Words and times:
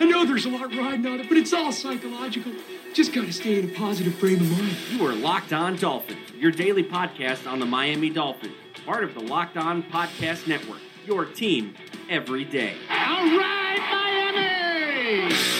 I 0.00 0.06
know 0.06 0.24
there's 0.24 0.46
a 0.46 0.48
lot 0.48 0.74
riding 0.74 1.06
on 1.06 1.20
it, 1.20 1.28
but 1.28 1.36
it's 1.36 1.52
all 1.52 1.70
psychological. 1.72 2.52
Just 2.94 3.12
got 3.12 3.26
to 3.26 3.32
stay 3.34 3.58
in 3.58 3.70
a 3.70 3.72
positive 3.74 4.14
frame 4.14 4.40
of 4.40 4.50
mind. 4.50 4.74
You 4.90 5.06
are 5.06 5.12
Locked 5.12 5.52
On 5.52 5.76
Dolphins, 5.76 6.30
your 6.38 6.50
daily 6.50 6.82
podcast 6.82 7.46
on 7.46 7.58
the 7.58 7.66
Miami 7.66 8.08
Dolphins, 8.08 8.54
part 8.86 9.04
of 9.04 9.12
the 9.12 9.20
Locked 9.20 9.58
On 9.58 9.82
Podcast 9.82 10.46
Network, 10.46 10.80
your 11.04 11.26
team 11.26 11.74
every 12.08 12.46
day. 12.46 12.76
All 12.88 13.36
right, 13.36 13.78
Miami! 13.90 15.59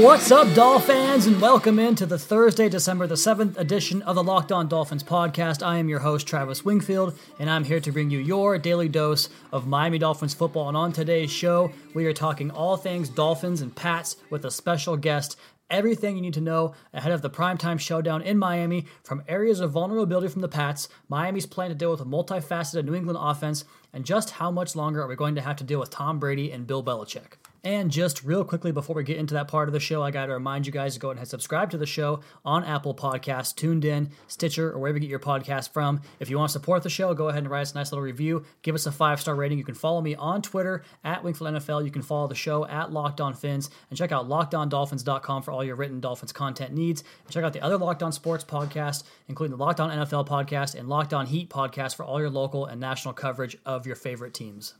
What's 0.00 0.32
up, 0.32 0.54
Doll 0.54 0.80
fans, 0.80 1.26
and 1.26 1.42
welcome 1.42 1.78
into 1.78 2.06
the 2.06 2.18
Thursday, 2.18 2.70
December 2.70 3.06
the 3.06 3.16
7th 3.16 3.58
edition 3.58 4.00
of 4.00 4.14
the 4.14 4.24
Locked 4.24 4.50
On 4.50 4.66
Dolphins 4.66 5.02
podcast. 5.02 5.62
I 5.62 5.76
am 5.76 5.90
your 5.90 5.98
host, 5.98 6.26
Travis 6.26 6.64
Wingfield, 6.64 7.18
and 7.38 7.50
I'm 7.50 7.64
here 7.64 7.80
to 7.80 7.92
bring 7.92 8.10
you 8.10 8.18
your 8.18 8.56
daily 8.56 8.88
dose 8.88 9.28
of 9.52 9.66
Miami 9.66 9.98
Dolphins 9.98 10.32
football. 10.32 10.68
And 10.68 10.76
on 10.76 10.94
today's 10.94 11.30
show, 11.30 11.70
we 11.92 12.06
are 12.06 12.14
talking 12.14 12.50
all 12.50 12.78
things 12.78 13.10
Dolphins 13.10 13.60
and 13.60 13.76
Pats 13.76 14.16
with 14.30 14.46
a 14.46 14.50
special 14.50 14.96
guest. 14.96 15.38
Everything 15.68 16.16
you 16.16 16.22
need 16.22 16.34
to 16.34 16.40
know 16.40 16.74
ahead 16.94 17.12
of 17.12 17.20
the 17.20 17.28
primetime 17.28 17.78
showdown 17.78 18.22
in 18.22 18.38
Miami, 18.38 18.86
from 19.04 19.22
areas 19.28 19.60
of 19.60 19.72
vulnerability 19.72 20.28
from 20.28 20.40
the 20.40 20.48
Pats, 20.48 20.88
Miami's 21.10 21.44
plan 21.44 21.68
to 21.68 21.74
deal 21.74 21.90
with 21.90 22.00
a 22.00 22.06
multifaceted 22.06 22.86
New 22.86 22.94
England 22.94 23.18
offense, 23.20 23.66
and 23.92 24.06
just 24.06 24.30
how 24.30 24.50
much 24.50 24.74
longer 24.74 25.02
are 25.02 25.08
we 25.08 25.14
going 25.14 25.34
to 25.34 25.42
have 25.42 25.56
to 25.56 25.64
deal 25.64 25.78
with 25.78 25.90
Tom 25.90 26.18
Brady 26.18 26.50
and 26.52 26.66
Bill 26.66 26.82
Belichick. 26.82 27.34
And 27.62 27.90
just 27.90 28.24
real 28.24 28.42
quickly 28.44 28.72
before 28.72 28.96
we 28.96 29.04
get 29.04 29.18
into 29.18 29.34
that 29.34 29.48
part 29.48 29.68
of 29.68 29.74
the 29.74 29.80
show, 29.80 30.02
I 30.02 30.10
got 30.10 30.26
to 30.26 30.32
remind 30.32 30.66
you 30.66 30.72
guys 30.72 30.94
to 30.94 31.00
go 31.00 31.10
ahead 31.10 31.18
and 31.18 31.28
subscribe 31.28 31.70
to 31.70 31.78
the 31.78 31.84
show 31.86 32.20
on 32.42 32.64
Apple 32.64 32.94
Podcasts, 32.94 33.54
TuneIn, 33.54 34.10
Stitcher, 34.28 34.70
or 34.70 34.78
wherever 34.78 34.96
you 34.96 35.02
get 35.02 35.10
your 35.10 35.18
podcast 35.18 35.72
from. 35.72 36.00
If 36.20 36.30
you 36.30 36.38
want 36.38 36.48
to 36.48 36.52
support 36.54 36.82
the 36.82 36.88
show, 36.90 37.12
go 37.12 37.28
ahead 37.28 37.42
and 37.42 37.50
write 37.50 37.62
us 37.62 37.72
a 37.72 37.74
nice 37.74 37.92
little 37.92 38.02
review. 38.02 38.44
Give 38.62 38.74
us 38.74 38.86
a 38.86 38.92
five 38.92 39.20
star 39.20 39.34
rating. 39.34 39.58
You 39.58 39.64
can 39.64 39.74
follow 39.74 40.00
me 40.00 40.14
on 40.14 40.40
Twitter 40.40 40.84
at 41.04 41.22
Wingfield 41.22 41.54
NFL. 41.54 41.84
You 41.84 41.90
can 41.90 42.02
follow 42.02 42.28
the 42.28 42.34
show 42.34 42.66
at 42.66 42.92
Locked 42.92 43.20
On 43.20 43.34
Fins 43.34 43.68
and 43.90 43.98
check 43.98 44.10
out 44.10 44.28
LockedOnDolphins.com 44.28 45.42
for 45.42 45.52
all 45.52 45.62
your 45.62 45.76
written 45.76 46.00
Dolphins 46.00 46.32
content 46.32 46.72
needs. 46.72 47.04
And 47.24 47.34
check 47.34 47.44
out 47.44 47.52
the 47.52 47.62
other 47.62 47.76
Locked 47.76 48.02
On 48.02 48.12
Sports 48.12 48.44
podcasts, 48.44 49.02
including 49.28 49.56
the 49.56 49.62
Locked 49.62 49.80
On 49.80 49.90
NFL 49.90 50.26
podcast 50.26 50.74
and 50.74 50.88
Locked 50.88 51.12
On 51.12 51.26
Heat 51.26 51.50
podcast 51.50 51.94
for 51.94 52.04
all 52.04 52.20
your 52.20 52.30
local 52.30 52.64
and 52.64 52.80
national 52.80 53.12
coverage 53.12 53.58
of 53.66 53.86
your 53.86 53.96
favorite 53.96 54.32
teams. 54.32 54.74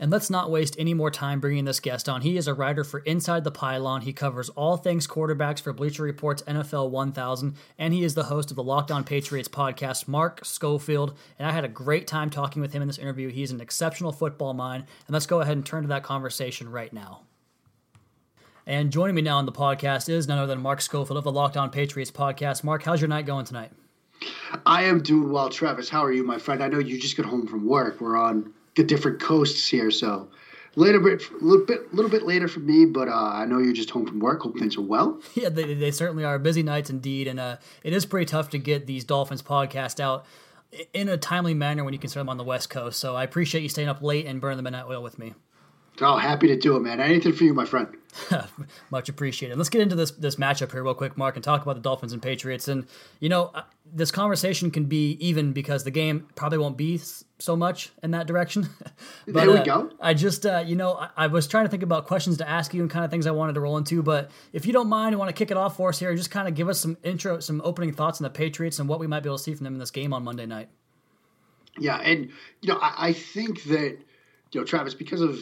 And 0.00 0.10
let's 0.10 0.30
not 0.30 0.50
waste 0.50 0.76
any 0.78 0.94
more 0.94 1.10
time 1.10 1.40
bringing 1.40 1.66
this 1.66 1.78
guest 1.78 2.08
on. 2.08 2.22
He 2.22 2.38
is 2.38 2.48
a 2.48 2.54
writer 2.54 2.84
for 2.84 3.00
Inside 3.00 3.44
the 3.44 3.50
Pylon. 3.50 4.00
He 4.00 4.14
covers 4.14 4.48
all 4.48 4.78
things 4.78 5.06
quarterbacks 5.06 5.60
for 5.60 5.74
Bleacher 5.74 6.02
Report's 6.02 6.42
NFL 6.44 6.88
1000, 6.88 7.54
and 7.78 7.92
he 7.92 8.02
is 8.02 8.14
the 8.14 8.24
host 8.24 8.50
of 8.50 8.56
the 8.56 8.62
Locked 8.62 8.90
On 8.90 9.04
Patriots 9.04 9.48
podcast, 9.48 10.08
Mark 10.08 10.42
Schofield. 10.42 11.18
And 11.38 11.46
I 11.46 11.52
had 11.52 11.66
a 11.66 11.68
great 11.68 12.06
time 12.06 12.30
talking 12.30 12.62
with 12.62 12.72
him 12.72 12.80
in 12.80 12.88
this 12.88 12.96
interview. 12.96 13.28
He's 13.28 13.50
an 13.50 13.60
exceptional 13.60 14.10
football 14.10 14.54
mind. 14.54 14.86
And 15.06 15.12
let's 15.12 15.26
go 15.26 15.42
ahead 15.42 15.58
and 15.58 15.66
turn 15.66 15.82
to 15.82 15.88
that 15.88 16.02
conversation 16.02 16.70
right 16.70 16.92
now. 16.94 17.20
And 18.66 18.90
joining 18.90 19.14
me 19.14 19.22
now 19.22 19.36
on 19.36 19.44
the 19.44 19.52
podcast 19.52 20.08
is 20.08 20.26
none 20.26 20.38
other 20.38 20.54
than 20.54 20.62
Mark 20.62 20.80
Schofield 20.80 21.18
of 21.18 21.24
the 21.24 21.32
Locked 21.32 21.58
On 21.58 21.68
Patriots 21.68 22.10
podcast. 22.10 22.64
Mark, 22.64 22.82
how's 22.84 23.02
your 23.02 23.08
night 23.08 23.26
going 23.26 23.44
tonight? 23.44 23.70
I 24.64 24.84
am 24.84 25.02
doing 25.02 25.30
well, 25.30 25.50
Travis. 25.50 25.90
How 25.90 26.02
are 26.02 26.12
you, 26.12 26.24
my 26.24 26.38
friend? 26.38 26.62
I 26.62 26.68
know 26.68 26.78
you 26.78 26.98
just 26.98 27.18
got 27.18 27.26
home 27.26 27.46
from 27.46 27.66
work. 27.66 28.00
We're 28.00 28.16
on 28.16 28.54
the 28.76 28.84
different 28.84 29.20
coasts 29.20 29.68
here. 29.68 29.90
So 29.90 30.28
later 30.76 31.00
bit, 31.00 31.22
a 31.30 31.44
little 31.44 31.64
bit, 31.64 31.92
little 31.92 32.10
bit 32.10 32.22
later 32.22 32.48
for 32.48 32.60
me, 32.60 32.84
but 32.86 33.08
uh, 33.08 33.12
I 33.12 33.46
know 33.46 33.58
you're 33.58 33.72
just 33.72 33.90
home 33.90 34.06
from 34.06 34.20
work. 34.20 34.42
Hope 34.42 34.58
things 34.58 34.76
are 34.76 34.82
well. 34.82 35.20
Yeah, 35.34 35.48
they, 35.48 35.74
they 35.74 35.90
certainly 35.90 36.24
are. 36.24 36.38
Busy 36.38 36.62
nights 36.62 36.90
indeed, 36.90 37.26
and 37.26 37.40
uh, 37.40 37.56
it 37.82 37.92
is 37.92 38.06
pretty 38.06 38.26
tough 38.26 38.50
to 38.50 38.58
get 38.58 38.86
these 38.86 39.04
Dolphins 39.04 39.42
podcast 39.42 40.00
out 40.00 40.24
in 40.92 41.08
a 41.08 41.16
timely 41.16 41.54
manner 41.54 41.84
when 41.84 41.92
you 41.92 41.98
consider 41.98 42.20
them 42.20 42.28
on 42.28 42.36
the 42.36 42.44
West 42.44 42.70
Coast. 42.70 42.98
So 43.00 43.16
I 43.16 43.24
appreciate 43.24 43.62
you 43.62 43.68
staying 43.68 43.88
up 43.88 44.02
late 44.02 44.26
and 44.26 44.40
burning 44.40 44.56
the 44.56 44.62
midnight 44.62 44.86
oil 44.86 45.02
with 45.02 45.18
me. 45.18 45.34
Oh, 46.02 46.16
happy 46.16 46.46
to 46.48 46.56
do 46.56 46.76
it, 46.76 46.80
man. 46.80 47.00
Anything 47.00 47.32
for 47.32 47.44
you, 47.44 47.54
my 47.54 47.64
friend. 47.64 47.88
Much 48.90 49.08
appreciated. 49.08 49.56
Let's 49.56 49.68
get 49.68 49.82
into 49.82 49.94
this 49.94 50.10
this 50.12 50.36
matchup 50.36 50.72
here 50.72 50.82
real 50.82 50.94
quick, 50.94 51.16
Mark, 51.16 51.36
and 51.36 51.44
talk 51.44 51.62
about 51.62 51.74
the 51.74 51.82
Dolphins 51.82 52.12
and 52.12 52.22
Patriots. 52.22 52.68
And 52.68 52.86
you 53.20 53.28
know, 53.28 53.50
uh, 53.54 53.62
this 53.92 54.10
conversation 54.10 54.70
can 54.70 54.86
be 54.86 55.12
even 55.20 55.52
because 55.52 55.84
the 55.84 55.90
game 55.90 56.28
probably 56.34 56.58
won't 56.58 56.76
be 56.76 57.00
so 57.38 57.56
much 57.56 57.90
in 58.02 58.10
that 58.12 58.26
direction. 58.26 58.68
but, 59.26 59.34
there 59.34 59.50
we 59.50 59.58
uh, 59.58 59.64
go. 59.64 59.90
I 60.00 60.14
just, 60.14 60.44
uh, 60.44 60.62
you 60.66 60.76
know, 60.76 60.94
I, 60.94 61.10
I, 61.16 61.26
was 61.28 61.46
trying 61.46 61.64
to 61.64 61.70
think 61.70 61.82
about 61.82 62.06
questions 62.06 62.38
to 62.38 62.48
ask 62.48 62.74
you 62.74 62.82
and 62.82 62.90
kind 62.90 63.04
of 63.04 63.10
things 63.10 63.26
I 63.26 63.30
wanted 63.30 63.54
to 63.54 63.60
roll 63.60 63.76
into. 63.76 64.02
But 64.02 64.30
if 64.52 64.66
you 64.66 64.72
don't 64.72 64.88
mind, 64.88 65.14
I 65.14 65.18
want 65.18 65.28
to 65.28 65.34
kick 65.34 65.50
it 65.50 65.56
off 65.56 65.76
for 65.76 65.88
us 65.90 65.98
here 65.98 66.10
and 66.10 66.18
just 66.18 66.30
kind 66.30 66.48
of 66.48 66.54
give 66.54 66.68
us 66.68 66.80
some 66.80 66.96
intro, 67.02 67.40
some 67.40 67.60
opening 67.64 67.92
thoughts 67.92 68.20
on 68.20 68.24
the 68.24 68.30
Patriots 68.30 68.78
and 68.78 68.88
what 68.88 69.00
we 69.00 69.06
might 69.06 69.22
be 69.22 69.28
able 69.28 69.38
to 69.38 69.42
see 69.42 69.54
from 69.54 69.64
them 69.64 69.74
in 69.74 69.80
this 69.80 69.90
game 69.90 70.12
on 70.12 70.24
Monday 70.24 70.46
night. 70.46 70.68
Yeah, 71.78 71.98
and 71.98 72.30
you 72.60 72.72
know, 72.72 72.78
I, 72.80 73.08
I 73.08 73.12
think 73.12 73.62
that 73.64 73.98
you 74.52 74.60
know, 74.60 74.64
Travis, 74.64 74.94
because 74.94 75.20
of 75.20 75.38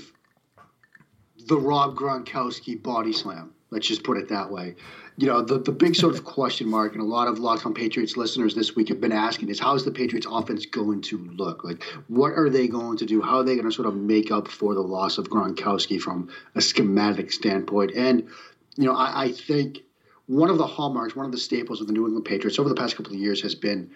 the 1.48 1.58
Rob 1.58 1.96
Gronkowski 1.96 2.80
body 2.80 3.12
slam. 3.12 3.52
Let's 3.70 3.86
just 3.86 4.02
put 4.02 4.16
it 4.16 4.28
that 4.28 4.50
way. 4.50 4.76
You 5.16 5.26
know, 5.26 5.42
the, 5.42 5.58
the 5.58 5.72
big 5.72 5.94
sort 5.96 6.14
of 6.14 6.24
question 6.38 6.68
mark, 6.68 6.92
and 6.92 7.02
a 7.02 7.06
lot 7.06 7.28
of 7.28 7.38
Locked 7.38 7.66
on 7.66 7.74
Patriots 7.74 8.16
listeners 8.16 8.54
this 8.54 8.76
week 8.76 8.88
have 8.88 9.00
been 9.00 9.12
asking 9.12 9.48
is 9.48 9.58
how 9.58 9.74
is 9.74 9.84
the 9.84 9.90
Patriots 9.90 10.26
offense 10.30 10.64
going 10.64 11.02
to 11.02 11.18
look? 11.36 11.64
Like, 11.64 11.82
what 12.08 12.32
are 12.32 12.48
they 12.48 12.68
going 12.68 12.96
to 12.98 13.06
do? 13.06 13.20
How 13.20 13.38
are 13.38 13.44
they 13.44 13.54
going 13.54 13.68
to 13.68 13.74
sort 13.74 13.88
of 13.88 13.96
make 13.96 14.30
up 14.30 14.48
for 14.48 14.74
the 14.74 14.80
loss 14.80 15.18
of 15.18 15.28
Gronkowski 15.28 16.00
from 16.00 16.28
a 16.54 16.60
schematic 16.60 17.32
standpoint? 17.32 17.92
And, 17.94 18.28
you 18.76 18.84
know, 18.84 18.94
I, 18.94 19.24
I 19.24 19.32
think 19.32 19.80
one 20.26 20.50
of 20.50 20.58
the 20.58 20.66
hallmarks, 20.66 21.16
one 21.16 21.26
of 21.26 21.32
the 21.32 21.38
staples 21.38 21.80
of 21.80 21.86
the 21.86 21.92
New 21.92 22.06
England 22.06 22.26
Patriots 22.26 22.58
over 22.58 22.68
the 22.68 22.74
past 22.74 22.96
couple 22.96 23.12
of 23.12 23.18
years 23.18 23.42
has 23.42 23.54
been 23.54 23.90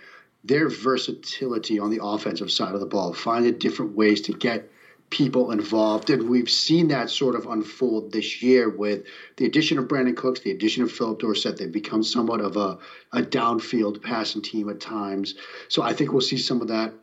their 0.45 0.69
versatility 0.69 1.79
on 1.79 1.91
the 1.91 2.03
offensive 2.03 2.51
side 2.51 2.75
of 2.75 2.81
the 2.81 2.87
ball, 2.87 3.13
finding 3.13 3.59
different 3.59 3.95
ways 3.95 4.21
to 4.23 4.33
get 4.33 4.69
people 5.13 5.51
involved. 5.53 6.09
And 6.09 6.29
we've 6.29 6.51
seen 6.51 6.89
that 6.89 7.11
sort 7.11 7.35
of 7.37 7.47
unfold 7.47 8.13
this 8.13 8.43
year 8.43 8.71
with 8.71 9.05
the 9.37 9.45
addition 9.45 9.79
of 9.79 9.85
Brandin 9.85 10.17
Cooks, 10.17 10.41
the 10.41 10.51
addition 10.51 10.83
of 10.83 10.91
Phillip 10.91 11.21
Dorsett. 11.21 11.59
They've 11.59 11.71
become 11.71 12.03
somewhat 12.03 12.41
of 12.41 12.57
a, 12.57 12.79
a 13.13 13.23
downfield 13.23 14.03
passing 14.03 14.41
team 14.41 14.71
at 14.71 14.81
times. 14.81 15.35
So 15.69 15.83
I 15.83 15.93
think 15.93 16.13
we'll 16.13 16.23
see 16.23 16.39
some 16.39 16.63
of 16.63 16.69
that. 16.69 16.95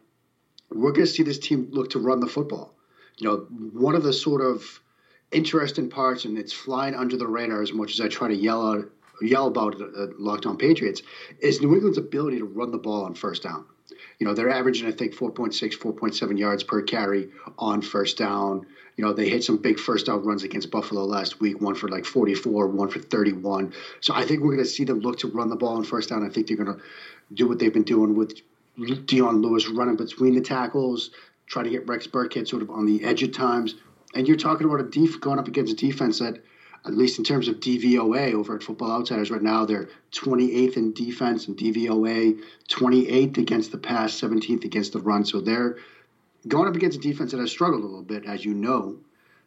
We're 0.71 0.91
going 0.91 1.05
to 1.05 1.11
see 1.11 1.23
this 1.23 1.39
team 1.39 1.69
look 1.71 1.91
to 1.91 1.99
run 1.99 2.19
the 2.19 2.27
football. 2.27 2.75
You 3.17 3.27
know, 3.27 3.37
one 3.73 3.95
of 3.95 4.03
the 4.03 4.13
sort 4.13 4.41
of 4.41 4.81
interesting 5.31 5.87
parts, 5.89 6.25
and 6.25 6.37
it's 6.37 6.53
flying 6.53 6.95
under 6.95 7.15
the 7.15 7.27
radar 7.27 7.61
as 7.61 7.73
much 7.73 7.93
as 7.93 8.01
I 8.01 8.07
try 8.07 8.27
to 8.27 8.35
yell 8.35 8.67
out, 8.67 8.89
yell 9.21 9.47
about 9.47 9.79
it 9.79 9.95
at 9.95 10.19
Locked 10.19 10.47
On 10.47 10.57
Patriots, 10.57 11.03
is 11.41 11.61
New 11.61 11.73
England's 11.73 11.99
ability 11.99 12.39
to 12.39 12.45
run 12.45 12.71
the 12.71 12.77
ball 12.79 13.05
on 13.05 13.13
first 13.13 13.43
down. 13.43 13.65
You 14.19 14.27
know, 14.27 14.33
they're 14.33 14.49
averaging, 14.49 14.87
I 14.87 14.91
think, 14.91 15.15
4.6, 15.15 15.77
4.7 15.77 16.37
yards 16.37 16.63
per 16.63 16.81
carry 16.81 17.29
on 17.57 17.81
first 17.81 18.17
down. 18.17 18.65
You 18.97 19.05
know, 19.05 19.13
they 19.13 19.29
hit 19.29 19.43
some 19.43 19.57
big 19.57 19.79
first 19.79 20.07
down 20.07 20.23
runs 20.23 20.43
against 20.43 20.71
Buffalo 20.71 21.05
last 21.05 21.39
week, 21.39 21.61
one 21.61 21.75
for 21.75 21.87
like 21.87 22.05
44, 22.05 22.67
one 22.67 22.89
for 22.89 22.99
31. 22.99 23.73
So 24.01 24.13
I 24.13 24.25
think 24.25 24.41
we're 24.41 24.53
going 24.55 24.63
to 24.63 24.69
see 24.69 24.83
them 24.83 24.99
look 24.99 25.19
to 25.19 25.27
run 25.27 25.49
the 25.49 25.55
ball 25.55 25.77
on 25.77 25.83
first 25.83 26.09
down. 26.09 26.25
I 26.25 26.29
think 26.29 26.47
they're 26.47 26.57
going 26.57 26.75
to 26.75 26.81
do 27.33 27.47
what 27.47 27.59
they've 27.59 27.73
been 27.73 27.83
doing 27.83 28.15
with 28.15 28.41
Dion 29.05 29.41
Lewis 29.41 29.67
running 29.69 29.95
between 29.95 30.35
the 30.35 30.41
tackles, 30.41 31.11
trying 31.47 31.65
to 31.65 31.71
get 31.71 31.87
Rex 31.87 32.07
Burkhead 32.07 32.47
sort 32.47 32.61
of 32.61 32.69
on 32.69 32.85
the 32.85 33.03
edge 33.03 33.23
at 33.23 33.33
times. 33.33 33.75
And 34.15 34.27
you're 34.27 34.37
talking 34.37 34.67
about 34.67 34.81
a 34.81 34.89
def- 34.89 35.21
going 35.21 35.39
up 35.39 35.47
against 35.47 35.73
a 35.73 35.75
defense 35.75 36.19
that– 36.19 36.43
at 36.85 36.95
least 36.95 37.17
in 37.17 37.25
terms 37.25 37.47
of 37.47 37.55
DVOA 37.55 38.33
over 38.33 38.55
at 38.55 38.63
Football 38.63 38.91
Outsiders 38.91 39.31
right 39.31 39.41
now, 39.41 39.65
they're 39.65 39.89
28th 40.11 40.77
in 40.77 40.93
defense 40.93 41.47
and 41.47 41.57
DVOA, 41.57 42.41
28th 42.69 43.37
against 43.37 43.71
the 43.71 43.77
pass, 43.77 44.19
17th 44.19 44.63
against 44.63 44.93
the 44.93 44.99
run. 44.99 45.25
So 45.25 45.41
they're 45.41 45.77
going 46.47 46.67
up 46.67 46.75
against 46.75 46.97
a 46.97 47.01
defense 47.01 47.31
that 47.31 47.39
has 47.39 47.51
struggled 47.51 47.83
a 47.83 47.85
little 47.85 48.03
bit, 48.03 48.25
as 48.25 48.45
you 48.45 48.53
know. 48.53 48.97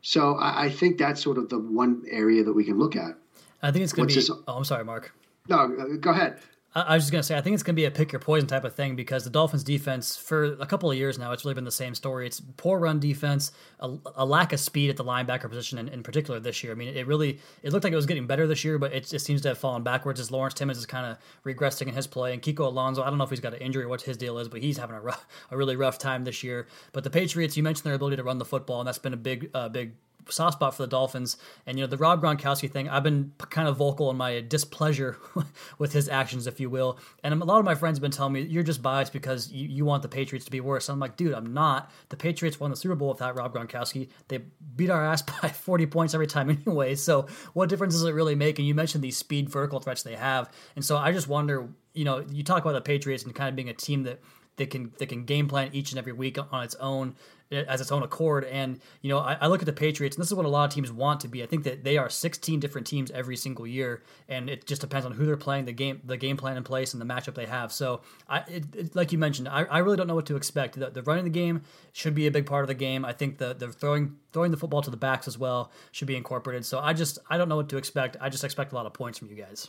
So 0.02 0.34
I, 0.34 0.64
I 0.64 0.70
think 0.70 0.98
that's 0.98 1.22
sort 1.22 1.38
of 1.38 1.48
the 1.48 1.58
one 1.58 2.02
area 2.10 2.44
that 2.44 2.52
we 2.52 2.64
can 2.64 2.78
look 2.78 2.96
at. 2.96 3.16
I 3.62 3.70
think 3.70 3.84
it's 3.84 3.92
going 3.92 4.08
to 4.08 4.14
be. 4.14 4.20
This? 4.20 4.30
Oh, 4.30 4.56
I'm 4.56 4.64
sorry, 4.64 4.84
Mark. 4.84 5.14
No, 5.48 5.58
uh, 5.58 5.96
go 6.00 6.10
ahead. 6.10 6.40
I 6.74 6.94
was 6.94 7.04
just 7.04 7.12
gonna 7.12 7.22
say, 7.22 7.36
I 7.36 7.42
think 7.42 7.52
it's 7.52 7.62
gonna 7.62 7.76
be 7.76 7.84
a 7.84 7.90
pick 7.90 8.12
your 8.12 8.18
poison 8.18 8.48
type 8.48 8.64
of 8.64 8.74
thing 8.74 8.96
because 8.96 9.24
the 9.24 9.30
Dolphins' 9.30 9.62
defense 9.62 10.16
for 10.16 10.44
a 10.44 10.64
couple 10.64 10.90
of 10.90 10.96
years 10.96 11.18
now, 11.18 11.32
it's 11.32 11.44
really 11.44 11.54
been 11.54 11.64
the 11.64 11.70
same 11.70 11.94
story. 11.94 12.26
It's 12.26 12.40
poor 12.56 12.78
run 12.78 12.98
defense, 12.98 13.52
a, 13.80 13.94
a 14.16 14.24
lack 14.24 14.54
of 14.54 14.60
speed 14.60 14.88
at 14.88 14.96
the 14.96 15.04
linebacker 15.04 15.50
position, 15.50 15.78
in, 15.78 15.88
in, 15.88 16.02
particular 16.02 16.40
this 16.40 16.64
year. 16.64 16.72
I 16.72 16.76
mean, 16.76 16.96
it 16.96 17.06
really 17.06 17.40
it 17.62 17.72
looked 17.72 17.84
like 17.84 17.92
it 17.92 17.96
was 17.96 18.06
getting 18.06 18.26
better 18.26 18.46
this 18.46 18.64
year, 18.64 18.78
but 18.78 18.94
it, 18.94 19.12
it 19.12 19.18
seems 19.18 19.42
to 19.42 19.48
have 19.48 19.58
fallen 19.58 19.82
backwards 19.82 20.18
as 20.18 20.30
Lawrence 20.30 20.54
Timmons 20.54 20.78
is 20.78 20.86
kind 20.86 21.04
of 21.04 21.18
regressing 21.44 21.88
in 21.88 21.94
his 21.94 22.06
play, 22.06 22.32
and 22.32 22.40
Kiko 22.40 22.60
Alonso, 22.60 23.02
I 23.02 23.10
don't 23.10 23.18
know 23.18 23.24
if 23.24 23.30
he's 23.30 23.40
got 23.40 23.52
an 23.52 23.60
injury 23.60 23.84
or 23.84 23.88
what 23.88 24.00
his 24.00 24.16
deal 24.16 24.38
is, 24.38 24.48
but 24.48 24.62
he's 24.62 24.78
having 24.78 24.96
a 24.96 25.00
rough, 25.00 25.26
a 25.50 25.56
really 25.56 25.76
rough 25.76 25.98
time 25.98 26.24
this 26.24 26.42
year. 26.42 26.66
But 26.92 27.04
the 27.04 27.10
Patriots, 27.10 27.54
you 27.54 27.62
mentioned 27.62 27.84
their 27.84 27.94
ability 27.94 28.16
to 28.16 28.24
run 28.24 28.38
the 28.38 28.46
football, 28.46 28.80
and 28.80 28.88
that's 28.88 28.98
been 28.98 29.12
a 29.12 29.18
big, 29.18 29.50
uh, 29.52 29.68
big 29.68 29.92
soft 30.28 30.54
spot 30.54 30.74
for 30.74 30.82
the 30.82 30.88
Dolphins. 30.88 31.36
And 31.66 31.78
you 31.78 31.84
know 31.84 31.88
the 31.88 31.96
Rob 31.96 32.22
Gronkowski 32.22 32.70
thing, 32.70 32.88
I've 32.88 33.02
been 33.02 33.32
kind 33.38 33.68
of 33.68 33.76
vocal 33.76 34.10
in 34.10 34.16
my 34.16 34.40
displeasure 34.40 35.18
with 35.78 35.92
his 35.92 36.08
actions, 36.08 36.46
if 36.46 36.60
you 36.60 36.70
will. 36.70 36.98
And 37.22 37.34
a 37.34 37.44
lot 37.44 37.58
of 37.58 37.64
my 37.64 37.74
friends 37.74 37.98
have 37.98 38.02
been 38.02 38.10
telling 38.10 38.32
me 38.32 38.42
you're 38.42 38.62
just 38.62 38.82
biased 38.82 39.12
because 39.12 39.50
you, 39.50 39.68
you 39.68 39.84
want 39.84 40.02
the 40.02 40.08
Patriots 40.08 40.44
to 40.46 40.50
be 40.50 40.60
worse. 40.60 40.88
And 40.88 40.94
I'm 40.94 41.00
like, 41.00 41.16
dude, 41.16 41.34
I'm 41.34 41.52
not. 41.52 41.90
The 42.08 42.16
Patriots 42.16 42.60
won 42.60 42.70
the 42.70 42.76
Super 42.76 42.94
Bowl 42.94 43.08
without 43.08 43.36
Rob 43.36 43.54
Gronkowski. 43.54 44.08
They 44.28 44.40
beat 44.76 44.90
our 44.90 45.04
ass 45.04 45.22
by 45.42 45.48
40 45.48 45.86
points 45.86 46.14
every 46.14 46.26
time 46.26 46.50
anyway. 46.50 46.94
So 46.94 47.26
what 47.52 47.68
difference 47.68 47.94
does 47.94 48.04
it 48.04 48.12
really 48.12 48.34
make? 48.34 48.58
And 48.58 48.66
you 48.66 48.74
mentioned 48.74 49.02
these 49.02 49.16
speed 49.16 49.48
vertical 49.48 49.80
threats 49.80 50.02
they 50.02 50.16
have, 50.16 50.50
and 50.76 50.84
so 50.84 50.96
I 50.96 51.12
just 51.12 51.28
wonder. 51.28 51.68
You 51.94 52.06
know, 52.06 52.24
you 52.32 52.42
talk 52.42 52.62
about 52.62 52.72
the 52.72 52.80
Patriots 52.80 53.24
and 53.24 53.34
kind 53.34 53.50
of 53.50 53.54
being 53.54 53.68
a 53.68 53.74
team 53.74 54.04
that 54.04 54.18
they 54.56 54.66
can 54.66 54.92
they 54.98 55.06
can 55.06 55.24
game 55.24 55.48
plan 55.48 55.70
each 55.72 55.92
and 55.92 55.98
every 55.98 56.12
week 56.12 56.38
on 56.38 56.62
its 56.62 56.74
own 56.76 57.16
as 57.52 57.80
its 57.80 57.92
own 57.92 58.02
accord. 58.02 58.44
And 58.44 58.80
you 59.00 59.08
know, 59.08 59.18
I, 59.18 59.36
I, 59.40 59.46
look 59.46 59.60
at 59.60 59.66
the 59.66 59.72
Patriots, 59.72 60.16
and 60.16 60.22
this 60.22 60.28
is 60.28 60.34
what 60.34 60.46
a 60.46 60.48
lot 60.48 60.64
of 60.64 60.74
teams 60.74 60.90
want 60.90 61.20
to 61.20 61.28
be. 61.28 61.42
I 61.42 61.46
think 61.46 61.64
that 61.64 61.84
they 61.84 61.98
are 61.98 62.08
16 62.08 62.60
different 62.60 62.86
teams 62.86 63.10
every 63.10 63.36
single 63.36 63.66
year, 63.66 64.02
and 64.28 64.48
it 64.48 64.66
just 64.66 64.80
depends 64.80 65.06
on 65.06 65.12
who 65.12 65.26
they're 65.26 65.36
playing, 65.36 65.66
the 65.66 65.72
game, 65.72 66.00
the 66.04 66.16
game 66.16 66.36
plan 66.36 66.56
in 66.56 66.64
place, 66.64 66.94
and 66.94 67.00
the 67.00 67.06
matchup 67.06 67.34
they 67.34 67.46
have. 67.46 67.72
So, 67.72 68.00
I, 68.28 68.38
it, 68.48 68.64
it, 68.74 68.96
like 68.96 69.12
you 69.12 69.18
mentioned, 69.18 69.48
I, 69.48 69.64
I, 69.64 69.78
really 69.78 69.96
don't 69.96 70.06
know 70.06 70.14
what 70.14 70.26
to 70.26 70.36
expect. 70.36 70.78
The, 70.78 70.90
the, 70.90 71.02
running 71.02 71.24
the 71.24 71.30
game 71.30 71.62
should 71.92 72.14
be 72.14 72.26
a 72.26 72.30
big 72.30 72.46
part 72.46 72.64
of 72.64 72.68
the 72.68 72.74
game. 72.74 73.04
I 73.04 73.12
think 73.12 73.38
the 73.38 73.54
the 73.54 73.72
throwing 73.72 74.16
throwing 74.32 74.50
the 74.50 74.56
football 74.56 74.82
to 74.82 74.90
the 74.90 74.96
backs 74.96 75.28
as 75.28 75.38
well 75.38 75.70
should 75.90 76.08
be 76.08 76.16
incorporated. 76.16 76.64
So, 76.64 76.78
I 76.78 76.92
just 76.92 77.18
I 77.28 77.36
don't 77.36 77.48
know 77.48 77.56
what 77.56 77.68
to 77.70 77.76
expect. 77.76 78.16
I 78.20 78.28
just 78.28 78.44
expect 78.44 78.72
a 78.72 78.74
lot 78.74 78.86
of 78.86 78.92
points 78.92 79.18
from 79.18 79.28
you 79.28 79.36
guys. 79.36 79.68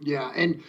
Yeah, 0.00 0.32
and 0.34 0.62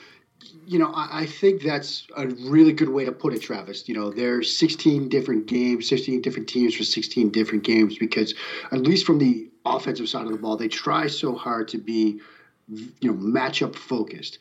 you 0.65 0.79
know, 0.79 0.91
I, 0.93 1.21
I, 1.21 1.25
think 1.25 1.61
that's 1.61 2.07
a 2.17 2.27
really 2.27 2.73
good 2.73 2.89
way 2.89 3.05
to 3.05 3.11
put 3.11 3.33
it, 3.33 3.41
Travis. 3.41 3.87
You 3.87 3.95
know, 3.95 4.11
there's 4.11 4.55
16 4.57 5.09
different 5.09 5.47
games, 5.47 5.87
16 5.87 6.21
different 6.21 6.47
teams 6.47 6.75
for 6.75 6.83
16 6.83 7.29
different 7.29 7.63
games 7.63 7.97
because, 7.97 8.33
at 8.71 8.79
least 8.79 9.05
from 9.05 9.19
the 9.19 9.49
offensive 9.65 10.09
side 10.09 10.25
of 10.25 10.31
the 10.31 10.37
ball, 10.37 10.57
they 10.57 10.67
try 10.67 11.07
so 11.07 11.35
hard 11.35 11.67
to 11.69 11.77
be, 11.77 12.19
you 12.67 13.11
know, 13.11 13.13
matchup 13.13 13.75
focused. 13.75 14.39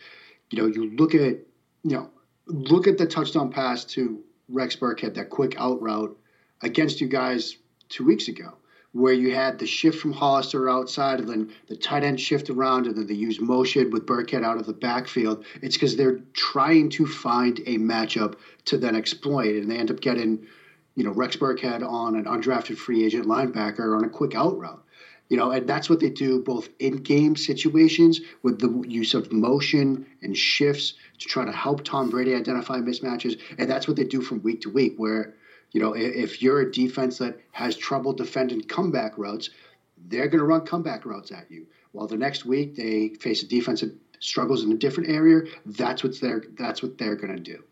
You 0.50 0.62
know, 0.62 0.67
you 0.67 0.91
look 0.96 1.14
at, 1.14 1.38
you 1.82 1.96
know, 1.96 2.11
look 2.46 2.87
at 2.87 2.99
the 2.99 3.06
touchdown 3.06 3.50
pass 3.50 3.85
to 3.87 4.23
Rex 4.49 4.76
Burkhead, 4.76 5.14
that 5.14 5.31
quick 5.31 5.55
out 5.58 5.81
route 5.81 6.17
against 6.62 7.00
you 7.00 7.08
guys 7.08 7.56
two 7.88 8.05
weeks 8.05 8.29
ago 8.29 8.55
where 8.94 9.12
you 9.12 9.35
had 9.35 9.58
the 9.58 9.67
shift 9.67 9.99
from 9.99 10.12
Hollister 10.12 10.70
outside 10.70 11.19
and 11.19 11.29
then 11.29 11.52
the 11.67 11.76
tight 11.76 12.05
end 12.05 12.20
shift 12.20 12.49
around 12.49 12.87
and 12.87 12.96
then 12.96 13.08
they 13.08 13.14
use 13.14 13.41
motion 13.41 13.91
with 13.91 14.06
Burkhead 14.06 14.44
out 14.44 14.56
of 14.56 14.67
the 14.67 14.73
backfield. 14.73 15.44
It's 15.62 15.75
because 15.75 15.96
they're 15.96 16.20
trying 16.32 16.91
to 16.91 17.05
find 17.05 17.58
a 17.67 17.76
matchup 17.76 18.37
to 18.67 18.79
then 18.79 18.94
exploit, 18.94 19.56
and 19.56 19.69
they 19.69 19.79
end 19.79 19.91
up 19.91 20.00
getting, 20.00 20.46
you 20.94 21.02
know, 21.02 21.11
Rex 21.11 21.35
Burkhead 21.37 21.82
on 21.82 22.14
an 22.14 22.25
undrafted 22.25 22.79
free 22.79 23.05
agent 23.05 23.26
linebacker 23.26 23.99
on 23.99 24.05
a 24.05 24.08
quick 24.08 24.37
out 24.37 24.56
route. 24.56 24.81
You 25.29 25.38
know, 25.38 25.50
and 25.50 25.69
that's 25.69 25.91
what 25.91 25.99
they 25.99 26.11
do 26.11 26.41
both 26.41 26.69
in 26.79 26.99
game 26.99 27.35
situations 27.35 28.20
with 28.44 28.61
the 28.61 28.88
use 28.88 29.14
of 29.14 29.32
motion 29.32 30.06
and 30.23 30.37
shifts 30.37 30.94
to 31.19 31.26
try 31.26 31.44
to 31.44 31.50
help 31.50 31.82
Tom 31.82 32.11
Brady 32.11 32.35
identify 32.35 32.79
mismatches. 32.79 33.41
And 33.58 33.69
that's 33.69 33.88
what 33.88 33.96
they 33.96 34.05
do 34.05 34.20
from 34.20 34.43
week 34.43 34.61
to 34.61 34.70
week, 34.70 34.94
where 34.99 35.35
you 35.74 35.80
know, 35.80 35.92
if 35.92 36.40
you're 36.40 36.60
a 36.60 36.72
defense 36.72 37.18
that 37.18 37.40
has 37.50 37.76
trouble 37.76 38.12
defending 38.12 38.62
comeback 38.62 39.18
routes, 39.18 39.50
they're 40.06 40.28
going 40.28 40.38
to 40.38 40.46
run 40.46 40.64
comeback 40.64 41.04
routes 41.04 41.32
at 41.32 41.50
you. 41.50 41.66
While 41.90 42.06
the 42.06 42.16
next 42.16 42.46
week 42.46 42.76
they 42.76 43.08
face 43.20 43.42
a 43.42 43.46
defense 43.46 43.80
that 43.80 43.92
struggles 44.20 44.62
in 44.62 44.70
a 44.70 44.76
different 44.76 45.10
area, 45.10 45.42
that's 45.66 46.04
what 46.04 46.18
they're 46.20 46.44
that's 46.56 46.82
what 46.82 46.96
they're 46.96 47.16
going 47.16 47.36
to 47.36 47.42
do. 47.42 47.62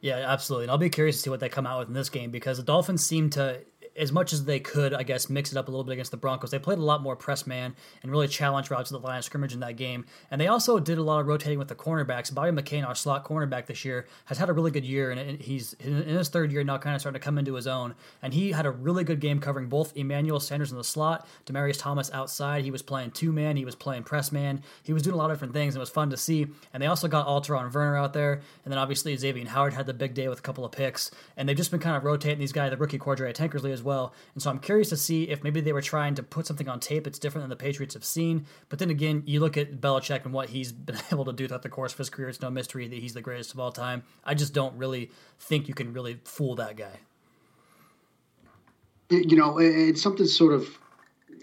Yeah, 0.00 0.16
absolutely. 0.16 0.64
And 0.64 0.72
I'll 0.72 0.78
be 0.78 0.90
curious 0.90 1.16
to 1.16 1.22
see 1.22 1.30
what 1.30 1.40
they 1.40 1.48
come 1.48 1.66
out 1.66 1.78
with 1.78 1.88
in 1.88 1.94
this 1.94 2.08
game 2.08 2.32
because 2.32 2.56
the 2.56 2.64
Dolphins 2.64 3.06
seem 3.06 3.30
to 3.30 3.60
as 3.96 4.12
much 4.12 4.32
as 4.32 4.44
they 4.44 4.60
could, 4.60 4.94
I 4.94 5.02
guess, 5.02 5.28
mix 5.28 5.52
it 5.52 5.58
up 5.58 5.68
a 5.68 5.70
little 5.70 5.84
bit 5.84 5.92
against 5.92 6.10
the 6.10 6.16
Broncos. 6.16 6.50
They 6.50 6.58
played 6.58 6.78
a 6.78 6.84
lot 6.84 7.02
more 7.02 7.16
press 7.16 7.46
man 7.46 7.74
and 8.02 8.10
really 8.10 8.28
challenged 8.28 8.70
routes 8.70 8.90
to 8.90 8.98
the 8.98 9.06
line 9.06 9.18
of 9.18 9.24
scrimmage 9.24 9.52
in 9.52 9.60
that 9.60 9.76
game. 9.76 10.06
And 10.30 10.40
they 10.40 10.46
also 10.46 10.78
did 10.78 10.98
a 10.98 11.02
lot 11.02 11.20
of 11.20 11.26
rotating 11.26 11.58
with 11.58 11.68
the 11.68 11.74
cornerbacks. 11.74 12.32
Bobby 12.32 12.50
McCain, 12.50 12.86
our 12.86 12.94
slot 12.94 13.24
cornerback 13.24 13.66
this 13.66 13.84
year, 13.84 14.06
has 14.26 14.38
had 14.38 14.48
a 14.48 14.52
really 14.52 14.70
good 14.70 14.84
year, 14.84 15.10
and 15.10 15.40
he's 15.40 15.74
in 15.74 16.02
his 16.04 16.28
third 16.28 16.52
year 16.52 16.64
now, 16.64 16.78
kind 16.78 16.94
of 16.94 17.00
starting 17.00 17.20
to 17.20 17.24
come 17.24 17.38
into 17.38 17.54
his 17.54 17.66
own. 17.66 17.94
And 18.22 18.32
he 18.32 18.52
had 18.52 18.66
a 18.66 18.70
really 18.70 19.04
good 19.04 19.20
game 19.20 19.40
covering 19.40 19.68
both 19.68 19.96
Emmanuel 19.96 20.40
Sanders 20.40 20.70
in 20.70 20.78
the 20.78 20.84
slot, 20.84 21.26
Demaryius 21.46 21.78
Thomas 21.78 22.10
outside. 22.12 22.64
He 22.64 22.70
was 22.70 22.82
playing 22.82 23.10
two 23.10 23.32
man, 23.32 23.56
he 23.56 23.64
was 23.64 23.74
playing 23.74 24.04
press 24.04 24.32
man. 24.32 24.62
He 24.82 24.92
was 24.92 25.02
doing 25.02 25.14
a 25.14 25.18
lot 25.18 25.30
of 25.30 25.36
different 25.36 25.54
things, 25.54 25.74
and 25.74 25.80
it 25.80 25.82
was 25.82 25.90
fun 25.90 26.10
to 26.10 26.16
see. 26.16 26.46
And 26.72 26.82
they 26.82 26.86
also 26.86 27.08
got 27.08 27.26
Alterraun 27.26 27.70
Verner 27.70 27.96
out 27.96 28.12
there, 28.12 28.40
and 28.64 28.72
then 28.72 28.78
obviously 28.78 29.16
Xavier 29.16 29.46
Howard 29.48 29.74
had 29.74 29.86
the 29.86 29.94
big 29.94 30.14
day 30.14 30.28
with 30.28 30.38
a 30.38 30.42
couple 30.42 30.64
of 30.64 30.72
picks. 30.72 31.10
And 31.36 31.48
they've 31.48 31.56
just 31.56 31.70
been 31.70 31.80
kind 31.80 31.96
of 31.96 32.04
rotating 32.04 32.38
these 32.38 32.52
guys, 32.52 32.70
the 32.70 32.76
rookie 32.76 32.98
Cordrea 32.98 33.34
Tankersley 33.34 33.72
as 33.80 33.84
well. 33.84 34.12
And 34.34 34.42
so 34.42 34.50
I'm 34.50 34.58
curious 34.58 34.90
to 34.90 34.96
see 34.96 35.24
if 35.24 35.42
maybe 35.42 35.60
they 35.60 35.72
were 35.72 35.82
trying 35.82 36.14
to 36.16 36.22
put 36.22 36.46
something 36.46 36.68
on 36.68 36.80
tape 36.80 37.04
that's 37.04 37.18
different 37.18 37.42
than 37.44 37.50
the 37.50 37.56
Patriots 37.56 37.94
have 37.94 38.04
seen. 38.04 38.46
But 38.68 38.78
then 38.78 38.90
again, 38.90 39.22
you 39.26 39.40
look 39.40 39.56
at 39.56 39.80
Belichick 39.80 40.24
and 40.24 40.34
what 40.34 40.50
he's 40.50 40.72
been 40.90 40.98
able 41.10 41.24
to 41.24 41.32
do 41.32 41.48
throughout 41.48 41.62
the 41.62 41.68
course 41.68 41.92
of 41.92 41.98
his 41.98 42.10
career. 42.10 42.28
It's 42.28 42.40
no 42.40 42.50
mystery 42.50 42.86
that 42.86 42.98
he's 42.98 43.14
the 43.14 43.22
greatest 43.22 43.54
of 43.54 43.60
all 43.60 43.72
time. 43.72 44.02
I 44.24 44.34
just 44.34 44.52
don't 44.52 44.76
really 44.76 45.10
think 45.38 45.66
you 45.66 45.74
can 45.74 45.92
really 45.92 46.20
fool 46.24 46.54
that 46.56 46.76
guy. 46.76 47.00
You 49.08 49.36
know, 49.36 49.58
it's 49.58 50.00
something 50.00 50.26
sort 50.26 50.52
of, 50.52 50.68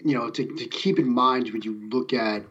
you 0.02 0.16
know, 0.16 0.30
to, 0.30 0.56
to 0.56 0.66
keep 0.66 0.98
in 0.98 1.12
mind 1.12 1.50
when 1.52 1.60
you 1.62 1.74
look 1.90 2.14
at 2.14 2.42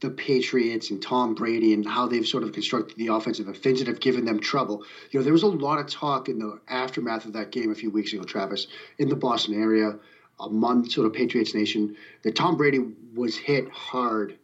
the 0.00 0.10
Patriots 0.10 0.90
and 0.90 1.02
Tom 1.02 1.34
Brady 1.34 1.74
and 1.74 1.86
how 1.86 2.06
they've 2.06 2.26
sort 2.26 2.44
of 2.44 2.52
constructed 2.52 2.96
the 2.96 3.08
offense 3.08 3.40
and 3.40 3.48
that 3.48 3.86
have 3.86 4.00
given 4.00 4.24
them 4.24 4.38
trouble. 4.38 4.84
You 5.10 5.18
know, 5.18 5.24
there 5.24 5.32
was 5.32 5.42
a 5.42 5.48
lot 5.48 5.80
of 5.80 5.88
talk 5.88 6.28
in 6.28 6.38
the 6.38 6.60
aftermath 6.68 7.24
of 7.24 7.32
that 7.32 7.50
game 7.50 7.72
a 7.72 7.74
few 7.74 7.90
weeks 7.90 8.12
ago, 8.12 8.22
Travis, 8.22 8.68
in 8.98 9.08
the 9.08 9.16
Boston 9.16 9.60
area, 9.60 9.98
among 10.38 10.88
sort 10.88 11.06
of 11.06 11.12
Patriots 11.12 11.54
Nation, 11.54 11.96
that 12.22 12.36
Tom 12.36 12.56
Brady 12.56 12.80
was 13.14 13.36
hit 13.36 13.68
hard 13.70 14.38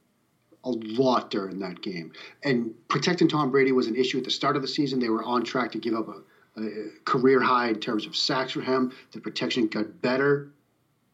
a 0.65 0.71
lot 0.71 1.31
during 1.31 1.61
that 1.61 1.83
game. 1.83 2.13
And 2.43 2.75
protecting 2.89 3.29
Tom 3.29 3.51
Brady 3.51 3.71
was 3.71 3.87
an 3.87 3.95
issue 3.95 4.19
at 4.19 4.25
the 4.25 4.31
start 4.31 4.57
of 4.57 4.63
the 4.63 4.69
season. 4.69 4.99
They 4.99 5.11
were 5.11 5.23
on 5.23 5.45
track 5.45 5.71
to 5.73 5.79
give 5.79 5.95
up 5.95 6.09
a, 6.09 6.61
a 6.61 6.89
career 7.05 7.41
high 7.41 7.69
in 7.69 7.81
terms 7.81 8.07
of 8.07 8.17
sacks 8.17 8.53
for 8.53 8.63
him. 8.63 8.93
The 9.13 9.21
protection 9.21 9.69
got 9.69 10.01
better, 10.01 10.51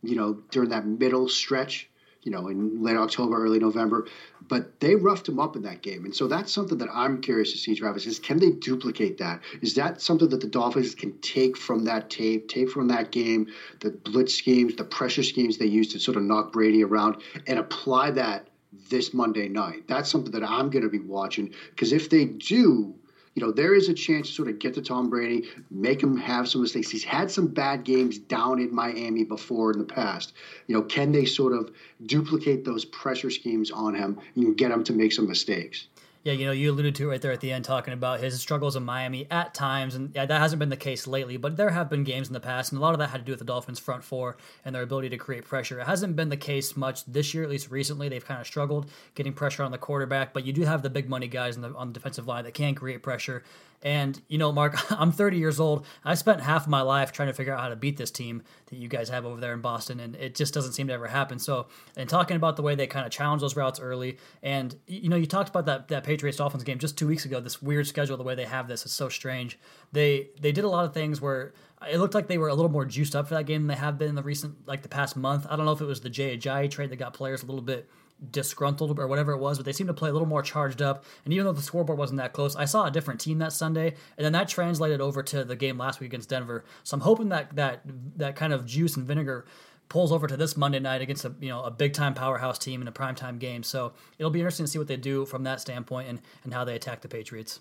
you 0.03 0.17
know, 0.17 0.35
during 0.51 0.71
that 0.71 0.87
middle 0.87 1.29
stretch 1.29 1.90
you 2.23 2.31
know, 2.31 2.49
in 2.49 2.83
late 2.83 2.97
October, 2.97 3.43
early 3.43 3.59
November. 3.59 4.07
But 4.49 4.81
they 4.81 4.95
roughed 4.95 5.29
him 5.29 5.39
up 5.39 5.57
in 5.57 5.63
that 5.63 5.83
game. 5.83 6.05
And 6.05 6.15
so 6.15 6.27
that's 6.27 6.53
something 6.53 6.79
that 6.79 6.89
I'm 6.93 7.21
curious 7.21 7.53
to 7.53 7.59
see, 7.59 7.75
Travis, 7.75 8.07
is 8.07 8.19
can 8.19 8.39
they 8.39 8.51
duplicate 8.51 9.19
that? 9.19 9.41
Is 9.63 9.75
that 9.75 10.01
something 10.01 10.29
that 10.29 10.41
the 10.41 10.47
Dolphins 10.47 10.95
can 10.95 11.19
take 11.21 11.57
from 11.57 11.85
that 11.85 12.11
tape, 12.11 12.49
take 12.49 12.71
from 12.71 12.89
that 12.89 13.11
game, 13.11 13.47
the 13.81 13.91
blitz 13.91 14.35
schemes, 14.35 14.77
the 14.77 14.85
pressure 14.85 15.23
schemes 15.23 15.57
they 15.57 15.67
used 15.67 15.93
to 15.93 15.99
sort 16.01 16.17
of 16.17 16.23
knock 16.23 16.53
Brady 16.53 16.85
around, 16.85 17.17
and 17.47 17.59
apply 17.59 18.11
that 18.13 18.49
this 18.89 19.15
Monday 19.15 19.49
night? 19.49 19.87
That's 19.89 20.11
something 20.11 20.33
that 20.33 20.45
I'm 20.45 20.71
going 20.71 20.83
to 20.83 20.89
be 20.91 21.01
watching 21.01 21.55
because 21.71 21.93
if 21.93 22.11
they 22.11 22.25
do, 22.25 22.95
you 23.35 23.43
know, 23.43 23.53
there 23.53 23.75
is 23.75 23.89
a 23.89 23.95
chance 23.95 24.29
to 24.29 24.35
sort 24.35 24.49
of 24.49 24.59
get 24.59 24.75
to 24.75 24.83
Tom 24.83 25.09
Brady, 25.09 25.49
make 25.71 26.03
him 26.03 26.17
have 26.17 26.49
some 26.49 26.63
mistakes. 26.63 26.91
He's 26.91 27.05
had 27.05 27.31
some 27.31 27.47
bad 27.47 27.85
games 27.85 28.19
down 28.19 28.59
in 28.59 28.75
Miami 28.75 29.25
before 29.25 29.73
in 29.73 29.79
the 29.79 29.85
past. 29.85 30.33
You 30.67 30.75
know, 30.75 30.83
can 30.83 31.13
they 31.13 31.25
sort 31.25 31.53
of 31.53 31.71
duplicate 32.07 32.65
those 32.65 32.85
pressure 32.85 33.31
schemes 33.31 33.71
on 33.71 33.95
him 33.95 34.19
and 34.35 34.57
get 34.57 34.73
him 34.73 34.83
to 34.85 34.93
make 34.93 35.13
some 35.13 35.29
mistakes? 35.29 35.87
Yeah, 36.23 36.35
you 36.35 36.45
know, 36.45 36.53
you 36.53 36.71
alluded 36.71 36.95
to 36.97 37.05
it 37.05 37.07
right 37.07 37.23
there 37.23 37.33
at 37.33 37.41
the 37.41 37.51
end, 37.51 37.65
talking 37.65 37.95
about 37.95 38.21
his 38.21 38.39
struggles 38.39 38.77
in 38.77 38.85
Miami 38.85 39.27
at 39.31 39.55
times, 39.55 39.95
and 39.95 40.15
yeah, 40.15 40.27
that 40.27 40.39
hasn't 40.39 40.59
been 40.59 40.69
the 40.69 40.77
case 40.77 41.07
lately. 41.07 41.39
But 41.39 41.57
there 41.57 41.71
have 41.71 41.89
been 41.89 42.05
games 42.05 42.29
in 42.29 42.35
the 42.35 42.41
past, 42.41 42.73
and 42.73 42.79
a 42.79 42.83
lot 42.83 42.93
of 42.93 42.99
that 42.99 43.09
had 43.09 43.21
to 43.21 43.25
do 43.25 43.33
with 43.33 43.39
the 43.39 43.45
Dolphins' 43.47 43.79
front 43.79 44.05
four 44.05 44.37
and 44.63 44.75
their 44.75 44.83
ability 44.83 45.09
to 45.09 45.17
create 45.17 45.47
pressure. 45.47 45.81
It 45.81 45.87
hasn't 45.87 46.17
been 46.17 46.29
the 46.29 46.37
case 46.37 46.77
much 46.77 47.07
this 47.07 47.33
year, 47.33 47.43
at 47.43 47.49
least 47.49 47.71
recently. 47.71 48.11
They've 48.11 48.25
kind 48.25 48.39
of 48.39 48.47
struggled 48.47 48.91
getting 49.15 49.33
pressure 49.33 49.63
on 49.63 49.71
the 49.71 49.79
quarterback, 49.79 50.35
but 50.35 50.45
you 50.45 50.53
do 50.53 50.63
have 50.65 50.83
the 50.83 50.91
big 50.91 51.09
money 51.09 51.27
guys 51.27 51.57
the, 51.57 51.75
on 51.75 51.89
the 51.89 51.95
defensive 51.95 52.27
line 52.27 52.45
that 52.45 52.53
can 52.53 52.75
create 52.75 53.03
pressure. 53.03 53.43
And, 53.83 54.21
you 54.29 54.37
know, 54.37 54.53
Mark, 54.53 54.77
I'm 55.01 55.13
30 55.13 55.39
years 55.39 55.59
old. 55.59 55.87
I 56.05 56.15
spent 56.15 56.43
half 56.43 56.69
my 56.69 56.83
life 56.83 57.13
trying 57.13 57.29
to 57.29 57.35
figure 57.35 57.55
out 57.55 57.61
how 57.61 57.69
to 57.69 57.77
beat 57.77 57.97
this 57.97 58.11
team 58.11 58.43
that 58.67 58.77
you 58.77 58.89
guys 58.89 59.09
have 59.09 59.25
over 59.25 59.41
there 59.41 59.55
in 59.55 59.61
Boston, 59.61 60.01
and 60.01 60.15
it 60.17 60.35
just 60.35 60.53
doesn't 60.53 60.73
seem 60.73 60.89
to 60.89 60.93
ever 60.93 61.07
happen. 61.07 61.39
So, 61.39 61.67
and 61.97 62.09
talking 62.09 62.37
about 62.37 62.57
the 62.57 62.63
way 62.63 62.75
they 62.75 62.87
kind 62.87 63.07
of 63.07 63.13
challenge 63.13 63.41
those 63.41 63.57
routes 63.57 63.81
early, 63.81 64.19
and, 64.43 64.77
you 64.87 65.09
know, 65.09 65.17
you 65.17 65.27
talked 65.27 65.49
about 65.49 65.67
that, 65.67 65.89
that 65.89 66.05
Patriots 66.05 66.39
Dolphins 66.39 66.65
game 66.65 66.79
just 66.79 66.99
two 66.99 67.07
weeks 67.07 67.25
ago, 67.25 67.41
this 67.41 67.63
weird 67.63 67.87
schedule, 67.87 68.17
the 68.17 68.23
way 68.23 68.35
they 68.35 68.45
have 68.45 68.69
this 68.69 68.85
is 68.85 68.93
so 68.93 69.09
strange. 69.09 69.59
They, 69.93 70.29
they 70.41 70.53
did 70.53 70.65
a 70.65 70.69
lot 70.69 70.85
of 70.85 70.93
things 70.93 71.21
where 71.21 71.55
it 71.91 71.99
looked 71.99 72.15
like 72.15 72.27
they 72.27 72.39
were 72.39 72.49
a 72.49 72.55
little 72.55 72.71
more 72.71 72.85
juiced 72.85 73.17
up 73.17 73.29
for 73.29 73.35
that 73.35 73.45
game 73.45 73.63
than 73.63 73.69
they 73.69 73.81
have 73.81 73.99
been 73.99 74.09
in 74.09 74.15
the 74.15 74.23
recent, 74.23 74.67
like 74.67 74.83
the 74.83 74.89
past 74.89 75.17
month. 75.17 75.47
I 75.49 75.57
don't 75.57 75.65
know 75.65 75.73
if 75.73 75.81
it 75.81 75.87
was 75.87 76.01
the 76.01 76.11
Jay 76.11 76.37
Ajayi 76.37 76.71
trade 76.71 76.91
that 76.91 76.97
got 76.97 77.15
players 77.15 77.43
a 77.43 77.47
little 77.47 77.63
bit 77.63 77.89
disgruntled 78.31 78.99
or 78.99 79.07
whatever 79.07 79.33
it 79.33 79.39
was, 79.39 79.59
but 79.59 79.65
they 79.65 79.73
seemed 79.73 79.89
to 79.89 79.95
play 79.95 80.11
a 80.11 80.13
little 80.13 80.29
more 80.29 80.43
charged 80.43 80.83
up. 80.83 81.05
And 81.25 81.33
even 81.33 81.47
though 81.47 81.53
the 81.53 81.63
scoreboard 81.63 81.99
wasn't 81.99 82.19
that 82.19 82.33
close, 82.33 82.57
I 82.57 82.65
saw 82.65 82.87
a 82.87 82.91
different 82.91 83.21
team 83.21 83.39
that 83.39 83.53
Sunday, 83.53 83.95
and 84.17 84.25
then 84.25 84.33
that 84.33 84.49
translated 84.49 85.01
over 85.01 85.23
to 85.25 85.45
the 85.45 85.57
game 85.57 85.79
last 85.79 86.01
week 86.01 86.09
against 86.11 86.29
Denver. 86.29 86.65
So 86.85 86.95
I'm 86.95 87.01
hoping 87.01 87.29
that 87.31 87.57
that 87.57 87.83
that 88.17 88.37
kind 88.37 88.53
of 88.53 88.67
juice 88.67 88.97
and 88.97 89.07
vinegar 89.07 89.47
pulls 89.89 90.13
over 90.13 90.27
to 90.27 90.37
this 90.37 90.57
Monday 90.57 90.79
night 90.79 91.03
against 91.03 91.25
a 91.25 91.35
you 91.41 91.49
know 91.49 91.63
a 91.63 91.71
big 91.71 91.93
time 91.93 92.15
powerhouse 92.15 92.59
team 92.59 92.83
in 92.83 92.89
a 92.89 92.93
primetime 92.93 93.39
game. 93.39 93.63
So 93.63 93.93
it'll 94.19 94.31
be 94.31 94.41
interesting 94.41 94.67
to 94.67 94.71
see 94.71 94.79
what 94.79 94.89
they 94.89 94.97
do 94.97 95.25
from 95.27 95.45
that 95.45 95.61
standpoint 95.61 96.09
and 96.09 96.21
and 96.45 96.55
how 96.55 96.65
they 96.65 96.75
attack 96.75 97.03
the 97.03 97.09
Patriots. 97.09 97.61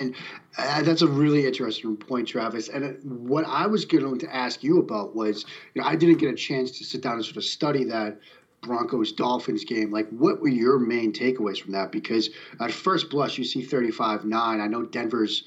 And 0.00 0.14
uh, 0.56 0.82
that's 0.82 1.02
a 1.02 1.06
really 1.06 1.46
interesting 1.46 1.94
point, 1.94 2.26
Travis. 2.26 2.68
And 2.68 2.84
uh, 2.84 2.88
what 3.02 3.44
I 3.46 3.66
was 3.66 3.84
going 3.84 4.18
to 4.20 4.34
ask 4.34 4.64
you 4.64 4.78
about 4.78 5.14
was, 5.14 5.44
you 5.74 5.82
know, 5.82 5.86
I 5.86 5.94
didn't 5.94 6.16
get 6.16 6.32
a 6.32 6.36
chance 6.36 6.70
to 6.78 6.84
sit 6.84 7.02
down 7.02 7.14
and 7.14 7.24
sort 7.24 7.36
of 7.36 7.44
study 7.44 7.84
that 7.84 8.18
Broncos 8.62 9.12
Dolphins 9.12 9.64
game. 9.64 9.90
Like, 9.90 10.08
what 10.10 10.40
were 10.40 10.48
your 10.48 10.78
main 10.78 11.12
takeaways 11.12 11.60
from 11.60 11.72
that? 11.72 11.92
Because 11.92 12.30
at 12.60 12.72
first 12.72 13.10
blush, 13.10 13.38
you 13.38 13.44
see 13.44 13.62
35 13.62 14.24
9. 14.24 14.60
I 14.60 14.66
know 14.66 14.82
Denver's 14.82 15.44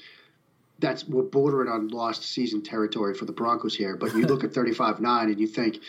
that's 0.80 1.06
we're 1.06 1.22
bordering 1.22 1.70
on 1.70 1.88
lost 1.88 2.24
season 2.24 2.60
territory 2.60 3.14
for 3.14 3.24
the 3.24 3.32
Broncos 3.32 3.76
here. 3.76 3.96
But 3.96 4.14
you 4.14 4.26
look 4.26 4.44
at 4.44 4.52
35 4.54 5.00
9 5.00 5.28
and 5.28 5.40
you 5.40 5.46
think 5.46 5.80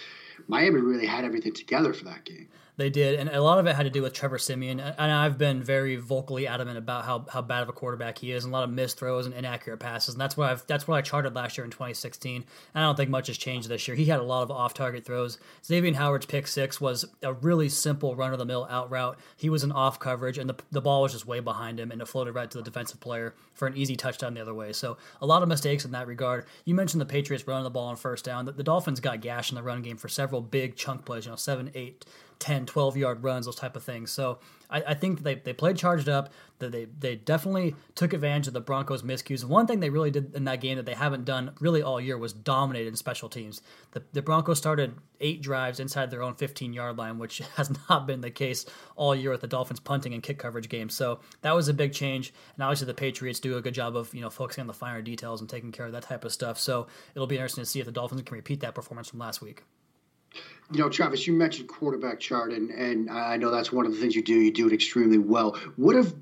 Miami 0.48 0.79
really 0.79 1.08
had 1.08 1.25
everything 1.25 1.53
together 1.53 1.94
for 1.94 2.05
that 2.05 2.24
game. 2.25 2.48
They 2.77 2.89
did, 2.89 3.17
and 3.17 3.29
a 3.29 3.41
lot 3.41 3.58
of 3.58 3.67
it 3.67 3.75
had 3.75 3.84
to 3.84 3.89
do 3.89 4.01
with 4.01 4.12
Trevor 4.12 4.38
Siemian. 4.38 4.82
And 4.82 5.12
I've 5.12 5.38
been 5.38 5.63
very 5.63 5.96
vocally 5.96 6.46
adamant 6.46 6.77
about 6.77 7.05
how, 7.05 7.25
how 7.29 7.41
bad 7.41 7.63
of 7.63 7.70
a 7.70 7.72
quarterback 7.72 8.17
he 8.17 8.34
is, 8.34 8.44
and 8.44 8.53
a 8.53 8.58
lot 8.58 8.65
of 8.65 8.70
missed 8.70 9.00
throws 9.00 9.25
and 9.25 9.34
inaccurate 9.34 9.77
passes. 9.77 10.15
And 10.15 10.22
that's 10.22 10.36
what 10.36 10.50
I've 10.50 10.67
that's 10.67 10.86
what 10.86 10.98
I 10.98 11.01
charted 11.01 11.34
last 11.36 11.58
year 11.58 11.63
in 11.63 11.72
2016. 11.72 12.44
And 12.74 12.84
I 12.84 12.86
don't 12.86 12.98
think 12.98 13.10
much 13.10 13.27
has 13.27 13.38
changed 13.38 13.70
this 13.70 13.88
year. 13.88 13.96
He 13.96 14.05
had 14.05 14.20
a 14.20 14.24
lot 14.24 14.44
of 14.44 14.51
off 14.51 14.74
target 14.74 15.05
throws. 15.05 15.38
Xavier 15.65 15.94
Howard's 15.94 16.25
pick 16.25 16.48
six 16.48 16.82
was 16.82 17.05
a 17.24 17.32
really 17.32 17.70
simple 17.70 18.13
run 18.13 18.34
of 18.34 18.39
the 18.39 18.46
mill 18.46 18.67
out 18.70 18.91
route. 18.91 19.17
He 19.38 19.50
was 19.50 19.63
in 19.63 19.72
off 19.72 19.98
coverage, 19.98 20.38
and 20.38 20.50
the 20.50 20.55
the 20.70 20.82
ball 20.82 21.03
was 21.03 21.13
just 21.13 21.25
way 21.25 21.39
behind 21.39 21.79
him, 21.79 21.91
and 21.91 22.01
it 22.01 22.10
floated 22.10 22.36
right 22.36 22.51
to 22.51 22.58
the 22.58 22.63
defensive 22.63 23.00
player 23.00 23.36
for 23.53 23.67
an 23.70 23.77
easy 23.77 23.96
touchdown 23.96 24.34
the 24.34 24.41
other 24.41 24.53
way. 24.53 24.74
So 24.74 24.98
a 25.22 25.25
lot 25.25 25.41
of 25.41 25.48
mistakes 25.48 25.86
in 25.86 25.91
that 25.91 26.08
regard. 26.08 26.46
You 26.65 26.75
mentioned 26.75 27.00
the 27.00 27.05
Patriots 27.05 27.48
running 27.48 27.63
the 27.63 27.70
ball 27.70 27.88
on 27.88 27.96
first 27.96 28.25
down. 28.25 28.44
The, 28.44 28.51
the 28.51 28.63
Dolphins 28.63 29.00
got 29.00 29.22
gashed 29.22 29.51
in 29.51 29.55
the 29.55 29.63
run 29.63 29.82
game 29.82 29.96
for 29.96 30.10
several 30.10 30.41
big 30.41 30.75
chunk 30.75 31.05
plays. 31.05 31.24
You 31.24 31.32
know, 31.32 31.38
seven, 31.38 31.72
eight 31.74 32.03
10, 32.39 32.65
12 32.65 32.98
yard 32.98 33.24
runs, 33.24 33.46
those 33.46 33.56
type 33.56 33.75
of 33.75 33.84
things. 33.84 34.12
So 34.12 34.39
I, 34.70 34.82
I 34.88 34.94
think 34.94 35.24
they, 35.24 35.36
they 35.36 35.54
played 35.54 35.77
charged 35.77 36.10
up. 36.10 36.32
That 36.60 36.72
they 36.72 36.86
they 36.86 37.18
definitely 37.18 37.75
took 37.96 38.13
advantage 38.13 38.48
of 38.48 38.54
the 38.54 38.62
Broncos' 38.62 39.04
miscues. 39.04 39.44
One 39.44 39.68
thing 39.68 39.82
they 39.82 39.89
really 39.89 40.10
did 40.10 40.34
in 40.36 40.46
that 40.46 40.62
game 40.62 40.77
that 40.77 40.86
they 40.86 40.94
haven't 40.94 41.25
done 41.25 41.51
really 41.60 41.82
all 41.82 42.00
year 42.00 42.18
was 42.18 42.32
dominate 42.32 42.88
in 42.88 42.96
special 42.96 43.27
teams. 43.27 43.62
The, 43.92 44.04
the 44.13 44.22
Broncos 44.22 44.58
started 44.58 44.96
eight 45.20 45.42
drives 45.42 45.82
inside 45.82 46.12
their 46.12 46.24
own 46.24 46.36
15 46.36 46.72
yard 46.72 46.98
line, 46.98 47.20
which 47.20 47.39
has 47.56 47.72
not 47.89 48.08
been 48.08 48.22
the 48.22 48.32
case 48.32 48.65
all 48.96 49.13
year 49.13 49.32
with 49.32 49.42
the 49.42 49.48
Dolphins 49.48 49.82
punting 49.82 50.13
and 50.13 50.24
kick 50.24 50.39
coverage 50.39 50.70
games. 50.70 50.94
So 50.94 51.20
that 51.42 51.54
was 51.54 51.68
a 51.68 51.74
big 51.74 51.92
change. 51.92 52.34
And 52.56 52.63
obviously 52.63 52.88
the 52.88 52.94
Patriots 52.94 53.42
do 53.42 53.58
a 53.58 53.62
good 53.62 53.74
job 53.74 53.98
of 53.98 54.13
you 54.13 54.22
know 54.22 54.30
focusing 54.30 54.62
on 54.62 54.68
the 54.68 54.74
finer 54.74 55.01
details 55.01 55.42
and 55.42 55.50
taking 55.50 55.74
care 55.74 55.88
of 55.88 55.92
that 55.92 56.04
type 56.04 56.24
of 56.24 56.32
stuff. 56.32 56.58
So 56.58 56.88
it'll 57.15 57.27
be 57.27 57.36
interesting 57.36 57.63
to 57.63 57.70
see 57.70 57.82
if 57.82 57.86
the 57.86 57.92
Dolphins 57.92 58.22
can 58.22 58.36
repeat 58.36 58.62
that 58.62 58.75
performance 58.75 59.10
from 59.10 59.20
last 59.20 59.42
week 59.42 59.63
you 60.72 60.80
know, 60.80 60.89
Travis, 60.89 61.27
you 61.27 61.34
mentioned 61.34 61.70
quarterback 61.70 62.20
chart, 62.20 62.51
and, 62.51 62.72
and 62.72 63.10
I 63.10 63.38
know 63.38 63.51
that's 63.51 63.72
one 63.72 63.86
of 63.86 63.94
the 63.94 64.00
things 64.00 64.15
you 64.15 64.24
do. 64.24 64.34
You 64.34 64.51
do 64.51 64.68
it 64.68 64.74
extremely 64.74 65.20
well. 65.20 65.58
What 65.75 65.96
have 65.96 66.15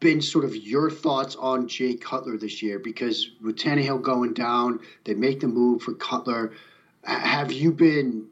been 0.00 0.22
sort 0.22 0.46
of 0.46 0.56
your 0.56 0.90
thoughts 0.90 1.36
on 1.36 1.68
Jay 1.68 1.94
Cutler 1.94 2.38
this 2.38 2.62
year? 2.62 2.78
Because 2.78 3.32
with 3.42 3.56
Tannehill 3.56 4.00
going 4.00 4.32
down, 4.32 4.80
they 5.04 5.14
make 5.14 5.40
the 5.40 5.48
move 5.48 5.82
for 5.82 5.92
Cutler. 5.94 6.52
Have 7.04 7.52
you 7.52 7.72
been 7.72 8.29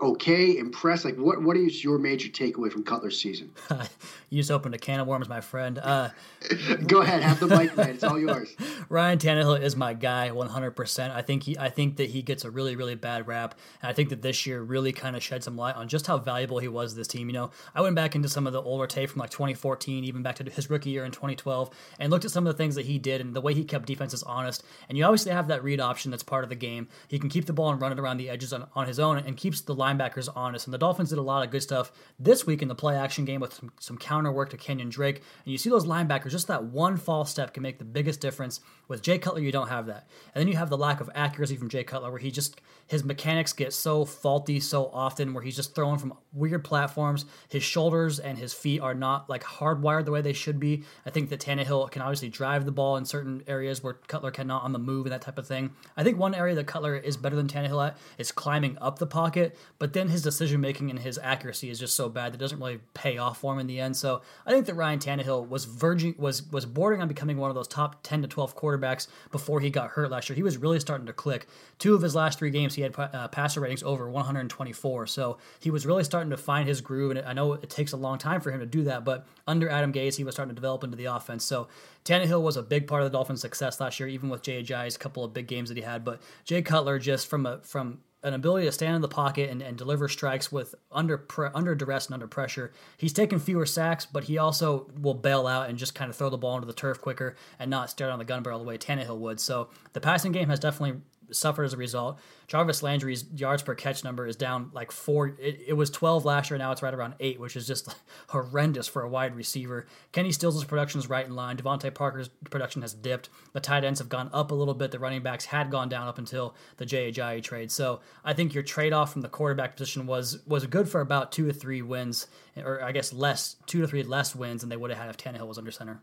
okay, 0.00 0.58
impressed? 0.58 1.04
Like, 1.04 1.16
what 1.16 1.42
what 1.42 1.56
is 1.56 1.82
your 1.82 1.98
major 1.98 2.28
takeaway 2.28 2.70
from 2.70 2.84
Cutler's 2.84 3.20
season? 3.20 3.50
you 4.30 4.38
just 4.38 4.50
opened 4.50 4.74
a 4.74 4.78
can 4.78 5.00
of 5.00 5.06
worms, 5.06 5.28
my 5.28 5.40
friend. 5.40 5.78
Uh, 5.78 6.10
Go 6.86 7.00
ahead, 7.00 7.22
have 7.22 7.40
the 7.40 7.46
mic, 7.46 7.76
man. 7.76 7.90
It's 7.90 8.04
all 8.04 8.18
yours. 8.18 8.54
Ryan 8.88 9.18
Tannehill 9.18 9.62
is 9.62 9.76
my 9.76 9.94
guy, 9.94 10.30
100%. 10.30 11.10
I 11.10 11.22
think 11.22 11.44
he, 11.44 11.58
I 11.58 11.70
think 11.70 11.96
that 11.96 12.10
he 12.10 12.22
gets 12.22 12.44
a 12.44 12.50
really, 12.50 12.76
really 12.76 12.94
bad 12.94 13.26
rap, 13.26 13.54
and 13.82 13.88
I 13.88 13.92
think 13.92 14.10
that 14.10 14.22
this 14.22 14.46
year 14.46 14.62
really 14.62 14.92
kind 14.92 15.16
of 15.16 15.22
shed 15.22 15.42
some 15.42 15.56
light 15.56 15.76
on 15.76 15.88
just 15.88 16.06
how 16.06 16.18
valuable 16.18 16.58
he 16.58 16.68
was 16.68 16.92
to 16.92 16.96
this 16.98 17.08
team. 17.08 17.28
You 17.28 17.34
know, 17.34 17.50
I 17.74 17.80
went 17.80 17.94
back 17.96 18.14
into 18.14 18.28
some 18.28 18.46
of 18.46 18.52
the 18.52 18.62
older 18.62 18.86
tape 18.86 19.10
from 19.10 19.20
like 19.20 19.30
2014, 19.30 20.04
even 20.04 20.22
back 20.22 20.36
to 20.36 20.44
his 20.44 20.68
rookie 20.68 20.90
year 20.90 21.04
in 21.04 21.12
2012, 21.12 21.70
and 21.98 22.10
looked 22.10 22.24
at 22.24 22.30
some 22.30 22.46
of 22.46 22.52
the 22.52 22.58
things 22.58 22.74
that 22.74 22.86
he 22.86 22.98
did 22.98 23.20
and 23.20 23.34
the 23.34 23.40
way 23.40 23.54
he 23.54 23.64
kept 23.64 23.86
defenses 23.86 24.22
honest. 24.24 24.64
And 24.88 24.98
you 24.98 25.04
obviously 25.04 25.32
have 25.32 25.48
that 25.48 25.62
read 25.62 25.80
option 25.80 26.10
that's 26.10 26.22
part 26.22 26.44
of 26.44 26.50
the 26.50 26.56
game. 26.56 26.88
He 27.08 27.18
can 27.18 27.28
keep 27.28 27.46
the 27.46 27.52
ball 27.52 27.70
and 27.70 27.80
run 27.80 27.92
it 27.92 27.98
around 27.98 28.18
the 28.18 28.28
edges 28.28 28.52
on, 28.52 28.66
on 28.74 28.86
his 28.86 28.98
own, 28.98 29.18
and 29.18 29.36
keeps 29.36 29.60
the 29.60 29.74
linebackers 29.84 30.28
honest. 30.34 30.66
And 30.66 30.74
the 30.74 30.78
Dolphins 30.78 31.10
did 31.10 31.18
a 31.18 31.22
lot 31.22 31.44
of 31.44 31.50
good 31.50 31.62
stuff 31.62 31.92
this 32.18 32.46
week 32.46 32.62
in 32.62 32.68
the 32.68 32.74
play 32.74 32.96
action 32.96 33.24
game 33.24 33.40
with 33.40 33.54
some, 33.54 33.72
some 33.78 33.98
counter 33.98 34.32
work 34.32 34.50
to 34.50 34.56
Kenyan 34.56 34.90
Drake. 34.90 35.16
And 35.44 35.52
you 35.52 35.58
see 35.58 35.70
those 35.70 35.86
linebackers, 35.86 36.30
just 36.30 36.48
that 36.48 36.64
one 36.64 36.96
false 36.96 37.30
step 37.30 37.52
can 37.52 37.62
make 37.62 37.78
the 37.78 37.84
biggest 37.84 38.20
difference. 38.20 38.60
With 38.88 39.02
Jay 39.02 39.18
Cutler, 39.18 39.40
you 39.40 39.52
don't 39.52 39.68
have 39.68 39.86
that. 39.86 40.08
And 40.34 40.40
then 40.40 40.48
you 40.48 40.56
have 40.56 40.70
the 40.70 40.76
lack 40.76 41.00
of 41.00 41.10
accuracy 41.14 41.56
from 41.56 41.68
Jay 41.68 41.84
Cutler, 41.84 42.10
where 42.10 42.20
he 42.20 42.30
just, 42.30 42.60
his 42.86 43.02
mechanics 43.02 43.52
get 43.52 43.72
so 43.72 44.04
faulty 44.04 44.60
so 44.60 44.90
often, 44.92 45.32
where 45.32 45.42
he's 45.42 45.56
just 45.56 45.74
throwing 45.74 45.98
from 45.98 46.14
weird 46.32 46.64
platforms. 46.64 47.24
His 47.48 47.62
shoulders 47.62 48.18
and 48.18 48.36
his 48.36 48.52
feet 48.52 48.80
are 48.80 48.94
not 48.94 49.30
like 49.30 49.42
hardwired 49.42 50.04
the 50.04 50.10
way 50.10 50.20
they 50.20 50.32
should 50.32 50.60
be. 50.60 50.84
I 51.06 51.10
think 51.10 51.30
that 51.30 51.40
Tannehill 51.40 51.90
can 51.90 52.02
obviously 52.02 52.28
drive 52.28 52.64
the 52.64 52.72
ball 52.72 52.96
in 52.96 53.04
certain 53.04 53.42
areas 53.46 53.82
where 53.82 53.94
Cutler 53.94 54.30
cannot 54.30 54.64
on 54.64 54.72
the 54.72 54.78
move 54.78 55.06
and 55.06 55.12
that 55.12 55.22
type 55.22 55.38
of 55.38 55.46
thing. 55.46 55.70
I 55.96 56.02
think 56.02 56.18
one 56.18 56.34
area 56.34 56.54
that 56.54 56.66
Cutler 56.66 56.96
is 56.96 57.16
better 57.16 57.36
than 57.36 57.48
Tannehill 57.48 57.86
at 57.86 57.96
is 58.18 58.32
climbing 58.32 58.76
up 58.80 58.98
the 58.98 59.06
pocket, 59.06 59.56
but 59.78 59.92
then 59.92 60.08
his 60.08 60.22
decision 60.22 60.60
making 60.60 60.90
and 60.90 60.98
his 60.98 61.18
accuracy 61.22 61.70
is 61.70 61.78
just 61.78 61.94
so 61.94 62.08
bad 62.08 62.32
that 62.32 62.36
it 62.36 62.40
doesn't 62.40 62.60
really 62.60 62.80
pay 62.94 63.18
off 63.18 63.38
for 63.38 63.52
him 63.52 63.58
in 63.58 63.66
the 63.66 63.80
end. 63.80 63.96
So 63.96 64.22
I 64.46 64.50
think 64.50 64.66
that 64.66 64.74
Ryan 64.74 64.98
Tannehill 64.98 65.48
was 65.48 65.64
verging 65.64 66.14
was 66.18 66.42
was 66.50 66.64
bordering 66.66 67.02
on 67.02 67.08
becoming 67.08 67.36
one 67.36 67.50
of 67.50 67.56
those 67.56 67.68
top 67.68 68.02
ten 68.02 68.22
to 68.22 68.28
twelve 68.28 68.56
quarterbacks 68.56 69.08
before 69.32 69.60
he 69.60 69.70
got 69.70 69.90
hurt 69.90 70.10
last 70.10 70.28
year. 70.28 70.36
He 70.36 70.42
was 70.42 70.56
really 70.56 70.80
starting 70.80 71.06
to 71.06 71.12
click. 71.12 71.46
Two 71.78 71.94
of 71.94 72.02
his 72.02 72.14
last 72.14 72.38
three 72.38 72.50
games, 72.50 72.74
he 72.74 72.82
had 72.82 72.94
uh, 72.98 73.28
passer 73.28 73.60
ratings 73.60 73.82
over 73.82 74.08
124. 74.08 75.06
So 75.06 75.38
he 75.60 75.70
was 75.70 75.86
really 75.86 76.04
starting 76.04 76.30
to 76.30 76.36
find 76.36 76.68
his 76.68 76.80
groove. 76.80 77.10
And 77.10 77.26
I 77.26 77.32
know 77.32 77.54
it 77.54 77.68
takes 77.68 77.92
a 77.92 77.96
long 77.96 78.18
time 78.18 78.40
for 78.40 78.50
him 78.50 78.60
to 78.60 78.66
do 78.66 78.84
that, 78.84 79.04
but 79.04 79.26
under 79.46 79.68
Adam 79.68 79.92
Gase, 79.92 80.16
he 80.16 80.24
was 80.24 80.34
starting 80.34 80.54
to 80.54 80.54
develop 80.54 80.84
into 80.84 80.96
the 80.96 81.06
offense. 81.06 81.44
So 81.44 81.68
Tannehill 82.04 82.42
was 82.42 82.56
a 82.56 82.62
big 82.62 82.86
part 82.86 83.02
of 83.02 83.10
the 83.10 83.16
Dolphins' 83.16 83.40
success 83.40 83.80
last 83.80 83.98
year, 83.98 84.08
even 84.08 84.28
with 84.28 84.42
Jay 84.42 84.62
Ajayi's 84.62 84.96
couple 84.96 85.24
of 85.24 85.32
big 85.34 85.46
games 85.46 85.68
that 85.68 85.76
he 85.76 85.82
had. 85.82 86.04
But 86.04 86.20
Jay 86.44 86.62
Cutler, 86.62 86.98
just 86.98 87.26
from 87.26 87.46
a 87.46 87.58
from 87.62 88.00
an 88.24 88.34
ability 88.34 88.66
to 88.66 88.72
stand 88.72 88.96
in 88.96 89.02
the 89.02 89.08
pocket 89.08 89.50
and, 89.50 89.62
and 89.62 89.76
deliver 89.76 90.08
strikes 90.08 90.50
with 90.50 90.74
under 90.90 91.18
pre- 91.18 91.50
under 91.54 91.74
duress 91.74 92.06
and 92.06 92.14
under 92.14 92.26
pressure. 92.26 92.72
He's 92.96 93.12
taken 93.12 93.38
fewer 93.38 93.66
sacks, 93.66 94.06
but 94.06 94.24
he 94.24 94.38
also 94.38 94.90
will 94.98 95.14
bail 95.14 95.46
out 95.46 95.68
and 95.68 95.78
just 95.78 95.94
kind 95.94 96.10
of 96.10 96.16
throw 96.16 96.30
the 96.30 96.38
ball 96.38 96.56
into 96.56 96.66
the 96.66 96.72
turf 96.72 97.00
quicker 97.00 97.36
and 97.58 97.70
not 97.70 97.90
stare 97.90 98.10
on 98.10 98.18
the 98.18 98.24
gun 98.24 98.42
barrel 98.42 98.58
the 98.58 98.64
way 98.64 98.78
Tannehill 98.78 99.18
would. 99.18 99.38
So 99.38 99.68
the 99.92 100.00
passing 100.00 100.32
game 100.32 100.48
has 100.48 100.58
definitely 100.58 101.02
suffered 101.30 101.64
as 101.64 101.72
a 101.72 101.76
result. 101.76 102.18
Jarvis 102.46 102.82
Landry's 102.82 103.24
yards 103.34 103.62
per 103.62 103.74
catch 103.74 104.04
number 104.04 104.26
is 104.26 104.36
down 104.36 104.70
like 104.72 104.92
four. 104.92 105.28
It, 105.38 105.60
it 105.68 105.72
was 105.72 105.90
12 105.90 106.24
last 106.24 106.50
year. 106.50 106.58
Now 106.58 106.72
it's 106.72 106.82
right 106.82 106.94
around 106.94 107.14
eight, 107.20 107.40
which 107.40 107.56
is 107.56 107.66
just 107.66 107.94
horrendous 108.28 108.86
for 108.86 109.02
a 109.02 109.08
wide 109.08 109.34
receiver. 109.34 109.86
Kenny 110.12 110.32
Stills' 110.32 110.64
production 110.64 110.98
is 110.98 111.08
right 111.08 111.26
in 111.26 111.34
line. 111.34 111.56
DeVante 111.56 111.92
Parker's 111.94 112.28
production 112.50 112.82
has 112.82 112.94
dipped. 112.94 113.28
The 113.52 113.60
tight 113.60 113.84
ends 113.84 114.00
have 114.00 114.08
gone 114.08 114.30
up 114.32 114.50
a 114.50 114.54
little 114.54 114.74
bit. 114.74 114.90
The 114.90 114.98
running 114.98 115.22
backs 115.22 115.46
had 115.46 115.70
gone 115.70 115.88
down 115.88 116.08
up 116.08 116.18
until 116.18 116.54
the 116.76 116.86
Jay 116.86 117.10
trade. 117.40 117.70
So 117.70 118.00
I 118.24 118.32
think 118.32 118.54
your 118.54 118.62
trade 118.62 118.92
off 118.92 119.12
from 119.12 119.22
the 119.22 119.28
quarterback 119.28 119.76
position 119.76 120.06
was 120.06 120.38
was 120.46 120.66
good 120.66 120.88
for 120.88 121.00
about 121.00 121.32
two 121.32 121.46
to 121.46 121.52
three 121.52 121.82
wins, 121.82 122.26
or 122.56 122.82
I 122.82 122.92
guess 122.92 123.12
less, 123.12 123.56
two 123.66 123.80
to 123.80 123.88
three 123.88 124.02
less 124.02 124.34
wins 124.34 124.60
than 124.60 124.70
they 124.70 124.76
would 124.76 124.90
have 124.90 124.98
had 124.98 125.10
if 125.10 125.16
Tannehill 125.16 125.48
was 125.48 125.58
under 125.58 125.70
center. 125.70 126.02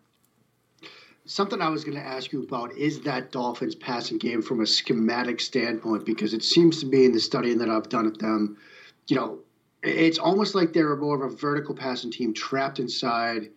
Something 1.31 1.61
I 1.61 1.69
was 1.69 1.85
going 1.85 1.95
to 1.95 2.05
ask 2.05 2.33
you 2.33 2.43
about 2.43 2.73
is 2.73 2.99
that 3.03 3.31
Dolphins 3.31 3.73
passing 3.73 4.17
game 4.17 4.41
from 4.41 4.59
a 4.59 4.67
schematic 4.67 5.39
standpoint, 5.39 6.05
because 6.05 6.33
it 6.33 6.43
seems 6.43 6.81
to 6.81 6.85
me 6.85 7.05
in 7.05 7.13
the 7.13 7.21
studying 7.21 7.57
that 7.59 7.69
I've 7.69 7.87
done 7.87 8.05
at 8.05 8.19
them, 8.19 8.57
you 9.07 9.15
know, 9.15 9.39
it's 9.81 10.17
almost 10.17 10.55
like 10.55 10.73
they're 10.73 10.93
more 10.97 11.23
of 11.23 11.31
a 11.31 11.33
vertical 11.33 11.73
passing 11.73 12.11
team 12.11 12.33
trapped 12.33 12.79
inside, 12.79 13.49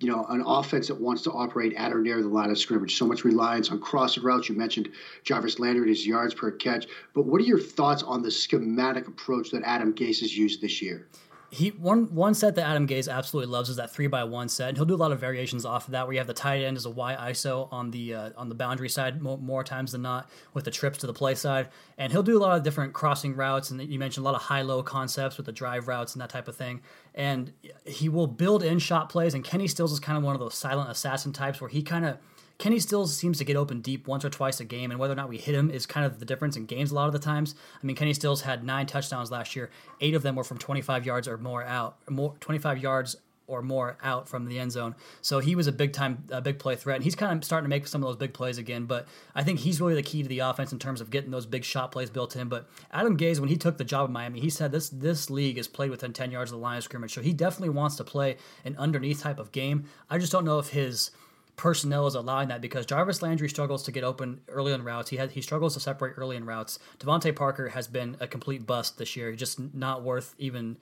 you 0.00 0.10
know, 0.10 0.26
an 0.30 0.42
offense 0.44 0.88
that 0.88 1.00
wants 1.00 1.22
to 1.22 1.30
operate 1.30 1.74
at 1.74 1.92
or 1.92 2.00
near 2.00 2.20
the 2.20 2.28
line 2.28 2.50
of 2.50 2.58
scrimmage. 2.58 2.98
So 2.98 3.06
much 3.06 3.22
reliance 3.22 3.70
on 3.70 3.78
crossing 3.78 4.24
routes. 4.24 4.48
You 4.48 4.56
mentioned 4.56 4.88
Jarvis 5.22 5.60
Landry 5.60 5.82
and 5.82 5.90
his 5.90 6.04
yards 6.04 6.34
per 6.34 6.50
catch. 6.50 6.88
But 7.14 7.24
what 7.26 7.40
are 7.40 7.44
your 7.44 7.60
thoughts 7.60 8.02
on 8.02 8.22
the 8.22 8.32
schematic 8.32 9.06
approach 9.06 9.52
that 9.52 9.62
Adam 9.62 9.94
Gase 9.94 10.22
has 10.22 10.36
used 10.36 10.60
this 10.60 10.82
year? 10.82 11.06
He 11.50 11.70
one 11.70 12.14
one 12.14 12.34
set 12.34 12.54
that 12.56 12.66
Adam 12.66 12.86
Gase 12.86 13.08
absolutely 13.08 13.52
loves 13.52 13.68
is 13.68 13.76
that 13.76 13.92
three 13.92 14.08
by 14.08 14.24
one 14.24 14.48
set, 14.48 14.68
and 14.68 14.76
he'll 14.76 14.86
do 14.86 14.94
a 14.94 14.96
lot 14.96 15.12
of 15.12 15.20
variations 15.20 15.64
off 15.64 15.86
of 15.86 15.92
that. 15.92 16.06
Where 16.06 16.14
you 16.14 16.18
have 16.18 16.26
the 16.26 16.34
tight 16.34 16.62
end 16.62 16.76
as 16.76 16.86
a 16.86 16.90
Y 16.90 17.16
ISO 17.30 17.72
on 17.72 17.90
the 17.90 18.14
uh, 18.14 18.30
on 18.36 18.48
the 18.48 18.54
boundary 18.54 18.88
side 18.88 19.22
more, 19.22 19.38
more, 19.38 19.62
times 19.62 19.92
than 19.92 20.02
not, 20.02 20.28
with 20.54 20.64
the 20.64 20.70
trips 20.70 20.98
to 20.98 21.06
the 21.06 21.12
play 21.12 21.34
side, 21.34 21.68
and 21.98 22.12
he'll 22.12 22.22
do 22.22 22.36
a 22.36 22.40
lot 22.40 22.56
of 22.56 22.62
different 22.62 22.92
crossing 22.92 23.36
routes. 23.36 23.70
And 23.70 23.80
you 23.80 23.98
mentioned 23.98 24.24
a 24.24 24.28
lot 24.28 24.34
of 24.34 24.42
high 24.42 24.62
low 24.62 24.82
concepts 24.82 25.36
with 25.36 25.46
the 25.46 25.52
drive 25.52 25.88
routes 25.88 26.14
and 26.14 26.22
that 26.22 26.30
type 26.30 26.48
of 26.48 26.56
thing. 26.56 26.80
And 27.14 27.52
he 27.84 28.08
will 28.08 28.26
build 28.26 28.62
in 28.62 28.78
shot 28.78 29.08
plays. 29.08 29.32
And 29.34 29.44
Kenny 29.44 29.68
Stills 29.68 29.92
is 29.92 30.00
kind 30.00 30.18
of 30.18 30.24
one 30.24 30.34
of 30.34 30.40
those 30.40 30.54
silent 30.54 30.90
assassin 30.90 31.32
types 31.32 31.60
where 31.60 31.70
he 31.70 31.82
kind 31.82 32.04
of 32.04 32.18
Kenny 32.58 32.78
Stills 32.78 33.14
seems 33.14 33.38
to 33.38 33.44
get 33.44 33.56
open 33.56 33.80
deep 33.80 34.06
once 34.06 34.24
or 34.24 34.30
twice 34.30 34.60
a 34.60 34.64
game, 34.64 34.90
and 34.90 34.98
whether 34.98 35.12
or 35.12 35.16
not 35.16 35.28
we 35.28 35.36
hit 35.36 35.54
him 35.54 35.70
is 35.70 35.84
kind 35.86 36.06
of 36.06 36.18
the 36.18 36.24
difference 36.24 36.56
in 36.56 36.66
games 36.66 36.90
a 36.90 36.94
lot 36.94 37.06
of 37.06 37.12
the 37.12 37.18
times. 37.18 37.54
I 37.82 37.86
mean, 37.86 37.96
Kenny 37.96 38.14
Stills 38.14 38.42
had 38.42 38.64
nine 38.64 38.86
touchdowns 38.86 39.30
last 39.30 39.54
year. 39.54 39.70
Eight 40.00 40.14
of 40.14 40.22
them 40.22 40.36
were 40.36 40.44
from 40.44 40.58
25 40.58 41.04
yards 41.04 41.28
or 41.28 41.36
more 41.36 41.62
out, 41.62 41.96
more 42.08 42.34
25 42.40 42.78
yards 42.78 43.16
or 43.48 43.62
more 43.62 43.96
out 44.02 44.28
from 44.28 44.46
the 44.46 44.58
end 44.58 44.72
zone. 44.72 44.94
So 45.22 45.38
he 45.38 45.54
was 45.54 45.66
a 45.66 45.72
big 45.72 45.92
time, 45.92 46.24
a 46.30 46.40
big 46.40 46.58
play 46.58 46.76
threat. 46.76 46.96
And 46.96 47.04
he's 47.04 47.14
kind 47.14 47.36
of 47.36 47.44
starting 47.44 47.64
to 47.64 47.68
make 47.68 47.86
some 47.86 48.02
of 48.02 48.08
those 48.08 48.16
big 48.16 48.34
plays 48.34 48.58
again. 48.58 48.86
But 48.86 49.06
I 49.34 49.44
think 49.44 49.60
he's 49.60 49.80
really 49.80 49.94
the 49.94 50.02
key 50.02 50.22
to 50.22 50.28
the 50.28 50.40
offense 50.40 50.72
in 50.72 50.78
terms 50.78 51.00
of 51.00 51.10
getting 51.10 51.30
those 51.30 51.46
big 51.46 51.64
shot 51.64 51.92
plays 51.92 52.10
built 52.10 52.34
in. 52.36 52.48
But 52.48 52.68
Adam 52.90 53.16
Gase, 53.16 53.38
when 53.38 53.48
he 53.48 53.56
took 53.56 53.78
the 53.78 53.84
job 53.84 54.08
in 54.08 54.12
Miami, 54.12 54.40
he 54.40 54.50
said 54.50 54.72
this 54.72 54.88
this 54.88 55.30
league 55.30 55.58
is 55.58 55.68
played 55.68 55.90
within 55.90 56.12
10 56.12 56.30
yards 56.30 56.50
of 56.50 56.58
the 56.58 56.62
line 56.62 56.78
of 56.78 56.84
scrimmage. 56.84 57.14
So 57.14 57.22
he 57.22 57.32
definitely 57.32 57.70
wants 57.70 57.96
to 57.96 58.04
play 58.04 58.36
an 58.64 58.76
underneath 58.78 59.20
type 59.20 59.38
of 59.38 59.52
game. 59.52 59.84
I 60.10 60.18
just 60.18 60.32
don't 60.32 60.44
know 60.44 60.58
if 60.58 60.68
his 60.68 61.10
personnel 61.56 62.06
is 62.06 62.14
allowing 62.14 62.48
that 62.48 62.60
because 62.60 62.86
Jarvis 62.86 63.22
Landry 63.22 63.48
struggles 63.48 63.82
to 63.84 63.92
get 63.92 64.04
open 64.04 64.40
early 64.48 64.72
in 64.72 64.84
routes. 64.84 65.10
He 65.10 65.16
had 65.16 65.32
he 65.32 65.40
struggles 65.40 65.74
to 65.74 65.80
separate 65.80 66.14
early 66.16 66.36
in 66.36 66.44
routes. 66.44 66.78
DeVante 66.98 67.34
Parker 67.34 67.70
has 67.70 67.88
been 67.88 68.16
a 68.20 68.26
complete 68.26 68.66
bust 68.66 68.98
this 68.98 69.16
year. 69.16 69.30
He's 69.30 69.40
Just 69.40 69.74
not 69.74 70.02
worth 70.02 70.34
even 70.38 70.76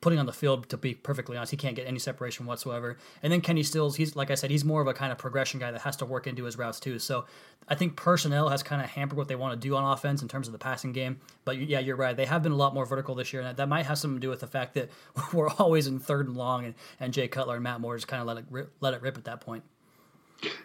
putting 0.00 0.18
on 0.18 0.26
the 0.26 0.32
field, 0.32 0.68
to 0.68 0.76
be 0.76 0.94
perfectly 0.94 1.36
honest. 1.36 1.50
He 1.50 1.56
can't 1.56 1.74
get 1.74 1.86
any 1.86 1.98
separation 1.98 2.46
whatsoever. 2.46 2.98
And 3.22 3.32
then 3.32 3.40
Kenny 3.40 3.62
Stills, 3.62 3.96
he's 3.96 4.14
like 4.14 4.30
I 4.30 4.34
said, 4.34 4.50
he's 4.50 4.64
more 4.64 4.80
of 4.80 4.86
a 4.86 4.94
kind 4.94 5.10
of 5.10 5.18
progression 5.18 5.58
guy 5.58 5.70
that 5.70 5.80
has 5.82 5.96
to 5.96 6.04
work 6.04 6.26
into 6.26 6.44
his 6.44 6.56
routes 6.56 6.78
too. 6.78 6.98
So 6.98 7.24
I 7.68 7.74
think 7.74 7.96
personnel 7.96 8.48
has 8.48 8.62
kind 8.62 8.82
of 8.82 8.88
hampered 8.88 9.18
what 9.18 9.28
they 9.28 9.36
want 9.36 9.60
to 9.60 9.68
do 9.68 9.76
on 9.76 9.84
offense 9.92 10.22
in 10.22 10.28
terms 10.28 10.46
of 10.48 10.52
the 10.52 10.58
passing 10.58 10.92
game. 10.92 11.18
But 11.44 11.58
yeah, 11.58 11.80
you're 11.80 11.96
right. 11.96 12.16
They 12.16 12.26
have 12.26 12.42
been 12.42 12.52
a 12.52 12.56
lot 12.56 12.74
more 12.74 12.86
vertical 12.86 13.14
this 13.14 13.32
year, 13.32 13.42
and 13.42 13.56
that 13.56 13.68
might 13.68 13.86
have 13.86 13.98
something 13.98 14.16
to 14.16 14.20
do 14.20 14.30
with 14.30 14.40
the 14.40 14.46
fact 14.46 14.74
that 14.74 14.90
we're 15.32 15.50
always 15.50 15.86
in 15.86 15.98
third 15.98 16.28
and 16.28 16.36
long, 16.36 16.64
and, 16.64 16.74
and 17.00 17.12
Jay 17.12 17.28
Cutler 17.28 17.54
and 17.54 17.64
Matt 17.64 17.80
Moore 17.80 17.96
just 17.96 18.08
kind 18.08 18.20
of 18.20 18.26
let 18.26 18.38
it 18.38 18.68
let 18.80 18.94
it 18.94 19.02
rip 19.02 19.16
at 19.16 19.24
that 19.24 19.40
point. 19.40 19.64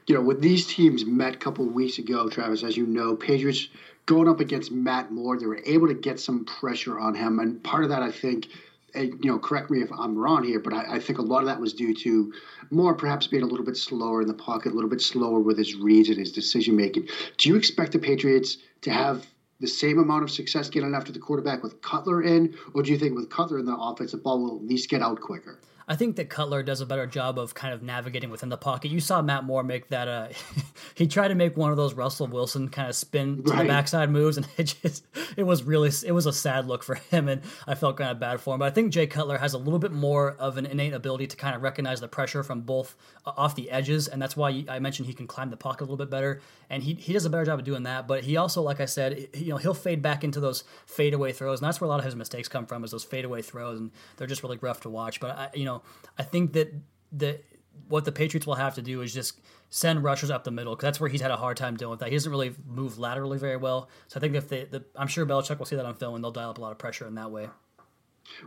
You 0.08 0.16
know, 0.16 0.22
when 0.22 0.40
these 0.40 0.68
teams 0.68 1.06
met 1.06 1.36
a 1.36 1.38
couple 1.38 1.66
weeks 1.66 1.98
ago, 1.98 2.30
Travis, 2.30 2.64
as 2.64 2.78
you 2.78 2.86
know, 2.86 3.16
Patriots 3.16 3.70
going 4.06 4.28
up 4.28 4.40
against 4.40 4.72
Matt 4.72 5.12
Moore, 5.12 5.40
they 5.40 5.46
were 5.46 5.62
able 5.66 5.88
to 5.88 5.94
get 5.94 6.20
some 6.20 6.46
pressure 6.46 7.00
on 7.00 7.16
him, 7.16 7.40
and 7.40 7.64
part 7.64 7.84
of 7.84 7.90
that, 7.90 8.04
I 8.04 8.12
think 8.12 8.48
you 8.96 9.18
know, 9.24 9.40
correct 9.40 9.72
me 9.72 9.82
if 9.82 9.92
I'm 9.92 10.16
wrong 10.16 10.44
here, 10.44 10.60
but 10.60 10.74
I, 10.74 10.96
I, 10.96 11.00
think 11.00 11.18
a 11.18 11.24
lot 11.24 11.40
of 11.40 11.48
that 11.48 11.60
was 11.60 11.74
due 11.74 11.94
to 11.96 12.32
more 12.70 12.94
perhaps 12.94 13.26
being 13.26 13.44
a 13.44 13.48
little 13.48 13.66
bit 13.66 13.78
slower 13.78 14.22
in 14.22 14.28
the 14.28 14.34
pocket, 14.34 14.72
a 14.72 14.76
little 14.76 14.90
bit 14.90 15.02
slower 15.02 15.40
with 15.40 15.58
his 15.58 15.76
reads 15.76 16.10
and 16.10 16.18
his 16.18 16.32
decision 16.32 16.76
making. 16.76 17.08
Do 17.38 17.50
you 17.50 17.56
expect 17.56 17.94
the 17.94 18.00
Patriots 18.00 18.58
to 18.82 18.92
have 18.92 19.26
the 19.60 19.68
same 19.68 19.98
amount 19.98 20.24
of 20.24 20.32
success 20.32 20.70
getting 20.70 20.94
after 20.94 21.12
the 21.12 21.20
quarterback 21.20 21.64
with 21.64 21.82
Cutler 21.82 22.22
in, 22.22 22.56
or 22.74 22.84
do 22.84 22.92
you 22.92 22.98
think 22.98 23.16
with 23.16 23.30
Cutler 23.30 23.60
in 23.60 23.66
the 23.66 23.76
offense, 23.76 24.12
the 24.12 24.18
ball 24.18 24.42
will 24.44 24.58
at 24.58 24.64
least 24.64 24.90
get 24.90 25.02
out 25.02 25.20
quicker? 25.22 25.58
I 25.88 25.96
think 25.96 26.16
that 26.16 26.30
Cutler 26.30 26.64
does 26.64 26.82
a 26.82 26.86
better 26.86 27.06
job 27.06 27.38
of 27.38 27.54
kind 27.54 27.74
of 27.74 27.84
navigating 27.84 28.30
within 28.30 28.50
the 28.50 28.58
pocket. 28.58 28.92
You 28.92 29.00
saw 29.00 29.22
Matt 29.22 29.44
Moore 29.44 29.64
make 29.64 29.90
that. 29.90 30.08
Uh, 30.08 30.28
he 30.96 31.08
tried 31.08 31.30
to 31.30 31.36
make 31.36 31.58
one 31.58 31.72
of 31.72 31.78
those 31.78 31.94
Russell 31.94 32.28
Wilson 32.28 32.70
kind 32.70 32.90
of 32.90 32.96
spin 32.96 33.44
to 33.44 33.52
right. 33.52 33.64
the 33.64 33.68
backside 33.68 34.10
moves, 34.10 34.38
and 34.38 34.48
it 34.58 34.76
just 34.82 35.06
it 35.36 35.44
was 35.44 35.64
really 35.64 35.92
it 36.06 36.12
was 36.12 36.26
a 36.26 36.34
sad 36.34 36.68
look 36.68 36.84
for 36.84 36.96
him, 36.96 37.28
and 37.28 37.42
I 37.68 37.76
felt 37.76 37.98
kind 37.98 38.12
of 38.12 38.20
bad 38.20 38.40
for 38.40 38.56
him. 38.56 38.60
But 38.60 38.66
I 38.66 38.72
think 38.72 38.94
Jay 38.94 39.08
Cutler 39.08 39.38
has 39.38 39.54
a 39.54 39.58
little 39.58 39.80
bit 39.80 39.92
more 39.92 40.32
of 40.40 40.58
an 40.58 40.66
innate 40.66 40.94
ability 40.94 41.28
to 41.28 41.36
kind 41.36 41.56
of 41.56 41.62
recognize 41.62 42.00
the 42.00 42.08
pressure 42.08 42.44
from 42.44 42.62
both 42.62 42.96
uh, 43.26 43.34
off 43.36 43.56
the 43.56 43.70
edges, 43.70 44.08
and 44.08 44.22
that's 44.22 44.38
why 44.38 44.64
I 44.70 44.80
mentioned 44.80 45.08
he 45.08 45.14
can 45.14 45.28
climb 45.28 45.50
the 45.50 45.58
pocket 45.58 45.82
a 45.82 45.86
little 45.86 45.98
bit 45.98 46.10
better, 46.10 46.42
and 46.70 46.84
he 46.84 46.94
he 46.94 47.14
does 47.14 47.26
a 47.26 47.30
better 47.30 47.46
job 47.46 47.60
of 47.60 47.66
doing 47.66 47.84
that. 47.84 48.08
But 48.08 48.24
he 48.24 48.38
also, 48.38 48.62
like 48.62 48.80
I 48.80 48.86
said, 48.86 49.28
you 49.34 49.50
know, 49.50 49.58
he'll 49.58 49.74
fade 49.74 50.02
back 50.02 50.24
into 50.24 50.40
those 50.40 50.64
fadeaway 50.86 51.34
throws, 51.34 51.60
and 51.60 51.68
that's 51.68 51.82
where 51.82 51.88
a 51.88 51.90
lot 51.90 52.00
of 52.00 52.06
his 52.06 52.16
mistakes 52.16 52.48
come 52.48 52.66
from 52.66 52.84
is 52.84 52.92
those 52.92 53.04
fadeaway 53.04 53.42
throws, 53.42 53.80
and 53.80 53.92
they're 54.18 54.28
just 54.28 54.44
really 54.44 54.58
rough 54.62 54.82
to 54.82 54.90
watch. 54.90 55.20
But 55.20 55.38
I, 55.38 55.50
you 55.54 55.66
know, 55.66 55.73
I 56.18 56.24
think 56.24 56.54
that 56.54 56.74
the 57.12 57.40
what 57.88 58.06
the 58.06 58.12
Patriots 58.12 58.48
will 58.48 58.56
have 58.56 58.76
to 58.76 58.82
do 58.82 59.02
is 59.02 59.14
just 59.14 59.40
send 59.70 60.04
rushers 60.04 60.30
up 60.30 60.44
the 60.44 60.52
middle 60.52 60.76
because 60.76 60.88
that's 60.88 61.00
where 61.00 61.10
he's 61.10 61.22
had 61.22 61.32
a 61.32 61.36
hard 61.36 61.58
time 61.58 61.76
dealing 61.76 61.92
with 61.92 62.00
that. 62.00 62.10
He 62.10 62.16
doesn't 62.16 62.32
really 62.32 62.54
move 62.68 62.98
laterally 63.00 63.38
very 63.38 63.58
well. 63.58 63.90
So 64.08 64.18
I 64.18 64.22
think 64.22 64.36
if 64.36 64.48
they, 64.48 64.66
the, 64.66 64.84
I'm 64.96 65.08
sure 65.08 65.26
Belichick 65.26 65.58
will 65.58 65.66
see 65.66 65.76
that 65.76 65.86
on 65.86 65.96
film 65.96 66.16
and 66.16 66.24
they'll 66.24 66.32
dial 66.32 66.52
up 66.52 66.58
a 66.58 66.62
lot 66.62 66.72
of 66.72 66.78
pressure 66.78 67.08
in 67.08 67.16
that 67.16 67.32
way. 67.32 67.50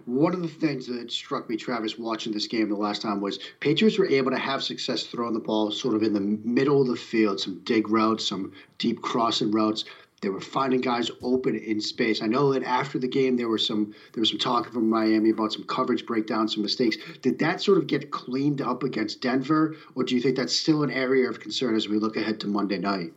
One 0.06 0.35
of 0.35 0.42
the 0.42 0.49
things 0.49 0.87
that 0.87 1.12
struck 1.12 1.50
me, 1.50 1.56
Travis, 1.56 1.99
watching 1.99 2.33
this 2.33 2.47
game 2.47 2.68
the 2.68 2.76
last 2.76 3.02
time 3.02 3.21
was 3.21 3.38
Patriots 3.61 3.99
were 3.99 4.06
able 4.06 4.30
to 4.30 4.38
have 4.38 4.62
success 4.62 5.02
throwing 5.04 5.35
the 5.35 5.40
ball 5.40 5.71
sort 5.71 5.95
of 5.95 6.02
in 6.02 6.12
the 6.12 6.21
middle 6.21 6.80
of 6.80 6.88
the 6.88 6.97
field, 6.97 7.40
some 7.40 7.61
dig 7.64 7.88
routes, 7.88 8.26
some 8.26 8.52
deep 8.78 9.02
crossing 9.02 9.50
routes. 9.50 9.85
They 10.23 10.30
were 10.30 10.40
finding 10.40 10.80
guys 10.80 11.11
open 11.23 11.56
in 11.56 11.78
space. 11.80 12.23
I 12.23 12.26
know 12.26 12.52
that 12.54 12.62
after 12.62 12.99
the 12.99 13.06
game 13.06 13.37
there 13.37 13.50
was 13.50 13.66
some 13.66 13.94
there 14.12 14.20
was 14.23 14.30
some 14.30 14.38
talk 14.38 14.73
from 14.73 14.88
Miami 14.88 15.28
about 15.28 15.52
some 15.52 15.64
coverage 15.64 16.06
breakdowns, 16.06 16.54
some 16.54 16.62
mistakes. 16.62 16.96
Did 17.20 17.38
that 17.40 17.61
sort 17.61 17.76
of 17.76 17.87
get 17.87 18.11
cleaned 18.11 18.62
up 18.62 18.82
against 18.82 19.20
Denver, 19.20 19.76
or 19.94 20.04
do 20.04 20.14
you 20.14 20.23
think 20.23 20.37
that's 20.37 20.56
still 20.56 20.82
an 20.82 20.90
area 20.90 21.28
of 21.28 21.40
concern 21.40 21.76
as 21.76 21.88
we 21.88 21.99
look 21.99 22.16
ahead 22.16 22.40
to 22.40 22.46
Monday 22.46 22.78
night? 22.78 23.12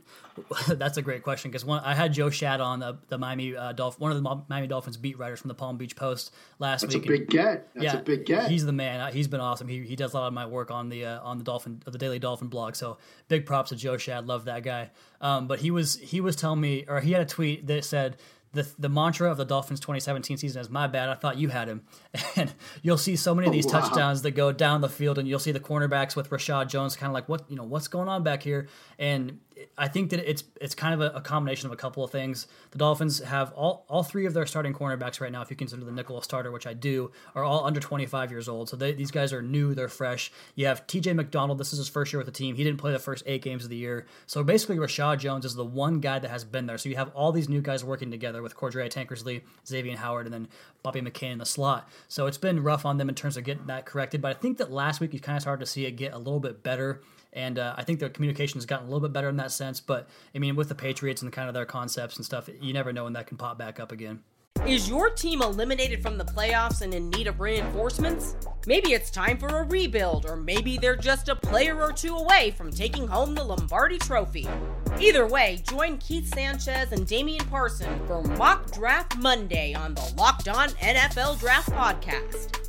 That's 0.68 0.98
a 0.98 1.02
great 1.02 1.24
question 1.24 1.52
because 1.52 1.68
I 1.68 1.94
had 1.94 2.14
Joe 2.14 2.28
Schad 2.28 2.60
on 2.60 2.80
the, 2.80 2.98
the 3.08 3.18
Miami 3.18 3.56
uh, 3.56 3.74
Dolph, 3.74 4.00
one 4.00 4.12
of 4.12 4.22
the 4.22 4.44
Miami 4.48 4.68
Dolphins 4.68 4.98
beat 4.98 5.18
writers 5.18 5.40
from 5.40 5.48
the 5.50 5.56
Palm 5.56 5.78
Beach 5.78 5.96
Post 5.96 6.32
last 6.60 6.82
That's 6.82 6.96
week. 6.96 7.04
That's 7.04 7.16
a 7.16 7.20
big 7.20 7.30
get. 7.30 7.74
That's 7.74 7.84
yeah, 7.84 7.98
a 7.98 8.02
big 8.02 8.26
get. 8.26 8.50
He's 8.50 8.66
the 8.66 8.72
man. 8.72 9.12
He's 9.14 9.28
been 9.28 9.40
awesome. 9.40 9.68
He, 9.68 9.84
he 9.84 9.96
does 9.96 10.14
a 10.14 10.18
lot 10.18 10.28
of 10.28 10.34
my 10.34 10.46
work 10.46 10.72
on 10.72 10.90
the 10.90 11.06
uh, 11.06 11.22
on 11.22 11.38
the 11.38 11.44
Dolphin 11.44 11.82
the 11.86 11.98
Daily 11.98 12.20
Dolphin 12.20 12.48
blog. 12.48 12.76
So 12.76 12.98
big 13.28 13.46
props 13.46 13.70
to 13.70 13.76
Joe 13.76 13.96
Schad. 13.96 14.28
Love 14.28 14.46
that 14.46 14.64
guy. 14.64 14.92
Um, 15.22 15.48
but 15.48 15.60
he 15.60 15.72
was 15.72 15.98
he 15.98 16.22
was 16.22 16.36
telling 16.36 16.62
me, 16.62 16.86
or 16.88 17.00
he 17.00 17.12
had 17.12 17.22
a 17.22 17.26
tweet 17.26 17.68
that 17.68 17.86
said 17.86 18.18
the 18.54 18.68
the 18.80 18.90
mantra 18.90 19.30
of 19.30 19.38
the 19.38 19.46
Dolphins 19.46 19.80
2017 19.80 20.38
season 20.38 20.62
is 20.62 20.70
my 20.70 20.88
bad. 20.88 21.10
I 21.10 21.14
thought 21.16 21.38
you 21.38 21.50
had 21.50 21.68
him. 21.68 21.84
And 22.36 22.54
you'll 22.82 22.98
see 22.98 23.16
so 23.16 23.36
many 23.36 23.48
of 23.48 23.54
these 23.54 23.66
wow. 23.66 23.82
touchdowns 23.82 24.22
that 24.22 24.32
go 24.32 24.52
down 24.52 24.82
the 24.82 24.90
field 24.90 25.18
and 25.18 25.28
you'll 25.28 25.40
see 25.40 25.52
the 25.52 25.60
cornerbacks 25.60 26.16
with 26.16 26.30
Reshad 26.30 26.70
Jones 26.70 26.96
kind 26.96 27.10
of 27.10 27.14
like 27.14 27.28
what, 27.28 27.50
you 27.50 27.58
know, 27.58 27.64
what's 27.64 27.88
going 27.88 28.08
on 28.08 28.24
back 28.24 28.44
here? 28.44 28.68
And 28.98 29.40
I 29.78 29.88
think 29.88 30.12
that 30.12 30.30
it's 30.30 30.44
it's 30.62 30.76
kind 30.76 30.94
of 30.94 31.02
a, 31.02 31.18
a, 31.18 31.22
combination 31.22 31.68
of 31.68 31.74
a 31.74 31.76
couple 31.76 32.04
of 32.04 32.12
things. 32.12 32.48
The 32.72 32.78
Dolphins 32.78 33.20
have 33.20 33.52
all 33.54 33.86
all 33.90 34.04
three 34.04 34.26
of 34.26 34.34
their 34.34 34.46
starting 34.46 34.74
cornerbacks 34.74 35.20
right 35.20 35.32
now, 35.32 35.42
if 35.42 35.50
you 35.50 35.56
consider 35.56 35.84
the 35.84 35.92
nickel 35.92 36.22
starter, 36.22 36.52
which 36.52 36.68
I 36.68 36.74
do, 36.74 37.12
are 37.36 37.44
all 37.44 37.66
under 37.66 37.80
25 37.80 38.32
years 38.32 38.48
old. 38.48 38.70
So 38.70 38.78
they, 38.78 38.94
these 38.94 39.12
guys 39.12 39.34
are 39.34 39.42
new, 39.42 39.74
they're 39.74 39.90
fresh. 39.90 40.32
You 40.56 40.68
have 40.68 40.88
T.J. 40.88 41.14
McDonald. 41.14 41.58
This 41.58 41.74
is 41.74 41.80
his 41.80 41.90
first 41.90 42.14
year 42.14 42.20
with 42.20 42.26
the 42.26 42.32
team. 42.32 42.56
He 42.56 42.64
didn't 42.64 42.80
play 42.80 42.92
the 42.92 43.00
first 43.00 43.24
eight 43.26 43.42
games 43.42 43.64
of 43.64 43.70
the 43.70 43.76
year. 43.76 44.06
So 44.28 44.44
basically, 44.44 44.78
Reshad 44.78 45.20
Jones 45.20 45.46
is 45.46 45.56
the 45.56 45.66
one 45.66 46.00
guy 46.00 46.20
that 46.20 46.30
has 46.30 46.44
been 46.44 46.66
there. 46.66 46.78
So 46.78 46.90
you 46.90 46.96
have 46.96 47.12
all 47.14 47.32
these 47.32 47.50
new 47.50 47.62
guys 47.62 47.84
working 47.84 48.12
together 48.12 48.42
with 48.42 48.56
Cordrea 48.56 48.90
Tankersley, 48.90 49.42
Xavier 49.68 49.98
Howard, 49.98 50.26
and 50.26 50.34
then 50.34 50.48
Bobby 50.84 51.02
McCain 51.02 51.34
in 51.34 51.38
the 51.38 51.46
slot. 51.46 51.90
So 52.08 52.28
it's 52.28 52.38
been 52.38 52.64
rough 52.64 52.86
on 52.86 52.98
them 52.98 53.10
in 53.10 53.16
terms 53.16 53.38
of 53.38 53.44
getting 53.44 53.68
that 53.68 53.86
corrected. 53.86 54.22
But 54.22 54.36
I 54.36 54.40
think 54.40 54.58
that 54.58 54.72
last 54.72 55.00
week 55.00 55.14
you 55.14 55.20
kind 55.20 55.36
of 55.36 55.42
started 55.42 55.66
to 55.66 55.72
see 55.72 55.86
it 55.86 55.92
get 55.92 56.14
a 56.14 56.18
little 56.18 56.40
bit 56.40 56.64
better 56.64 57.02
and 57.34 57.60
uh, 57.60 57.76
I 57.78 57.84
think 57.84 58.00
their 58.00 58.10
communication 58.10 58.58
has 58.58 58.66
gotten 58.66 58.88
a 58.88 58.90
little 58.90 59.08
bit 59.08 59.14
better 59.14 59.30
in 59.30 59.38
that 59.38 59.52
sense. 59.52 59.80
But 59.80 60.08
I 60.34 60.40
mean, 60.40 60.56
with 60.56 60.70
the 60.70 60.76
Patriots 60.76 61.22
and 61.22 61.32
kind 61.32 61.48
of 61.48 61.54
their 61.54 61.66
concepts 61.66 62.18
and 62.18 62.26
stuff, 62.26 62.50
you 62.62 62.74
never 62.74 62.94
know 62.94 63.06
when 63.06 63.14
that 63.14 63.28
can 63.28 63.38
pop 63.38 63.58
back 63.58 63.80
up 63.80 63.92
again. 63.92 64.24
Is 64.66 64.90
your 64.90 65.10
team 65.10 65.42
eliminated 65.42 66.02
from 66.02 66.18
the 66.18 66.26
playoffs 66.26 66.82
and 66.82 66.94
in 66.94 67.10
need 67.12 67.28
of 67.28 67.40
reinforcements? 67.40 68.36
Maybe 68.68 68.92
it's 68.92 69.10
time 69.10 69.38
for 69.38 69.48
a 69.48 69.64
rebuild, 69.64 70.26
or 70.26 70.36
maybe 70.36 70.78
they're 70.78 70.98
just 70.98 71.30
a 71.30 71.36
player 71.36 71.82
or 71.82 71.94
two 71.94 72.16
away 72.16 72.54
from 72.58 72.70
taking 72.70 73.08
home 73.08 73.36
the 73.36 73.44
Lombardi 73.44 73.98
Trophy. 73.98 74.48
Either 75.00 75.26
way, 75.26 75.64
join 75.70 75.98
Keith 75.98 76.34
Sanchez 76.34 76.92
and 76.92 77.08
Damian 77.08 77.46
Parson 77.46 78.00
for 78.06 78.22
Mock 78.22 78.72
Draft 78.72 79.18
Monday 79.18 79.74
on 79.74 79.94
the 79.94 80.14
Locked 80.18 80.50
On 80.50 80.70
NFL 80.70 81.40
Draft 81.40 81.70
Podcast. 81.70 82.69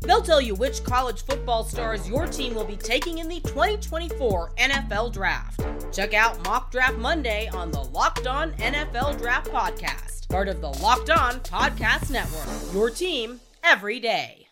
They'll 0.00 0.22
tell 0.22 0.40
you 0.40 0.54
which 0.54 0.84
college 0.84 1.24
football 1.24 1.64
stars 1.64 2.08
your 2.08 2.26
team 2.26 2.54
will 2.54 2.64
be 2.64 2.76
taking 2.76 3.18
in 3.18 3.28
the 3.28 3.40
2024 3.40 4.52
NFL 4.56 5.12
Draft. 5.12 5.60
Check 5.92 6.14
out 6.14 6.42
Mock 6.44 6.70
Draft 6.70 6.98
Monday 6.98 7.48
on 7.48 7.70
the 7.70 7.82
Locked 7.82 8.26
On 8.26 8.52
NFL 8.52 9.18
Draft 9.18 9.50
Podcast, 9.50 10.28
part 10.28 10.48
of 10.48 10.60
the 10.60 10.68
Locked 10.68 11.10
On 11.10 11.34
Podcast 11.40 12.10
Network. 12.10 12.74
Your 12.74 12.90
team 12.90 13.40
every 13.64 13.98
day. 13.98 14.46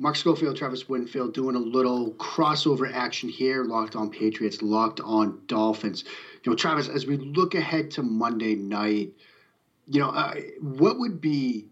Mark 0.00 0.14
Schofield, 0.14 0.56
Travis 0.56 0.88
Wingfield 0.88 1.34
doing 1.34 1.56
a 1.56 1.58
little 1.58 2.12
crossover 2.12 2.92
action 2.92 3.28
here. 3.28 3.64
Locked 3.64 3.96
on 3.96 4.10
Patriots, 4.10 4.62
locked 4.62 5.00
on 5.00 5.40
Dolphins. 5.46 6.04
You 6.44 6.52
know, 6.52 6.56
Travis, 6.56 6.88
as 6.88 7.04
we 7.04 7.16
look 7.16 7.56
ahead 7.56 7.90
to 7.92 8.04
Monday 8.04 8.54
night, 8.54 9.10
you 9.88 9.98
know, 9.98 10.10
uh, 10.10 10.34
what 10.60 11.00
would 11.00 11.20
be 11.20 11.66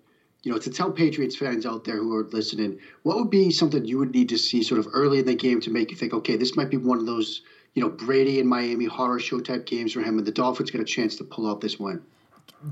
you 0.46 0.52
know, 0.52 0.59
to 0.59 0.70
tell 0.70 0.92
Patriots 0.92 1.35
fans 1.35 1.66
out 1.66 1.82
there 1.82 1.96
who 1.96 2.14
are 2.14 2.22
listening, 2.28 2.78
what 3.02 3.16
would 3.16 3.30
be 3.30 3.50
something 3.50 3.85
you 3.85 3.98
would 3.98 4.14
need 4.14 4.28
to 4.28 4.38
see 4.38 4.62
sort 4.62 4.78
of 4.78 4.87
early 4.92 5.18
in 5.18 5.26
the 5.26 5.35
game 5.35 5.61
to 5.62 5.70
make 5.70 5.90
you 5.90 5.96
think, 5.96 6.14
okay, 6.14 6.37
this 6.37 6.54
might 6.54 6.70
be 6.70 6.76
one 6.76 7.00
of 7.00 7.04
those, 7.04 7.42
you 7.74 7.82
know, 7.82 7.88
Brady 7.88 8.38
and 8.38 8.48
Miami 8.48 8.85
horror 8.85 9.18
show 9.18 9.40
type 9.40 9.66
games 9.66 9.92
for 9.92 10.02
him, 10.02 10.18
and 10.18 10.26
the 10.26 10.30
Dolphins 10.30 10.70
get 10.70 10.80
a 10.80 10.85
chance 10.85 11.16
to 11.16 11.24
pull 11.24 11.50
out 11.50 11.61
this 11.61 11.80
win? 11.80 12.00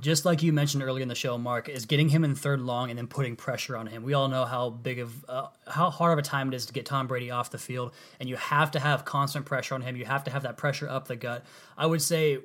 just 0.00 0.24
like 0.24 0.42
you 0.42 0.52
mentioned 0.52 0.82
earlier 0.82 1.02
in 1.02 1.08
the 1.08 1.14
show, 1.14 1.36
Mark, 1.36 1.68
is 1.68 1.84
getting 1.84 2.08
him 2.08 2.24
in 2.24 2.34
third 2.34 2.60
long 2.60 2.90
and 2.90 2.98
then 2.98 3.06
putting 3.06 3.36
pressure 3.36 3.76
on 3.76 3.86
him. 3.86 4.02
We 4.02 4.14
all 4.14 4.28
know 4.28 4.44
how 4.44 4.70
big 4.70 4.98
of 4.98 5.24
uh, 5.28 5.48
how 5.66 5.90
hard 5.90 6.12
of 6.12 6.18
a 6.18 6.22
time 6.22 6.48
it 6.48 6.54
is 6.54 6.66
to 6.66 6.72
get 6.72 6.86
Tom 6.86 7.06
Brady 7.06 7.30
off 7.30 7.50
the 7.50 7.58
field, 7.58 7.92
and 8.18 8.28
you 8.28 8.36
have 8.36 8.70
to 8.72 8.80
have 8.80 9.04
constant 9.04 9.46
pressure 9.46 9.74
on 9.74 9.82
him. 9.82 9.94
You 9.96 10.06
have 10.06 10.24
to 10.24 10.30
have 10.30 10.44
that 10.44 10.56
pressure 10.56 10.88
up 10.88 11.06
the 11.06 11.16
gut. 11.16 11.44
I 11.76 11.86
would 11.86 12.00
say 12.00 12.38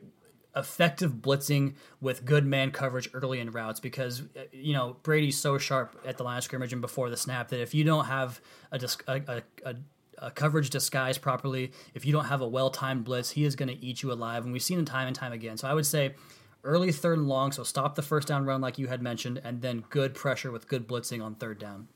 effective 0.60 1.14
blitzing 1.16 1.76
with 2.02 2.26
good 2.26 2.46
man 2.46 2.72
coverage 2.72 3.10
early 3.14 3.40
in 3.40 3.52
routes 3.52 3.80
because 3.80 4.22
uh, 4.38 4.42
you 4.52 4.74
know 4.74 4.98
Brady's 5.04 5.38
so 5.38 5.58
sharp 5.58 6.00
at 6.06 6.18
the 6.18 6.24
line 6.24 6.38
of 6.38 6.44
scrimmage 6.44 6.74
and 6.74 6.82
before 6.82 7.10
the 7.10 7.18
snap 7.18 7.50
that 7.50 7.62
if 7.62 7.74
you 7.74 7.84
don't 7.84 8.06
have 8.06 8.40
a 8.72 8.80
a, 9.08 9.42
a, 9.66 9.76
a 10.20 10.32
coverage 10.32 10.70
disguised 10.70 11.22
properly, 11.22 11.72
if 11.94 12.06
you 12.06 12.12
don't 12.12 12.26
have 12.26 12.42
a 12.42 12.48
well 12.48 12.70
timed 12.70 13.06
blitz, 13.06 13.32
he 13.32 13.46
is 13.46 13.56
going 13.56 13.70
to 13.70 13.86
eat 13.86 14.04
you 14.04 14.12
alive, 14.12 14.44
and 14.44 14.54
we've 14.54 14.62
seen 14.62 14.80
it 14.80 14.86
time 14.86 15.08
and 15.08 15.16
time 15.16 15.32
again. 15.32 15.58
So 15.58 15.68
I 15.68 15.74
would 15.74 15.86
say 15.86 16.16
early 16.64 16.92
third 16.92 17.18
and 17.18 17.28
long, 17.28 17.52
so 17.52 17.64
stop 17.64 17.96
the 17.96 18.02
first 18.02 18.28
down 18.28 18.46
run 18.46 18.62
like 18.62 18.78
you 18.78 18.88
had 18.88 19.02
mentioned, 19.02 19.42
and 19.44 19.62
then 19.62 19.84
good 19.90 20.14
pressure 20.14 20.52
with 20.52 20.68
good 20.68 20.88
blitzing 20.88 21.24
on 21.24 21.36
third 21.36 21.60
down. 21.60 21.88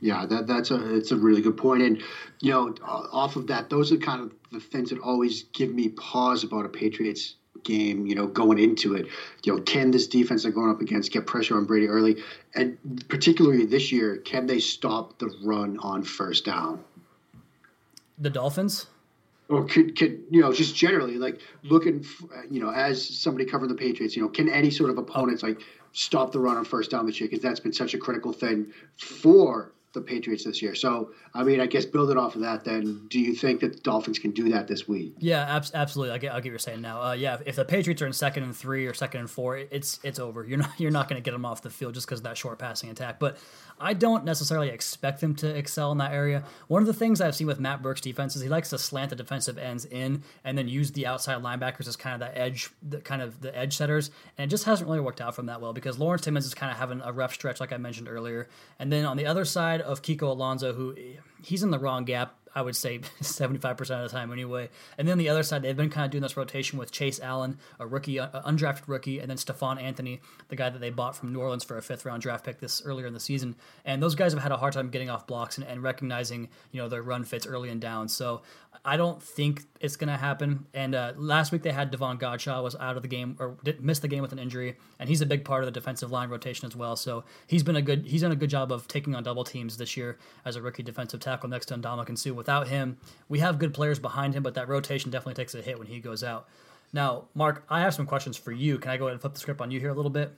Yeah, 0.00 0.26
that, 0.26 0.46
that's 0.46 0.70
a 0.70 0.94
it's 0.94 1.10
a 1.10 1.16
really 1.16 1.42
good 1.42 1.56
point, 1.56 1.82
and 1.82 2.02
you 2.40 2.52
know, 2.52 2.74
off 2.84 3.36
of 3.36 3.48
that, 3.48 3.68
those 3.68 3.90
are 3.90 3.96
kind 3.96 4.20
of 4.20 4.32
the 4.52 4.60
things 4.60 4.90
that 4.90 5.00
always 5.00 5.44
give 5.54 5.74
me 5.74 5.88
pause 5.88 6.44
about 6.44 6.64
a 6.64 6.68
Patriots 6.68 7.36
game. 7.64 8.06
You 8.06 8.14
know, 8.14 8.26
going 8.26 8.58
into 8.58 8.94
it, 8.94 9.06
you 9.44 9.54
know, 9.54 9.62
can 9.62 9.90
this 9.90 10.06
defense 10.06 10.42
they're 10.42 10.52
going 10.52 10.70
up 10.70 10.80
against 10.80 11.12
get 11.12 11.26
pressure 11.26 11.56
on 11.56 11.64
Brady 11.64 11.88
early, 11.88 12.22
and 12.54 12.78
particularly 13.08 13.66
this 13.66 13.92
year, 13.92 14.16
can 14.16 14.46
they 14.46 14.58
stop 14.58 15.18
the 15.18 15.34
run 15.42 15.78
on 15.78 16.02
first 16.02 16.44
down? 16.44 16.84
The 18.18 18.30
Dolphins 18.30 18.86
or 19.48 19.64
could, 19.64 19.96
could 19.96 20.24
you 20.30 20.40
know 20.40 20.52
just 20.52 20.74
generally 20.74 21.16
like 21.16 21.40
looking 21.62 22.04
you 22.50 22.60
know 22.60 22.70
as 22.70 23.02
somebody 23.18 23.44
covering 23.44 23.70
the 23.70 23.76
Patriots 23.76 24.14
you 24.14 24.22
know 24.22 24.28
can 24.28 24.48
any 24.48 24.70
sort 24.70 24.90
of 24.90 24.98
opponents 24.98 25.42
like 25.42 25.60
stop 25.92 26.32
the 26.32 26.38
run 26.38 26.56
on 26.56 26.64
first 26.64 26.90
down 26.90 27.06
this 27.06 27.20
year 27.20 27.28
because 27.28 27.42
that's 27.42 27.60
been 27.60 27.72
such 27.72 27.94
a 27.94 27.98
critical 27.98 28.32
thing 28.32 28.66
for 28.96 29.72
the 29.98 30.04
Patriots 30.04 30.44
this 30.44 30.62
year. 30.62 30.74
So, 30.74 31.10
I 31.34 31.42
mean, 31.42 31.60
I 31.60 31.66
guess 31.66 31.84
building 31.84 32.16
off 32.16 32.34
of 32.34 32.42
that, 32.42 32.64
then, 32.64 33.06
do 33.08 33.20
you 33.20 33.34
think 33.34 33.60
that 33.60 33.72
the 33.72 33.80
Dolphins 33.80 34.18
can 34.18 34.30
do 34.30 34.48
that 34.50 34.68
this 34.68 34.88
week? 34.88 35.14
Yeah, 35.18 35.56
ab- 35.56 35.66
absolutely. 35.74 36.14
I 36.14 36.18
get, 36.18 36.32
I 36.32 36.36
get 36.36 36.44
what 36.44 36.50
you're 36.50 36.58
saying 36.58 36.80
now. 36.80 37.02
Uh, 37.02 37.12
yeah, 37.12 37.38
if 37.46 37.56
the 37.56 37.64
Patriots 37.64 38.02
are 38.02 38.06
in 38.06 38.12
second 38.12 38.44
and 38.44 38.56
three 38.56 38.86
or 38.86 38.94
second 38.94 39.20
and 39.20 39.30
four, 39.30 39.58
it's 39.58 40.00
it's 40.02 40.18
over. 40.18 40.44
You're 40.44 40.58
not 40.58 40.70
you're 40.78 40.90
not 40.90 41.08
going 41.08 41.20
to 41.20 41.24
get 41.24 41.32
them 41.32 41.44
off 41.44 41.62
the 41.62 41.70
field 41.70 41.94
just 41.94 42.06
because 42.06 42.20
of 42.20 42.24
that 42.24 42.36
short 42.36 42.58
passing 42.58 42.90
attack. 42.90 43.18
But 43.18 43.38
I 43.80 43.94
don't 43.94 44.24
necessarily 44.24 44.70
expect 44.70 45.20
them 45.20 45.34
to 45.36 45.48
excel 45.56 45.92
in 45.92 45.98
that 45.98 46.12
area. 46.12 46.44
One 46.66 46.82
of 46.82 46.86
the 46.86 46.94
things 46.94 47.20
I've 47.20 47.34
seen 47.34 47.46
with 47.46 47.60
Matt 47.60 47.82
Burke's 47.82 48.00
defense 48.00 48.34
is 48.34 48.42
he 48.42 48.48
likes 48.48 48.70
to 48.70 48.78
slant 48.78 49.10
the 49.10 49.16
defensive 49.16 49.56
ends 49.56 49.84
in 49.84 50.22
and 50.44 50.58
then 50.58 50.68
use 50.68 50.92
the 50.92 51.06
outside 51.06 51.42
linebackers 51.42 51.86
as 51.86 51.96
kind 51.96 52.14
of 52.14 52.20
that 52.20 52.36
edge, 52.36 52.70
the 52.82 52.98
kind 53.00 53.22
of 53.22 53.40
the 53.40 53.56
edge 53.56 53.76
setters, 53.76 54.10
and 54.36 54.48
it 54.48 54.50
just 54.50 54.64
hasn't 54.64 54.88
really 54.88 55.00
worked 55.00 55.20
out 55.20 55.34
from 55.34 55.46
that 55.46 55.60
well 55.60 55.72
because 55.72 55.98
Lawrence 55.98 56.22
Timmons 56.22 56.46
is 56.46 56.54
kind 56.54 56.72
of 56.72 56.78
having 56.78 57.00
a 57.02 57.12
rough 57.12 57.34
stretch, 57.34 57.60
like 57.60 57.72
I 57.72 57.76
mentioned 57.76 58.08
earlier. 58.08 58.48
And 58.78 58.92
then 58.92 59.04
on 59.04 59.16
the 59.16 59.26
other 59.26 59.44
side 59.44 59.80
of 59.88 60.02
Kiko 60.02 60.22
Alonso, 60.22 60.72
who 60.72 60.94
he's 61.42 61.62
in 61.62 61.70
the 61.70 61.78
wrong 61.78 62.04
gap 62.04 62.34
I 62.54 62.62
would 62.62 62.76
say 62.76 62.98
75% 63.22 63.80
of 63.80 63.88
the 63.88 64.08
time 64.08 64.32
anyway. 64.32 64.68
And 64.96 65.06
then 65.06 65.18
the 65.18 65.28
other 65.28 65.42
side, 65.42 65.62
they've 65.62 65.76
been 65.76 65.90
kind 65.90 66.04
of 66.04 66.10
doing 66.10 66.22
this 66.22 66.36
rotation 66.36 66.78
with 66.78 66.90
Chase 66.90 67.20
Allen, 67.20 67.58
a 67.78 67.86
rookie, 67.86 68.18
an 68.18 68.28
undrafted 68.32 68.88
rookie, 68.88 69.20
and 69.20 69.30
then 69.30 69.36
Stephone 69.36 69.78
Anthony, 69.78 70.20
the 70.48 70.56
guy 70.56 70.68
that 70.68 70.80
they 70.80 70.90
bought 70.90 71.16
from 71.16 71.32
New 71.32 71.40
Orleans 71.40 71.64
for 71.64 71.76
a 71.76 71.82
fifth 71.82 72.04
round 72.04 72.22
draft 72.22 72.44
pick 72.44 72.58
this 72.58 72.82
earlier 72.84 73.06
in 73.06 73.14
the 73.14 73.20
season. 73.20 73.54
And 73.84 74.02
those 74.02 74.14
guys 74.14 74.32
have 74.32 74.42
had 74.42 74.52
a 74.52 74.56
hard 74.56 74.72
time 74.72 74.90
getting 74.90 75.10
off 75.10 75.26
blocks 75.26 75.58
and, 75.58 75.66
and 75.66 75.82
recognizing, 75.82 76.48
you 76.72 76.82
know, 76.82 76.88
their 76.88 77.02
run 77.02 77.24
fits 77.24 77.46
early 77.46 77.70
and 77.70 77.80
down. 77.80 78.08
So 78.08 78.42
I 78.84 78.96
don't 78.96 79.22
think 79.22 79.64
it's 79.80 79.96
going 79.96 80.08
to 80.08 80.16
happen. 80.16 80.66
And 80.74 80.94
uh, 80.94 81.12
last 81.16 81.52
week 81.52 81.62
they 81.62 81.72
had 81.72 81.90
Davon 81.90 82.18
Godchaux 82.18 82.62
was 82.62 82.76
out 82.76 82.96
of 82.96 83.02
the 83.02 83.08
game 83.08 83.36
or 83.38 83.56
did, 83.64 83.82
missed 83.82 84.02
the 84.02 84.08
game 84.08 84.22
with 84.22 84.32
an 84.32 84.38
injury, 84.38 84.76
and 84.98 85.08
he's 85.08 85.20
a 85.20 85.26
big 85.26 85.44
part 85.44 85.62
of 85.62 85.66
the 85.66 85.72
defensive 85.72 86.10
line 86.10 86.28
rotation 86.28 86.66
as 86.66 86.74
well. 86.74 86.96
So 86.96 87.24
he's 87.46 87.62
been 87.62 87.76
a 87.76 87.82
good 87.82 88.06
he's 88.06 88.22
done 88.22 88.32
a 88.32 88.36
good 88.36 88.50
job 88.50 88.72
of 88.72 88.88
taking 88.88 89.14
on 89.14 89.22
double 89.22 89.44
teams 89.44 89.76
this 89.76 89.96
year 89.96 90.18
as 90.44 90.56
a 90.56 90.62
rookie 90.62 90.82
defensive 90.82 91.20
tackle 91.20 91.48
next 91.48 91.66
to 91.66 91.74
Ndamukong 91.74 92.18
Suh. 92.18 92.34
Without 92.34 92.68
him, 92.68 92.98
we 93.28 93.38
have 93.40 93.58
good 93.58 93.74
players 93.74 93.98
behind 93.98 94.34
him, 94.34 94.42
but 94.42 94.54
that 94.54 94.68
rotation 94.68 95.10
definitely 95.10 95.34
takes 95.34 95.54
a 95.54 95.62
hit 95.62 95.78
when 95.78 95.88
he 95.88 96.00
goes 96.00 96.22
out. 96.24 96.48
Now, 96.92 97.24
Mark, 97.34 97.64
I 97.68 97.80
have 97.80 97.94
some 97.94 98.06
questions 98.06 98.36
for 98.36 98.52
you. 98.52 98.78
Can 98.78 98.90
I 98.90 98.96
go 98.96 99.04
ahead 99.04 99.12
and 99.12 99.20
flip 99.20 99.34
the 99.34 99.40
script 99.40 99.60
on 99.60 99.70
you 99.70 99.80
here 99.80 99.90
a 99.90 99.94
little 99.94 100.10
bit? 100.10 100.32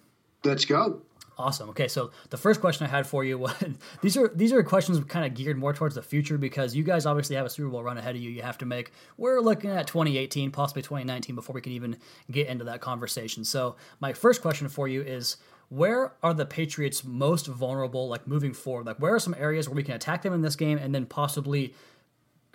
Let's 0.45 0.65
go. 0.65 1.03
Awesome. 1.41 1.71
Okay, 1.71 1.89
so 1.89 2.11
the 2.29 2.37
first 2.37 2.61
question 2.61 2.87
I 2.87 2.91
had 2.91 3.07
for 3.07 3.25
you 3.25 3.39
was 3.39 3.55
these 4.03 4.17
are 4.17 4.29
these 4.35 4.53
are 4.53 4.63
questions 4.63 5.03
kind 5.05 5.25
of 5.25 5.35
geared 5.35 5.57
more 5.57 5.73
towards 5.73 5.95
the 5.95 6.03
future 6.03 6.37
because 6.37 6.77
you 6.77 6.85
guys 6.85 7.07
obviously 7.07 7.37
have 7.37 7.47
a 7.47 7.51
Super 7.51 7.71
Bowl 7.71 7.83
run 7.83 7.97
ahead 7.97 8.15
of 8.15 8.21
you. 8.21 8.31
You 8.31 8.43
have 8.43 8.59
to 8.59 8.67
make. 8.67 8.93
We're 9.17 9.41
looking 9.41 9.71
at 9.71 9.87
2018, 9.87 10.51
possibly 10.51 10.83
2019 10.83 11.35
before 11.35 11.55
we 11.55 11.61
can 11.61 11.73
even 11.73 11.97
get 12.31 12.49
into 12.49 12.65
that 12.65 12.81
conversation. 12.81 13.45
So 13.45 13.77
my 14.01 14.13
first 14.13 14.43
question 14.43 14.69
for 14.69 14.87
you 14.87 15.01
is 15.03 15.39
where 15.71 16.13
are 16.23 16.35
the 16.35 16.47
Patriots 16.47 17.05
most 17.05 17.47
vulnerable 17.47 18.09
like 18.09 18.27
moving 18.27 18.53
forward? 18.53 18.87
Like 18.87 18.99
where 18.99 19.15
are 19.15 19.21
some 19.21 19.35
areas 19.39 19.69
where 19.69 19.77
we 19.77 19.83
can 19.83 19.95
attack 19.95 20.23
them 20.23 20.35
in 20.35 20.43
this 20.43 20.57
game 20.57 20.79
and 20.79 20.95
then 20.95 21.07
possibly 21.07 21.75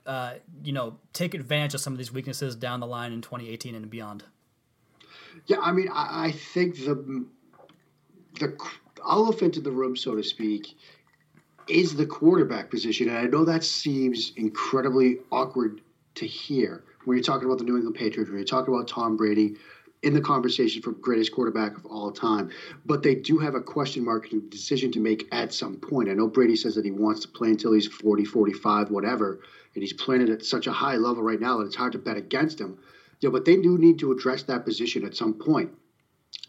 uh, 0.06 0.36
you 0.64 0.72
know, 0.72 0.98
take 1.14 1.34
advantage 1.34 1.74
of 1.74 1.82
some 1.82 1.94
of 1.94 1.98
these 1.98 2.12
weaknesses 2.12 2.56
down 2.56 2.80
the 2.80 2.88
line 2.88 3.12
in 3.12 3.22
2018 3.22 3.74
and 3.74 3.90
beyond? 3.90 4.24
Yeah, 5.48 5.60
I 5.62 5.72
mean, 5.72 5.90
I, 5.92 6.28
I 6.28 6.32
think 6.32 6.76
the 6.78 7.26
the 8.40 8.58
elephant 9.08 9.58
in 9.58 9.64
the 9.64 9.72
room, 9.72 9.96
so 9.96 10.16
to 10.16 10.24
speak, 10.24 10.78
is 11.68 11.96
the 11.96 12.06
quarterback 12.06 12.70
position. 12.70 13.10
And 13.10 13.18
I 13.18 13.24
know 13.24 13.46
that 13.46 13.64
seems 13.64 14.34
incredibly 14.36 15.20
awkward 15.32 15.82
to 16.16 16.28
hear 16.28 16.84
when 17.06 17.18
you're 17.18 17.24
talking 17.24 17.46
about 17.46 17.58
the 17.58 17.64
New 17.64 17.76
England 17.76 17.96
Patriots, 17.96 18.30
when 18.30 18.40
you're 18.40 18.46
talking 18.46 18.74
about 18.74 18.88
Tom 18.88 19.16
Brady 19.18 19.56
in 20.02 20.14
the 20.14 20.22
conversation 20.22 20.82
for 20.82 20.92
greatest 20.92 21.32
quarterback 21.32 21.76
of 21.78 21.86
all 21.86 22.12
time. 22.12 22.52
But 22.86 23.02
they 23.02 23.16
do 23.16 23.40
have 23.40 23.56
a 23.56 23.62
question 23.62 24.04
mark 24.04 24.32
and 24.32 24.50
decision 24.50 24.92
to 24.94 25.00
make 25.00 25.28
at 25.32 25.54
some 25.54 25.78
point. 25.78 26.10
I 26.10 26.14
know 26.14 26.28
Brady 26.28 26.56
says 26.56 26.76
that 26.76 26.86
he 26.86 26.92
wants 26.92 27.22
to 27.22 27.28
play 27.28 27.50
until 27.50 27.74
he's 27.74 27.88
40, 27.88 28.26
45, 28.26 28.92
whatever, 28.92 29.40
and 29.74 29.84
he's 29.84 29.94
playing 29.94 30.22
it 30.22 30.30
at 30.30 30.46
such 30.46 30.68
a 30.68 30.72
high 30.72 30.96
level 30.96 31.24
right 31.24 31.40
now 31.40 31.58
that 31.58 31.66
it's 31.66 31.76
hard 31.76 31.94
to 31.94 31.98
bet 31.98 32.18
against 32.18 32.60
him. 32.60 32.78
Yeah, 33.22 33.30
but 33.30 33.46
they 33.46 33.58
do 33.58 33.78
need 33.78 33.98
to 34.00 34.12
address 34.12 34.44
that 34.44 34.66
position 34.66 35.06
at 35.06 35.16
some 35.16 35.34
point. 35.34 35.72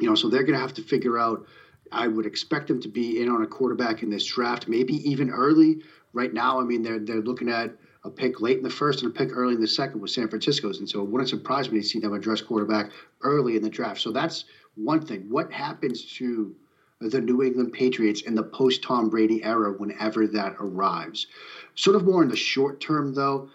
You 0.01 0.09
know, 0.09 0.15
so 0.15 0.29
they're 0.29 0.43
going 0.43 0.55
to 0.55 0.61
have 0.61 0.75
to 0.75 0.83
figure 0.83 1.19
out– 1.19 1.47
I 1.93 2.09
would 2.09 2.27
expect 2.27 2.69
them 2.69 2.81
to 2.83 2.89
be 2.89 3.21
in 3.21 3.29
on 3.29 3.43
a 3.43 3.47
quarterback 3.47 4.03
in 4.03 4.11
this 4.11 4.25
draft, 4.25 4.69
maybe 4.69 4.95
even 5.09 5.31
early. 5.31 5.83
Right 6.13 6.33
now, 6.33 6.61
I 6.61 6.65
mean, 6.65 6.83
they're 6.83 6.99
they're 6.99 7.21
looking 7.21 7.49
at 7.49 7.77
a 8.05 8.11
pick 8.11 8.41
late 8.41 8.57
in 8.57 8.63
the 8.63 8.71
first 8.71 9.03
and 9.03 9.11
a 9.11 9.15
pick 9.15 9.37
early 9.37 9.55
in 9.55 9.61
the 9.61 9.67
second 9.67 10.01
with 10.01 10.11
San 10.11 10.29
Francisco's, 10.29 10.79
and 10.79 10.89
so 10.89 11.03
it 11.03 11.09
wouldn't 11.09 11.29
surprise 11.29 11.71
me 11.71 11.81
to 11.81 11.87
see 11.87 11.99
them 11.99 12.15
address 12.15 12.41
quarterback 12.41 12.91
early 13.23 13.57
in 13.57 13.63
the 13.63 13.69
draft. 13.69 14.01
So 14.01 14.13
that's 14.13 14.45
one 14.77 15.05
thing. 15.05 15.27
What 15.29 15.53
happens 15.53 16.05
to 16.17 16.55
the 17.01 17.21
New 17.21 17.43
England 17.43 17.73
Patriots 17.73 18.23
in 18.23 18.35
the 18.35 18.43
post 18.43 18.83
Tom 18.83 19.11
Brady 19.11 19.43
era 19.43 19.73
whenever 19.73 20.27
that 20.29 20.57
arrives? 20.61 21.27
Sort 21.75 21.97
of 21.97 22.05
more 22.05 22.23
in 22.23 22.29
the 22.29 22.37
short 22.37 22.81
term, 22.81 23.13
though. 23.13 23.51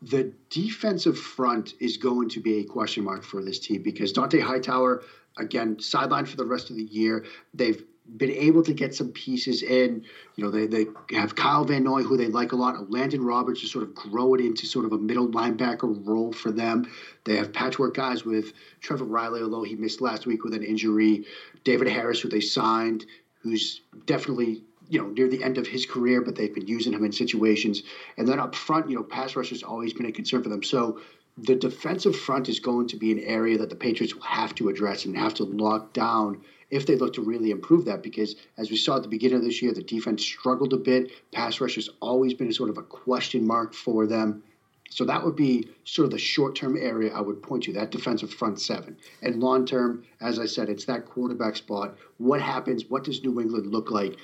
The 0.00 0.32
defensive 0.50 1.16
front 1.16 1.74
is 1.78 1.96
going 1.96 2.28
to 2.30 2.40
be 2.40 2.58
a 2.58 2.64
question 2.64 3.04
mark 3.04 3.22
for 3.22 3.40
this 3.44 3.60
team 3.60 3.82
because 3.82 4.12
Dont'a 4.12 4.42
Hightower 4.42 5.04
again 5.38 5.76
sidelined 5.76 6.28
for 6.28 6.36
the 6.36 6.44
rest 6.44 6.70
of 6.70 6.76
the 6.76 6.84
year. 6.84 7.24
They've 7.54 7.82
been 8.16 8.30
able 8.30 8.62
to 8.64 8.72
get 8.72 8.94
some 8.94 9.10
pieces 9.10 9.62
in. 9.62 10.04
You 10.36 10.44
know, 10.44 10.50
they, 10.50 10.66
they 10.66 10.86
have 11.14 11.36
Kyle 11.36 11.64
Van 11.64 11.84
Noy, 11.84 12.02
who 12.02 12.16
they 12.16 12.26
like 12.26 12.52
a 12.52 12.56
lot, 12.56 12.90
Landon 12.90 13.24
Roberts 13.24 13.60
to 13.60 13.66
sort 13.66 13.84
of 13.84 13.94
grow 13.94 14.34
it 14.34 14.40
into 14.40 14.66
sort 14.66 14.84
of 14.84 14.92
a 14.92 14.98
middle 14.98 15.28
linebacker 15.28 16.06
role 16.06 16.32
for 16.32 16.50
them. 16.50 16.90
They 17.24 17.36
have 17.36 17.52
patchwork 17.52 17.94
guys 17.94 18.24
with 18.24 18.52
Trevor 18.80 19.04
Reilly, 19.04 19.42
although 19.42 19.62
he 19.62 19.76
missed 19.76 20.00
last 20.00 20.26
week 20.26 20.44
with 20.44 20.54
an 20.54 20.64
injury. 20.64 21.24
David 21.64 21.88
Harris, 21.88 22.20
who 22.20 22.28
they 22.28 22.40
signed, 22.40 23.06
who's 23.40 23.82
definitely 24.06 24.62
you 24.88 25.00
know 25.00 25.08
near 25.08 25.28
the 25.28 25.42
end 25.42 25.56
of 25.56 25.66
his 25.66 25.86
career, 25.86 26.20
but 26.20 26.34
they've 26.34 26.54
been 26.54 26.66
using 26.66 26.92
him 26.92 27.04
in 27.04 27.12
situations. 27.12 27.82
And 28.18 28.28
then 28.28 28.40
up 28.40 28.54
front, 28.54 28.90
you 28.90 28.96
know, 28.96 29.02
pass 29.02 29.36
rush 29.36 29.50
has 29.50 29.62
always 29.62 29.92
been 29.92 30.06
a 30.06 30.12
concern 30.12 30.42
for 30.42 30.48
them. 30.48 30.62
So 30.62 31.00
the 31.38 31.54
defensive 31.54 32.14
front 32.14 32.48
is 32.48 32.60
going 32.60 32.88
to 32.88 32.96
be 32.96 33.10
an 33.10 33.20
area 33.20 33.56
that 33.58 33.70
the 33.70 33.76
Patriots 33.76 34.14
will 34.14 34.22
have 34.22 34.54
to 34.56 34.68
address 34.68 35.04
and 35.04 35.16
have 35.16 35.34
to 35.34 35.44
lock 35.44 35.92
down 35.92 36.42
if 36.70 36.86
they 36.86 36.96
look 36.96 37.14
to 37.14 37.22
really 37.22 37.50
improve 37.50 37.86
that. 37.86 38.02
Because 38.02 38.36
as 38.58 38.70
we 38.70 38.76
saw 38.76 38.96
at 38.96 39.02
the 39.02 39.08
beginning 39.08 39.38
of 39.38 39.44
this 39.44 39.62
year, 39.62 39.72
the 39.72 39.82
defense 39.82 40.22
struggled 40.22 40.72
a 40.72 40.76
bit. 40.76 41.10
Pass 41.32 41.60
rush 41.60 41.76
has 41.76 41.88
always 42.00 42.34
been 42.34 42.48
a 42.48 42.52
sort 42.52 42.70
of 42.70 42.78
a 42.78 42.82
question 42.82 43.46
mark 43.46 43.72
for 43.72 44.06
them. 44.06 44.42
So 44.90 45.06
that 45.06 45.24
would 45.24 45.36
be 45.36 45.68
sort 45.84 46.04
of 46.04 46.10
the 46.10 46.18
short 46.18 46.54
term 46.54 46.76
area 46.76 47.14
I 47.14 47.22
would 47.22 47.42
point 47.42 47.62
to, 47.64 47.72
that 47.72 47.90
defensive 47.90 48.32
front 48.32 48.60
seven. 48.60 48.98
And 49.22 49.42
long 49.42 49.64
term, 49.64 50.04
as 50.20 50.38
I 50.38 50.44
said, 50.44 50.68
it's 50.68 50.84
that 50.84 51.06
quarterback 51.06 51.56
spot. 51.56 51.96
What 52.18 52.42
happens? 52.42 52.84
What 52.90 53.04
does 53.04 53.22
New 53.24 53.40
England 53.40 53.68
look 53.68 53.90
like 53.90 54.16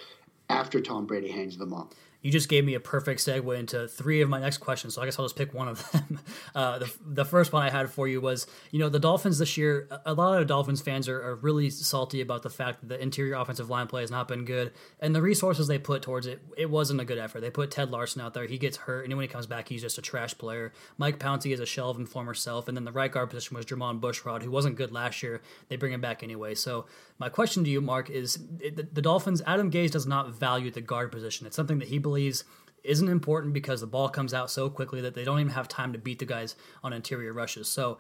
after 0.51 0.79
Tom 0.83 1.07
Brady 1.07 1.31
hands 1.31 1.57
them 1.57 1.73
off? 1.73 1.95
You 2.21 2.33
just 2.33 2.49
gave 2.49 2.65
me 2.65 2.75
a 2.75 2.81
perfect 2.81 3.21
segue 3.21 3.59
into 3.59 3.87
three 3.87 4.21
of 4.21 4.29
my 4.29 4.41
next 4.41 4.59
questions. 4.59 4.95
So 4.95 5.03
I 5.03 5.05
guess 5.05 5.19
I'll 5.19 5.25
just 5.25 5.37
pick 5.37 5.55
one 5.55 5.69
of 5.69 5.91
them. 5.93 6.21
Uh, 6.55 6.79
the, 6.79 6.93
the 7.05 7.25
first 7.25 7.53
one 7.53 7.63
I 7.63 7.71
had 7.71 7.91
for 7.91 8.09
you 8.09 8.21
was, 8.21 8.47
you 8.71 8.79
know, 8.79 8.89
the 8.89 8.99
Dolphins 8.99 9.39
this 9.39 9.57
year, 9.57 9.89
a 10.05 10.15
lot 10.15 10.41
of 10.41 10.49
Dolphins 10.49 10.81
fans 10.81 11.09
are, 11.09 11.21
are 11.21 11.37
really 11.37 11.71
salty 11.71 12.21
about 12.21 12.43
the 12.43 12.51
fact 12.51 12.81
that 12.81 12.89
the 12.89 13.01
interior 13.01 13.35
offensive 13.35 13.71
line 13.71 13.87
play 13.87 14.01
has 14.01 14.11
not 14.11 14.27
been 14.27 14.45
good. 14.45 14.73
And 14.99 15.15
the 15.15 15.23
resources 15.23 15.69
they 15.69 15.79
put 15.79 16.03
towards 16.03 16.27
it, 16.27 16.41
it 16.57 16.69
wasn't 16.69 17.01
a 17.01 17.05
good 17.05 17.19
effort. 17.19 17.41
They 17.41 17.51
put 17.51 17.71
Ted 17.71 17.91
Larsen 17.91 18.23
out 18.23 18.35
there. 18.35 18.47
He 18.47 18.59
gets 18.59 18.77
hurt. 18.77 19.05
And 19.05 19.15
when 19.17 19.23
he 19.23 19.29
comes 19.29 19.47
back, 19.47 19.69
he's 19.69 19.83
just 19.83 19.99
a 19.99 20.03
trash 20.03 20.37
player. 20.37 20.73
Mike 20.97 21.19
Pouncey 21.19 21.53
is 21.53 21.61
a 21.61 21.67
shell 21.67 21.91
of 21.91 21.99
his 21.99 22.09
former 22.09 22.35
self. 22.35 22.67
And 22.67 22.77
then 22.77 22.85
the 22.85 22.93
right 22.93 23.13
guard 23.13 23.31
position 23.31 23.57
was 23.57 23.67
Jermon 23.67 24.01
Bushrod, 24.01 24.43
who 24.43 24.51
wasn't 24.51 24.77
good 24.77 24.91
last 24.91 25.23
year. 25.23 25.41
They 25.69 25.77
bring 25.77 25.93
him 25.93 26.01
back 26.01 26.23
anyway. 26.23 26.55
So 26.55 26.87
my 27.19 27.29
question 27.29 27.65
to 27.65 27.71
you, 27.71 27.81
Mark, 27.81 28.11
is 28.11 28.39
the, 28.59 28.89
the 28.93 29.03
Dolphins, 29.03 29.43
Adam 29.47 29.71
Gase 29.71 29.91
does 29.91 30.07
not 30.07 30.33
value 30.35 30.71
the 30.71 30.81
guard 30.81 31.11
position. 31.11 31.47
It's 31.47 31.57
something 31.57 31.79
that 31.79 31.89
he 31.89 31.99
believes 31.99 32.45
isn't 32.85 33.09
important 33.09 33.53
because 33.53 33.81
the 33.81 33.87
ball 33.87 34.09
comes 34.09 34.33
out 34.33 34.51
so 34.51 34.71
quickly 34.71 35.01
that 35.01 35.15
they 35.15 35.25
don't 35.25 35.41
even 35.41 35.53
have 35.53 35.69
time 35.69 35.93
to 35.93 35.99
beat 35.99 36.21
the 36.21 36.25
guys 36.25 36.55
on 36.83 36.93
interior 36.93 37.33
rushes. 37.33 37.69
So 37.69 37.99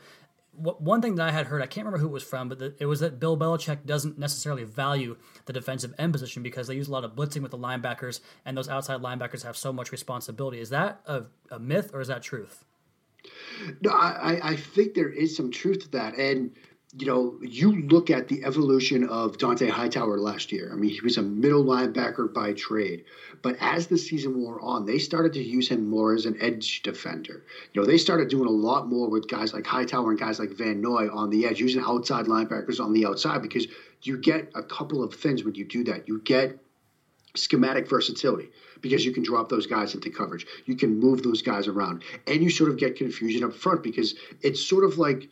one 0.53 1.01
thing 1.01 1.15
that 1.17 1.29
I 1.29 1.31
had 1.31 1.47
heard, 1.47 1.63
I 1.63 1.67
can't 1.67 1.85
remember 1.85 2.01
who 2.01 2.09
it 2.09 2.13
was 2.13 2.25
from, 2.25 2.49
but 2.49 2.75
it 2.79 2.87
was 2.87 3.01
that 3.01 3.21
Bill 3.21 3.37
Belichick 3.37 3.87
doesn't 3.87 4.19
necessarily 4.19 4.65
value 4.65 5.17
the 5.47 5.53
defensive 5.53 5.95
end 5.99 6.13
position 6.13 6.43
because 6.43 6.67
they 6.67 6.75
use 6.75 6.89
a 6.89 6.93
lot 6.93 7.05
of 7.05 7.15
blitzing 7.15 7.43
with 7.43 7.53
the 7.53 7.59
linebackers, 7.59 8.21
and 8.45 8.57
those 8.57 8.69
outside 8.69 9.01
linebackers 9.01 9.45
have 9.45 9.57
so 9.57 9.73
much 9.73 9.93
responsibility. 9.93 10.61
Is 10.61 10.71
that 10.71 11.01
a, 11.07 11.25
a 11.51 11.59
myth 11.61 11.91
or 11.93 12.01
is 12.01 12.09
that 12.09 12.23
truth? 12.23 12.65
No, 13.83 13.91
I, 13.91 14.51
I 14.51 14.57
think 14.57 14.95
there 14.95 15.11
is 15.11 15.37
some 15.37 15.51
truth 15.51 15.81
to 15.81 15.91
that. 15.91 16.17
And 16.17 16.53
you 16.97 17.07
know, 17.07 17.39
you 17.43 17.83
look 17.83 18.09
at 18.09 18.29
the 18.29 18.43
evolution 18.45 19.07
of 19.09 19.37
Dont'a 19.37 19.69
Hightower 19.69 20.19
last 20.19 20.51
year. 20.51 20.71
I 20.73 20.77
mean, 20.77 20.91
he 20.91 21.01
was 21.03 21.19
a 21.19 21.23
middle 21.23 21.63
linebacker 21.63 22.33
by 22.33 22.55
trade. 22.55 23.05
But 23.43 23.57
as 23.61 23.89
the 23.89 23.99
season 23.99 24.41
wore 24.41 24.59
on, 24.63 24.87
they 24.87 24.99
started 24.99 25.35
to 25.35 25.43
use 25.43 25.69
him 25.69 25.89
more 25.89 26.15
as 26.15 26.25
an 26.25 26.39
edge 26.41 26.83
defender. 26.83 27.45
You 27.73 27.81
know, 27.81 27.87
they 27.87 27.99
started 27.99 28.29
doing 28.29 28.49
a 28.49 28.53
lot 28.53 28.89
more 28.89 29.11
with 29.11 29.29
guys 29.29 29.53
like 29.53 29.67
Hightower 29.67 30.11
and 30.11 30.19
guys 30.19 30.39
like 30.39 30.51
Van 30.51 30.81
Noy 30.81 31.11
on 31.13 31.29
the 31.29 31.45
edge, 31.45 31.61
using 31.61 31.83
outside 31.85 32.25
linebackers 32.25 32.81
on 32.81 32.95
the 32.95 33.05
outside 33.05 33.43
because 33.43 33.67
you 34.03 34.17
get 34.17 34.51
a 34.55 34.63
couple 34.63 35.03
of 35.03 35.13
things 35.13 35.45
when 35.45 35.55
you 35.55 35.67
do 35.67 35.85
that. 35.85 36.09
You 36.09 36.23
get 36.25 36.59
schematic 37.37 37.87
versatility 37.89 38.51
because 38.81 39.05
you 39.05 39.13
can 39.13 39.23
drop 39.23 39.51
those 39.51 39.67
guys 39.67 39.95
into 39.95 40.09
coverage. 40.09 40.47
You 40.65 40.75
can 40.75 40.99
move 40.99 41.23
those 41.23 41.43
guys 41.43 41.69
around. 41.69 42.03
And 42.27 42.43
you 42.43 42.49
sort 42.49 42.71
of 42.71 42.79
get 42.79 42.97
confusion 42.97 43.45
up 43.45 43.53
front 43.53 43.83
because 43.83 44.15
it's 44.41 44.65
sort 44.65 44.85
of 44.85 44.97
like, 44.97 45.29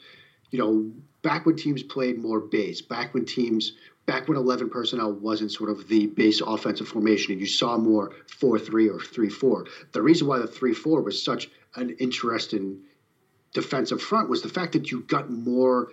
you 0.51 0.59
know, 0.59 0.93
back 1.27 1.45
when 1.45 1.57
teams 1.57 1.83
played 1.83 2.19
more 2.19 2.39
base, 2.39 2.81
back 2.81 3.13
when 3.13 3.25
teams 3.25 3.73
back 4.07 4.29
when 4.29 4.39
11 4.39 4.71
personnel 4.71 5.13
wasn't 5.13 5.51
sort 5.51 5.69
of 5.69 5.89
the 5.89 6.07
base 6.07 6.41
offensive 6.41 6.87
formation 6.87 7.33
and 7.33 7.41
you 7.41 7.49
saw 7.49 7.77
more 7.77 8.13
4-3 8.29 8.89
or 8.89 9.01
3-4 9.01 9.67
the 9.91 10.01
reason 10.01 10.29
why 10.29 10.39
the 10.39 10.47
3-4 10.47 11.03
was 11.03 11.21
such 11.21 11.51
an 11.75 11.91
interesting 11.99 12.79
defensive 13.53 14.01
front 14.01 14.31
was 14.31 14.41
the 14.41 14.49
fact 14.49 14.73
that 14.75 14.93
you 14.93 15.01
got 15.09 15.29
more 15.29 15.89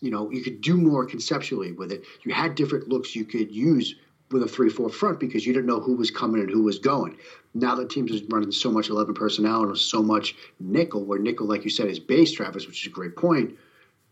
you 0.00 0.12
know 0.12 0.30
you 0.30 0.44
could 0.44 0.60
do 0.60 0.76
more 0.76 1.04
conceptually 1.04 1.72
with 1.72 1.90
it. 1.90 2.04
You 2.22 2.32
had 2.32 2.54
different 2.54 2.88
looks 2.88 3.16
you 3.16 3.24
could 3.24 3.50
use 3.50 3.96
with 4.30 4.44
a 4.44 4.46
3-4 4.46 4.92
front 4.92 5.18
because 5.18 5.44
you 5.44 5.52
didn't 5.52 5.66
know 5.66 5.80
who 5.80 5.96
was 5.96 6.12
coming 6.12 6.40
and 6.40 6.50
who 6.50 6.62
was 6.62 6.78
going. 6.78 7.16
Now 7.52 7.74
that 7.74 7.90
teams 7.90 8.12
are 8.12 8.24
running 8.28 8.52
so 8.52 8.70
much 8.70 8.90
11 8.90 9.14
personnel 9.14 9.64
and 9.64 9.76
so 9.76 10.04
much 10.04 10.36
nickel 10.60 11.02
where 11.02 11.18
nickel 11.18 11.48
like 11.48 11.64
you 11.64 11.70
said 11.70 11.88
is 11.88 11.98
base 11.98 12.30
travis 12.30 12.68
which 12.68 12.82
is 12.82 12.86
a 12.86 12.94
great 12.94 13.16
point 13.16 13.56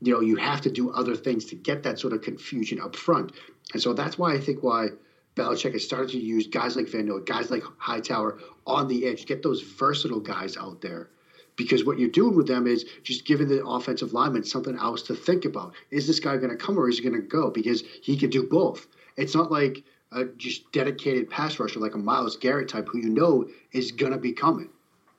you 0.01 0.13
know, 0.13 0.21
you 0.21 0.37
have 0.37 0.61
to 0.63 0.71
do 0.71 0.91
other 0.91 1.17
things 1.17 1.45
to 1.47 1.55
get 1.55 1.83
that 1.83 1.99
sort 1.99 2.13
of 2.13 2.23
confusion 2.23 2.81
up 2.81 2.95
front. 2.95 3.33
And 3.73 3.83
so 3.83 3.93
that's 3.93 4.19
why 4.19 4.35
I 4.35 4.39
think 4.41 4.63
why 4.63 4.89
Belichick 5.37 5.73
has 5.73 5.85
started 5.85 6.11
to 6.11 6.19
use 6.19 6.47
guys 6.47 6.77
like 6.77 6.89
Van 6.89 7.07
Noy, 7.07 7.21
guys 7.21 7.51
like 7.51 7.63
Hightower 7.79 8.39
on 8.67 8.89
the 8.89 9.07
edge, 9.07 9.27
get 9.27 9.43
those 9.43 9.63
versatile 9.63 10.21
guys 10.21 10.57
out 10.57 10.81
there. 10.81 11.11
Because 11.57 11.85
what 11.85 11.99
you're 11.99 12.11
doing 12.11 12.37
with 12.37 12.47
them 12.47 12.67
is 12.67 12.85
just 13.03 13.25
giving 13.25 13.49
the 13.49 13.65
offensive 13.65 14.13
lineman 14.13 14.45
something 14.45 14.77
else 14.79 15.03
to 15.03 15.15
think 15.15 15.47
about. 15.47 15.75
Is 15.91 16.07
this 16.07 16.21
guy 16.21 16.37
going 16.37 16.51
to 16.51 16.57
come 16.57 16.79
or 16.79 16.89
is 16.89 16.99
he 16.99 17.09
going 17.09 17.21
to 17.21 17.27
go? 17.27 17.51
Because 17.51 17.83
he 18.03 18.17
can 18.17 18.29
do 18.29 18.43
both. 18.43 18.87
It's 19.17 19.35
not 19.35 19.51
like 19.51 19.83
a 20.13 20.25
just 20.25 20.71
dedicated 20.73 21.31
pass 21.31 21.59
rusher 21.59 21.81
like 21.81 21.95
a 21.95 21.99
Myles 21.99 22.37
Garrett 22.37 22.69
type 22.69 22.89
who 22.89 22.99
you 22.99 23.09
know 23.09 23.49
is 23.73 23.91
going 23.91 24.13
to 24.13 24.19
be 24.19 24.33
coming. 24.33 24.69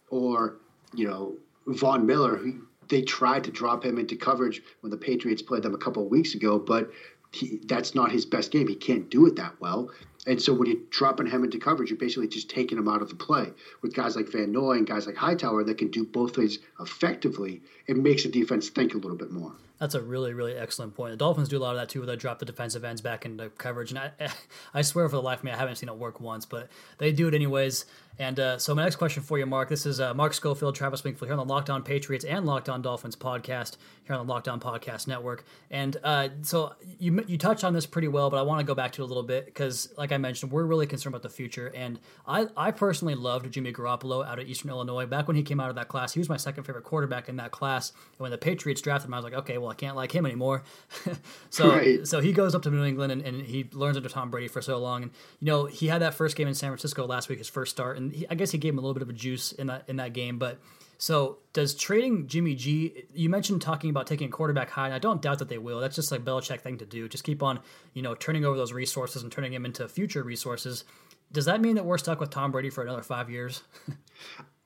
Or, 0.10 0.58
you 0.94 1.08
know, 1.08 1.36
Von 1.66 2.06
Miller, 2.06 2.38
who 2.38 2.67
they 2.90 3.02
tried 3.02 3.44
to 3.46 3.52
drop 3.52 3.84
him 3.84 3.98
into 3.98 4.16
coverage 4.16 4.62
when 4.82 4.92
the 4.92 4.98
Patriots 4.98 5.42
played 5.42 5.64
them 5.64 5.74
a 5.74 5.78
couple 5.78 6.04
of 6.04 6.10
weeks 6.10 6.36
ago, 6.36 6.60
but 6.60 6.92
he, 7.32 7.60
that's 7.66 7.94
not 7.94 8.12
his 8.12 8.26
best 8.26 8.52
game. 8.52 8.68
He 8.68 8.76
can't 8.76 9.10
do 9.10 9.26
it 9.26 9.36
that 9.36 9.60
well. 9.60 9.92
And 10.26 10.42
so 10.42 10.54
when 10.54 10.68
you're 10.68 10.82
dropping 10.90 11.28
him 11.28 11.44
into 11.44 11.58
coverage, 11.58 11.90
you're 11.90 11.98
basically 11.98 12.28
just 12.28 12.50
taking 12.50 12.78
him 12.78 12.88
out 12.88 13.02
of 13.02 13.10
the 13.10 13.16
play. 13.16 13.52
With 13.82 13.94
guys 13.94 14.16
like 14.16 14.28
Van 14.30 14.52
Noy 14.52 14.74
and 14.74 14.86
guys 14.86 15.08
like 15.08 15.16
Hightower 15.16 15.64
that 15.64 15.78
can 15.78 15.90
do 15.90 16.06
both 16.06 16.36
things 16.36 16.60
effectively, 16.80 17.62
it 17.88 17.98
makes 17.98 18.24
the 18.24 18.30
defense 18.30 18.70
think 18.70 18.94
a 18.94 18.98
little 18.98 19.18
bit 19.18 19.32
more. 19.32 19.54
That's 19.80 19.96
a 19.96 20.02
really, 20.02 20.34
really 20.34 20.56
excellent 20.56 20.96
point. 20.96 21.12
The 21.12 21.18
Dolphins 21.18 21.50
do 21.50 21.58
a 21.58 21.60
lot 21.60 21.72
of 21.72 21.78
that 21.78 21.90
too, 21.90 22.00
where 22.00 22.08
they 22.08 22.16
drop 22.16 22.40
the 22.40 22.46
defensive 22.46 22.84
ends 22.84 23.00
back 23.00 23.26
into 23.26 23.50
coverage. 23.52 23.92
And 23.92 24.00
I, 24.00 24.12
I 24.74 24.82
swear 24.82 25.08
for 25.08 25.16
the 25.16 25.22
life 25.22 25.40
of 25.40 25.44
me, 25.46 25.52
I 25.52 25.56
haven't 25.58 25.76
seen 25.76 25.90
it 25.90 25.96
work 25.96 26.20
once, 26.20 26.46
but 26.46 26.68
they 26.98 27.12
do 27.12 27.28
it 27.28 27.34
anyways. 27.34 27.86
And 28.20 28.40
uh, 28.40 28.58
so, 28.58 28.74
my 28.74 28.84
next 28.84 28.96
question 28.96 29.22
for 29.22 29.38
you, 29.38 29.46
Mark. 29.46 29.70
This 29.70 29.86
is 29.86 30.00
uh, 30.00 30.14
Mark 30.14 30.34
Schofield, 30.34 30.76
Travis 30.76 31.04
Wingfield 31.04 31.28
here 31.30 31.38
on 31.38 31.46
the 31.46 31.54
Locked 31.54 31.70
On 31.70 31.84
Patriots 31.84 32.26
and 32.26 32.46
Locked 32.46 32.68
On 32.68 32.82
Dolphins 32.82 33.16
podcast 33.16 33.78
here 34.06 34.16
on 34.16 34.26
the 34.26 34.34
Locked 34.34 34.48
On 34.48 34.60
Podcast 34.60 35.08
Network. 35.08 35.46
And 35.70 35.98
uh, 36.04 36.30
so, 36.42 36.74
you 37.00 37.24
you 37.28 37.38
touched 37.38 37.64
on 37.64 37.74
this 37.74 37.86
pretty 37.86 38.08
well, 38.08 38.30
but 38.30 38.38
I 38.38 38.42
want 38.42 38.60
to 38.60 38.66
go 38.66 38.74
back 38.74 38.92
to 38.94 39.04
it 39.04 39.06
a 39.06 39.08
little 39.08 39.24
bit 39.24 39.46
because, 39.46 39.94
like 39.98 40.12
I 40.12 40.18
mentioned, 40.18 40.52
we're 40.52 40.66
really 40.66 40.88
concerned 40.88 41.14
about 41.14 41.22
the 41.22 41.30
future. 41.30 41.72
And 41.76 42.00
I, 42.26 42.48
I 42.58 42.72
personally 42.72 43.14
loved 43.14 43.52
Jimmy 43.52 43.72
Garoppolo 43.72 44.26
out 44.26 44.40
of 44.40 44.48
Eastern 44.48 44.72
Illinois. 44.72 45.06
Back 45.06 45.28
when 45.28 45.36
he 45.36 45.44
came 45.44 45.60
out 45.60 45.70
of 45.70 45.76
that 45.76 45.88
class, 45.88 46.14
he 46.14 46.20
was 46.20 46.30
my 46.30 46.38
second 46.38 46.64
favorite 46.64 46.86
quarterback 46.86 47.30
in 47.30 47.36
that 47.36 47.52
class. 47.52 47.92
And 47.92 48.20
when 48.20 48.32
the 48.32 48.38
Patriots 48.38 48.82
drafted 48.82 49.10
him, 49.10 49.14
I 49.14 49.18
was 49.18 49.26
like, 49.26 49.34
okay, 49.34 49.60
well, 49.60 49.70
I 49.70 49.76
can't 49.76 49.96
like 49.96 50.12
him 50.12 50.26
anymore. 50.26 50.64
so, 51.52 51.70
right. 51.70 52.08
so 52.08 52.20
he 52.20 52.34
goes 52.34 52.56
up 52.56 52.64
to 52.64 52.72
New 52.72 52.84
England 52.84 53.12
and, 53.12 53.22
and, 53.22 53.38
he 53.48 53.70
learns 53.72 53.96
under 53.96 54.10
Tom 54.10 54.32
Brady 54.32 54.48
for 54.48 54.62
so 54.62 54.80
long. 54.80 55.04
And 55.04 55.12
you 55.40 55.46
know, 55.46 55.66
he 55.66 55.88
had 55.88 56.02
that 56.02 56.16
first 56.16 56.36
game 56.36 56.48
in 56.48 56.56
San 56.56 56.72
Francisco 56.72 57.06
last 57.06 57.30
week, 57.30 57.38
his 57.38 57.48
first 57.48 57.72
start, 57.72 57.98
and 57.98 58.07
he, 58.12 58.28
I 58.30 58.36
guess 58.36 58.52
he 58.52 58.58
gave 58.58 58.74
him 58.74 58.80
a 58.80 58.82
little 58.82 58.94
bit 58.94 59.04
of 59.04 59.10
a 59.10 59.14
juice 59.14 59.52
in 59.52 59.68
that 59.68 59.84
in 59.88 59.98
that 59.98 60.14
game. 60.14 60.38
But 60.38 60.60
so 60.98 61.38
does 61.54 61.76
trading 61.76 62.28
Jimmy 62.28 62.56
G? 62.56 63.04
You 63.14 63.30
mentioned 63.30 63.62
talking 63.62 63.90
about 63.90 64.08
taking 64.08 64.28
a 64.28 64.32
quarterback 64.32 64.70
high, 64.70 64.86
and 64.86 64.94
I 64.94 65.00
don't 65.00 65.22
doubt 65.22 65.40
that 65.40 65.50
they 65.50 65.58
will. 65.58 65.80
That's 65.80 65.96
just 65.96 66.12
like 66.12 66.24
Belichick 66.24 66.62
thing 66.62 66.78
to 66.80 66.86
do. 66.86 67.08
Just 67.08 67.24
keep 67.24 67.44
on, 67.44 67.60
you 67.94 68.02
know, 68.02 68.16
turning 68.16 68.46
over 68.46 68.58
those 68.58 68.74
resources 68.74 69.24
and 69.24 69.32
turning 69.32 69.52
them 69.52 69.66
into 69.66 69.88
future 69.88 70.24
resources. 70.24 70.86
Does 71.32 71.46
that 71.46 71.62
mean 71.62 71.76
that 71.76 71.86
we're 71.86 71.98
stuck 71.98 72.20
with 72.20 72.30
Tom 72.30 72.52
Brady 72.52 72.70
for 72.70 72.84
another 72.84 73.04
five 73.04 73.30
years? 73.30 73.64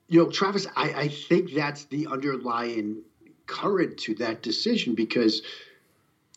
you 0.08 0.22
know, 0.22 0.30
Travis, 0.30 0.66
I, 0.76 0.92
I 0.92 1.08
think 1.08 1.52
that's 1.52 1.84
the 1.86 2.06
underlying 2.06 3.02
current 3.46 3.98
to 3.98 4.14
that 4.16 4.42
decision 4.42 4.94
because, 4.94 5.42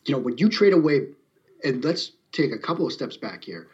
you 0.04 0.12
know, 0.12 0.18
when 0.18 0.36
you 0.38 0.48
trade 0.48 0.72
away, 0.72 1.08
and 1.64 1.84
let's 1.84 2.12
take 2.32 2.52
a 2.52 2.58
couple 2.58 2.86
of 2.86 2.92
steps 2.92 3.16
back 3.16 3.44
here, 3.44 3.68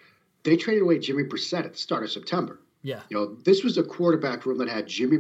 they 0.44 0.56
traded 0.56 0.82
away 0.82 0.98
Jimmy 0.98 1.24
Brissett 1.24 1.64
at 1.64 1.72
the 1.72 1.78
start 1.78 2.02
of 2.02 2.10
September. 2.10 2.60
Yeah. 2.82 3.00
You 3.08 3.16
know, 3.16 3.34
this 3.44 3.62
was 3.62 3.78
a 3.78 3.82
quarterback 3.82 4.44
room 4.44 4.58
that 4.58 4.68
had 4.68 4.86
Jimmy 4.86 5.18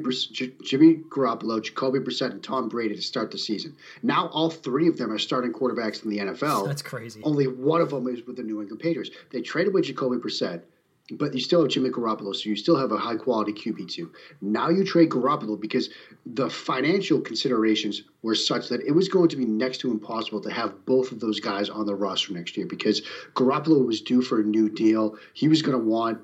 Jimmy 0.62 0.96
Garoppolo, 1.08 1.62
Jacoby 1.62 2.00
Brissett, 2.00 2.32
and 2.32 2.42
Tom 2.42 2.68
Brady 2.68 2.96
to 2.96 3.02
start 3.02 3.30
the 3.30 3.38
season. 3.38 3.76
Now 4.02 4.28
all 4.28 4.50
three 4.50 4.88
of 4.88 4.98
them 4.98 5.12
are 5.12 5.18
starting 5.18 5.52
quarterbacks 5.52 6.04
in 6.04 6.10
the 6.10 6.18
NFL. 6.18 6.66
That's 6.66 6.82
crazy. 6.82 7.20
Only 7.22 7.46
one 7.46 7.80
of 7.80 7.90
them 7.90 8.08
is 8.08 8.26
with 8.26 8.36
the 8.36 8.42
New 8.42 8.60
England 8.60 8.80
Patriots. 8.80 9.10
They 9.30 9.40
traded 9.40 9.74
with 9.74 9.84
Jacoby 9.84 10.16
Brissett, 10.16 10.62
but 11.12 11.34
you 11.34 11.40
still 11.40 11.62
have 11.62 11.70
Jimmy 11.70 11.90
Garoppolo, 11.90 12.34
so 12.34 12.48
you 12.48 12.56
still 12.56 12.76
have 12.76 12.90
a 12.90 12.96
high 12.96 13.16
quality 13.16 13.52
QB 13.52 13.88
two. 13.88 14.10
Now 14.40 14.68
you 14.68 14.84
trade 14.84 15.10
Garoppolo 15.10 15.60
because 15.60 15.90
the 16.26 16.50
financial 16.50 17.20
considerations 17.20 18.02
were 18.22 18.34
such 18.34 18.68
that 18.70 18.80
it 18.80 18.92
was 18.92 19.08
going 19.08 19.28
to 19.28 19.36
be 19.36 19.44
next 19.44 19.78
to 19.78 19.90
impossible 19.92 20.40
to 20.40 20.50
have 20.50 20.84
both 20.84 21.12
of 21.12 21.20
those 21.20 21.38
guys 21.38 21.68
on 21.68 21.86
the 21.86 21.94
roster 21.94 22.32
next 22.32 22.56
year 22.56 22.66
because 22.66 23.02
Garoppolo 23.34 23.86
was 23.86 24.00
due 24.00 24.20
for 24.20 24.40
a 24.40 24.44
new 24.44 24.68
deal. 24.68 25.16
He 25.34 25.46
was 25.46 25.62
going 25.62 25.78
to 25.78 25.84
want 25.84 26.18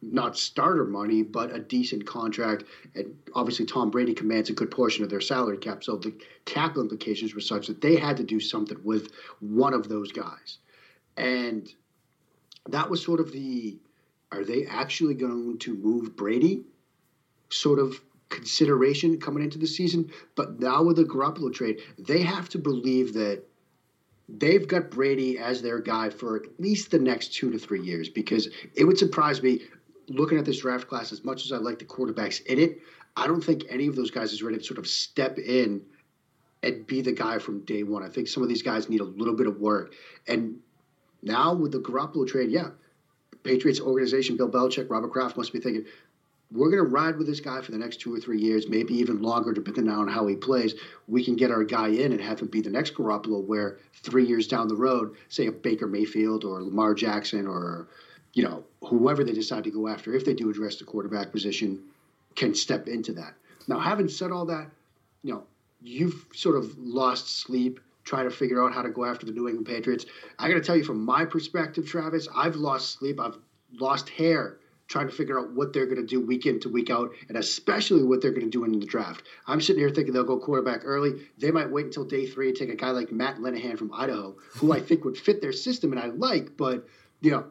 not 0.00 0.38
starter 0.38 0.84
money, 0.84 1.22
but 1.22 1.54
a 1.54 1.58
decent 1.58 2.06
contract. 2.06 2.64
And 2.94 3.16
obviously, 3.34 3.66
Tom 3.66 3.90
Brady 3.90 4.14
commands 4.14 4.50
a 4.50 4.52
good 4.52 4.70
portion 4.70 5.04
of 5.04 5.10
their 5.10 5.20
salary 5.20 5.58
cap. 5.58 5.82
So 5.82 5.96
the 5.96 6.14
cap 6.44 6.76
implications 6.76 7.34
were 7.34 7.40
such 7.40 7.66
that 7.66 7.80
they 7.80 7.96
had 7.96 8.16
to 8.18 8.24
do 8.24 8.40
something 8.40 8.78
with 8.84 9.10
one 9.40 9.74
of 9.74 9.88
those 9.88 10.12
guys. 10.12 10.58
And 11.16 11.68
that 12.68 12.88
was 12.88 13.02
sort 13.02 13.20
of 13.20 13.32
the 13.32 13.78
are 14.30 14.44
they 14.44 14.66
actually 14.66 15.14
going 15.14 15.58
to 15.58 15.74
move 15.74 16.14
Brady 16.14 16.64
sort 17.48 17.78
of 17.78 17.98
consideration 18.28 19.18
coming 19.18 19.42
into 19.42 19.58
the 19.58 19.66
season? 19.66 20.10
But 20.34 20.60
now 20.60 20.82
with 20.82 20.96
the 20.96 21.04
Garoppolo 21.04 21.52
trade, 21.52 21.80
they 21.98 22.20
have 22.20 22.48
to 22.50 22.58
believe 22.58 23.14
that 23.14 23.42
they've 24.28 24.68
got 24.68 24.90
Brady 24.90 25.38
as 25.38 25.62
their 25.62 25.80
guy 25.80 26.10
for 26.10 26.36
at 26.36 26.60
least 26.60 26.90
the 26.90 26.98
next 26.98 27.32
two 27.32 27.50
to 27.50 27.58
three 27.58 27.80
years 27.80 28.08
because 28.10 28.48
it 28.74 28.84
would 28.84 28.98
surprise 28.98 29.42
me 29.42 29.62
looking 30.08 30.38
at 30.38 30.44
this 30.44 30.60
draft 30.60 30.88
class, 30.88 31.12
as 31.12 31.24
much 31.24 31.44
as 31.44 31.52
I 31.52 31.56
like 31.56 31.78
the 31.78 31.84
quarterbacks 31.84 32.44
in 32.46 32.58
it, 32.58 32.78
I 33.16 33.26
don't 33.26 33.42
think 33.42 33.64
any 33.68 33.86
of 33.86 33.96
those 33.96 34.10
guys 34.10 34.32
is 34.32 34.42
ready 34.42 34.58
to 34.58 34.64
sort 34.64 34.78
of 34.78 34.86
step 34.86 35.38
in 35.38 35.82
and 36.62 36.86
be 36.86 37.00
the 37.00 37.12
guy 37.12 37.38
from 37.38 37.60
day 37.60 37.82
one. 37.82 38.02
I 38.02 38.08
think 38.08 38.28
some 38.28 38.42
of 38.42 38.48
these 38.48 38.62
guys 38.62 38.88
need 38.88 39.00
a 39.00 39.04
little 39.04 39.34
bit 39.34 39.46
of 39.46 39.60
work. 39.60 39.94
And 40.26 40.58
now 41.22 41.54
with 41.54 41.72
the 41.72 41.80
Garoppolo 41.80 42.26
trade, 42.26 42.50
yeah, 42.50 42.70
Patriots 43.42 43.80
organization, 43.80 44.36
Bill 44.36 44.48
Belichick, 44.48 44.90
Robert 44.90 45.12
Kraft 45.12 45.36
must 45.36 45.52
be 45.52 45.60
thinking, 45.60 45.84
we're 46.50 46.70
going 46.70 46.82
to 46.82 46.88
ride 46.88 47.18
with 47.18 47.26
this 47.26 47.40
guy 47.40 47.60
for 47.60 47.72
the 47.72 47.78
next 47.78 48.00
two 48.00 48.14
or 48.14 48.18
three 48.18 48.40
years, 48.40 48.68
maybe 48.68 48.94
even 48.94 49.20
longer, 49.20 49.52
depending 49.52 49.88
on 49.88 50.08
how 50.08 50.26
he 50.26 50.34
plays. 50.34 50.74
We 51.06 51.22
can 51.22 51.36
get 51.36 51.50
our 51.50 51.62
guy 51.62 51.88
in 51.88 52.12
and 52.12 52.20
have 52.20 52.40
him 52.40 52.48
be 52.48 52.62
the 52.62 52.70
next 52.70 52.94
Garoppolo, 52.94 53.44
where 53.44 53.78
three 54.02 54.24
years 54.24 54.48
down 54.48 54.68
the 54.68 54.76
road, 54.76 55.16
say 55.28 55.46
a 55.46 55.52
Baker 55.52 55.86
Mayfield 55.86 56.44
or 56.44 56.62
Lamar 56.62 56.94
Jackson 56.94 57.46
or, 57.46 57.88
you 58.34 58.42
know, 58.42 58.64
whoever 58.82 59.24
they 59.24 59.32
decide 59.32 59.64
to 59.64 59.70
go 59.70 59.88
after, 59.88 60.14
if 60.14 60.24
they 60.24 60.34
do 60.34 60.50
address 60.50 60.76
the 60.76 60.84
quarterback 60.84 61.32
position, 61.32 61.80
can 62.34 62.54
step 62.54 62.88
into 62.88 63.12
that. 63.12 63.34
Now, 63.66 63.78
having 63.78 64.08
said 64.08 64.30
all 64.30 64.46
that, 64.46 64.70
you 65.22 65.34
know, 65.34 65.44
you've 65.80 66.26
sort 66.34 66.56
of 66.56 66.76
lost 66.78 67.40
sleep 67.40 67.80
trying 68.04 68.28
to 68.28 68.34
figure 68.34 68.64
out 68.64 68.72
how 68.72 68.82
to 68.82 68.88
go 68.88 69.04
after 69.04 69.26
the 69.26 69.32
New 69.32 69.48
England 69.48 69.66
Patriots. 69.66 70.06
I 70.38 70.48
got 70.48 70.54
to 70.54 70.60
tell 70.60 70.76
you, 70.76 70.84
from 70.84 71.04
my 71.04 71.24
perspective, 71.24 71.86
Travis, 71.86 72.26
I've 72.34 72.56
lost 72.56 72.98
sleep. 72.98 73.20
I've 73.20 73.36
lost 73.72 74.08
hair 74.08 74.58
trying 74.88 75.06
to 75.06 75.14
figure 75.14 75.38
out 75.38 75.52
what 75.52 75.74
they're 75.74 75.84
going 75.84 76.00
to 76.00 76.06
do 76.06 76.18
week 76.18 76.46
in 76.46 76.58
to 76.60 76.70
week 76.70 76.88
out, 76.88 77.10
and 77.28 77.36
especially 77.36 78.02
what 78.02 78.22
they're 78.22 78.30
going 78.30 78.46
to 78.46 78.50
do 78.50 78.64
in 78.64 78.80
the 78.80 78.86
draft. 78.86 79.24
I'm 79.46 79.60
sitting 79.60 79.80
here 79.80 79.90
thinking 79.90 80.14
they'll 80.14 80.24
go 80.24 80.38
quarterback 80.38 80.80
early. 80.84 81.26
They 81.36 81.50
might 81.50 81.70
wait 81.70 81.84
until 81.84 82.04
day 82.04 82.26
three 82.26 82.48
and 82.48 82.56
take 82.56 82.70
a 82.70 82.74
guy 82.74 82.90
like 82.90 83.12
Matt 83.12 83.36
Linehan 83.36 83.76
from 83.76 83.92
Idaho, 83.92 84.36
who 84.54 84.72
I 84.72 84.80
think 84.80 85.04
would 85.04 85.18
fit 85.18 85.42
their 85.42 85.52
system 85.52 85.92
and 85.92 86.00
I 86.00 86.06
like, 86.06 86.56
but 86.56 86.86
you 87.20 87.30
know, 87.30 87.46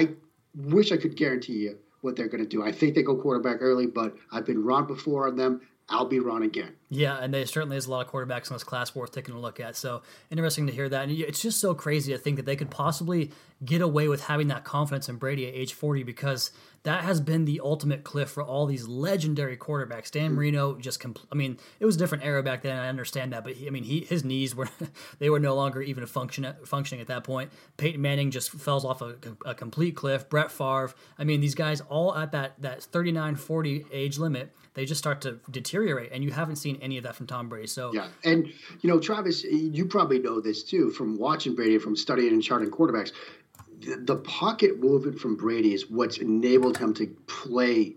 I, 0.00 0.08
wish 0.54 0.90
I 0.90 0.96
could 0.96 1.16
guarantee 1.16 1.54
you 1.54 1.78
what 2.00 2.16
they're 2.16 2.28
going 2.28 2.42
to 2.42 2.48
do. 2.48 2.62
I 2.62 2.72
think 2.72 2.94
they 2.94 3.02
go 3.02 3.16
quarterback 3.16 3.58
early, 3.60 3.86
but 3.86 4.16
I've 4.32 4.46
been 4.46 4.64
wrong 4.64 4.86
before 4.86 5.28
on 5.28 5.36
them. 5.36 5.60
I'll 5.88 6.06
be 6.06 6.18
wrong 6.18 6.42
again. 6.42 6.74
Yeah, 6.92 7.18
and 7.18 7.32
there 7.32 7.46
certainly 7.46 7.76
is 7.76 7.86
a 7.86 7.90
lot 7.90 8.04
of 8.04 8.12
quarterbacks 8.12 8.50
in 8.50 8.54
this 8.54 8.64
class 8.64 8.96
worth 8.96 9.12
taking 9.12 9.34
a 9.34 9.38
look 9.38 9.60
at. 9.60 9.76
So 9.76 10.02
interesting 10.28 10.66
to 10.66 10.72
hear 10.72 10.88
that. 10.88 11.08
And 11.08 11.12
it's 11.12 11.40
just 11.40 11.60
so 11.60 11.72
crazy 11.72 12.12
to 12.12 12.18
think 12.18 12.36
that 12.36 12.46
they 12.46 12.56
could 12.56 12.70
possibly 12.70 13.30
get 13.64 13.80
away 13.80 14.08
with 14.08 14.24
having 14.24 14.48
that 14.48 14.64
confidence 14.64 15.08
in 15.08 15.16
Brady 15.16 15.46
at 15.46 15.54
age 15.54 15.72
40 15.72 16.02
because 16.02 16.50
that 16.82 17.04
has 17.04 17.20
been 17.20 17.44
the 17.44 17.60
ultimate 17.62 18.04
cliff 18.04 18.30
for 18.30 18.42
all 18.42 18.64
these 18.64 18.88
legendary 18.88 19.56
quarterbacks. 19.56 20.10
Dan 20.10 20.32
Marino 20.32 20.76
just, 20.76 20.98
compl- 20.98 21.26
I 21.30 21.34
mean, 21.34 21.58
it 21.78 21.84
was 21.84 21.96
a 21.96 21.98
different 21.98 22.24
era 22.24 22.42
back 22.42 22.62
then. 22.62 22.76
I 22.78 22.88
understand 22.88 23.34
that, 23.34 23.44
but 23.44 23.52
he, 23.52 23.66
I 23.66 23.70
mean, 23.70 23.84
he 23.84 24.00
his 24.00 24.24
knees 24.24 24.54
were 24.54 24.68
they 25.18 25.28
were 25.28 25.40
no 25.40 25.54
longer 25.54 25.82
even 25.82 26.06
function 26.06 26.46
functioning 26.64 27.02
at 27.02 27.08
that 27.08 27.22
point. 27.22 27.50
Peyton 27.76 28.00
Manning 28.00 28.30
just 28.30 28.50
falls 28.50 28.84
off 28.84 29.02
a, 29.02 29.16
a 29.44 29.54
complete 29.54 29.94
cliff. 29.94 30.28
Brett 30.28 30.50
Favre. 30.50 30.94
I 31.18 31.24
mean, 31.24 31.42
these 31.42 31.54
guys 31.54 31.82
all 31.82 32.16
at 32.16 32.32
that 32.32 32.60
that 32.62 32.82
39, 32.82 33.36
40 33.36 33.86
age 33.92 34.18
limit, 34.18 34.50
they 34.72 34.86
just 34.86 34.98
start 34.98 35.20
to 35.22 35.40
deteriorate, 35.50 36.12
and 36.12 36.24
you 36.24 36.30
haven't 36.30 36.56
seen 36.56 36.76
any 36.82 36.98
of 36.98 37.04
that 37.04 37.16
from 37.16 37.26
Tom 37.26 37.48
Brady. 37.48 37.66
So 37.66 37.92
yeah, 37.92 38.08
and 38.24 38.46
you 38.80 38.88
know, 38.90 38.98
Travis, 38.98 39.44
you 39.44 39.86
probably 39.86 40.18
know 40.18 40.40
this 40.40 40.62
too 40.62 40.90
from 40.90 41.18
watching 41.18 41.54
Brady, 41.54 41.78
from 41.78 41.96
studying 41.96 42.32
and 42.32 42.42
charting 42.42 42.70
quarterbacks 42.70 43.12
the, 43.80 44.16
pocket 44.16 44.78
movement 44.80 45.18
from 45.18 45.36
Brady 45.36 45.74
is 45.74 45.90
what's 45.90 46.18
enabled 46.18 46.76
him 46.76 46.94
to 46.94 47.06
play 47.26 47.96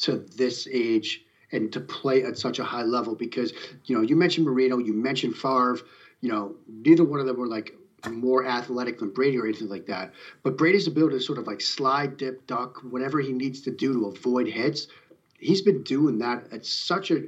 to 0.00 0.18
this 0.36 0.66
age 0.70 1.24
and 1.52 1.72
to 1.72 1.80
play 1.80 2.24
at 2.24 2.38
such 2.38 2.58
a 2.58 2.64
high 2.64 2.82
level 2.82 3.14
because 3.14 3.52
you 3.84 3.96
know 3.96 4.02
you 4.02 4.16
mentioned 4.16 4.46
Marino, 4.46 4.78
you 4.78 4.92
mentioned 4.92 5.36
Favre, 5.36 5.78
you 6.20 6.30
know 6.30 6.54
neither 6.66 7.04
one 7.04 7.20
of 7.20 7.26
them 7.26 7.36
were 7.36 7.46
like 7.46 7.74
more 8.10 8.44
athletic 8.44 8.98
than 8.98 9.10
Brady 9.10 9.38
or 9.38 9.46
anything 9.46 9.68
like 9.68 9.86
that. 9.86 10.12
But 10.42 10.56
Brady's 10.56 10.88
ability 10.88 11.18
to 11.18 11.22
sort 11.22 11.38
of 11.38 11.46
like 11.46 11.60
slide, 11.60 12.16
dip, 12.16 12.46
duck, 12.46 12.80
whatever 12.82 13.20
he 13.20 13.32
needs 13.32 13.60
to 13.62 13.70
do 13.70 13.92
to 13.92 14.06
avoid 14.06 14.48
hits, 14.48 14.88
he's 15.38 15.62
been 15.62 15.82
doing 15.84 16.18
that 16.18 16.48
at 16.52 16.66
such 16.66 17.12
a 17.12 17.24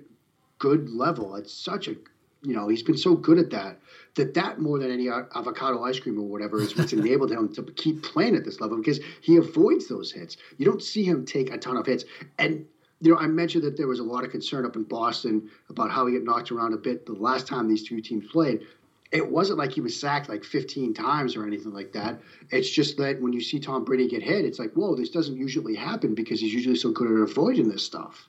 good 0.59 0.91
level. 0.91 1.37
At 1.37 1.49
such 1.49 1.89
a 1.89 1.97
you 2.43 2.55
know 2.55 2.69
he's 2.69 2.83
been 2.83 2.97
so 2.97 3.15
good 3.15 3.39
at 3.39 3.51
that 3.51 3.79
that 4.15 4.35
that 4.35 4.61
more 4.61 4.79
than 4.79 4.91
any 4.91 5.09
avocado 5.09 5.83
ice 5.83 5.99
cream 5.99 6.19
or 6.19 6.29
whatever 6.29 6.61
is 6.61 6.77
what's 6.77 6.93
enabled 6.95 7.31
him 7.31 7.53
to 7.55 7.63
keep 7.63 8.03
playing 8.03 8.37
at 8.37 8.45
this 8.45 8.61
level 8.61 8.77
because 8.77 9.01
he 9.21 9.37
avoids 9.37 9.89
those 9.89 10.13
hits. 10.13 10.37
You 10.59 10.67
don't 10.67 10.83
see 10.83 11.05
him 11.05 11.25
take 11.25 11.53
a 11.53 11.59
ton 11.59 11.77
of 11.77 11.87
hits. 11.87 12.05
And 12.39 12.67
you 13.01 13.11
know, 13.11 13.19
I 13.19 13.27
mentioned 13.27 13.65
that 13.65 13.77
there 13.77 13.89
was 13.89 13.99
a 13.99 14.05
lot 14.05 14.25
of 14.25 14.31
concern 14.31 14.65
up 14.65 14.77
in 14.77 14.85
Boston 14.85 15.51
about 15.69 15.91
how 15.91 16.07
he 16.07 16.15
got 16.15 16.23
knocked 16.23 16.51
around 16.51 16.73
a 16.73 16.79
bit 16.79 17.05
the 17.07 17.13
last 17.13 17.47
time 17.47 17.69
these 17.69 17.83
two 17.83 18.01
teams 18.01 18.31
played. 18.31 18.67
It 19.13 19.31
wasn't 19.31 19.59
like 19.59 19.73
he 19.73 19.81
was 19.81 19.99
sacked 19.99 20.29
like 20.29 20.43
15 20.43 20.95
times 20.95 21.37
or 21.37 21.47
anything 21.47 21.73
like 21.73 21.93
that. 21.93 22.21
It's 22.51 22.71
just 22.71 22.97
that 22.97 23.21
when 23.21 23.33
you 23.33 23.41
see 23.41 23.61
Tom 23.61 23.85
Brady 23.85 24.09
get 24.09 24.23
hit, 24.23 24.45
it's 24.45 24.59
like, 24.59 24.73
whoa, 24.73 24.95
this 24.95 25.11
doesn't 25.11 25.37
usually 25.37 25.75
happen 25.75 26.15
because 26.15 26.41
he's 26.41 26.55
usually 26.55 26.77
so 26.77 26.91
good 26.91 27.11
at 27.11 27.29
avoiding 27.29 27.69
this 27.69 27.85
stuff. 27.85 28.29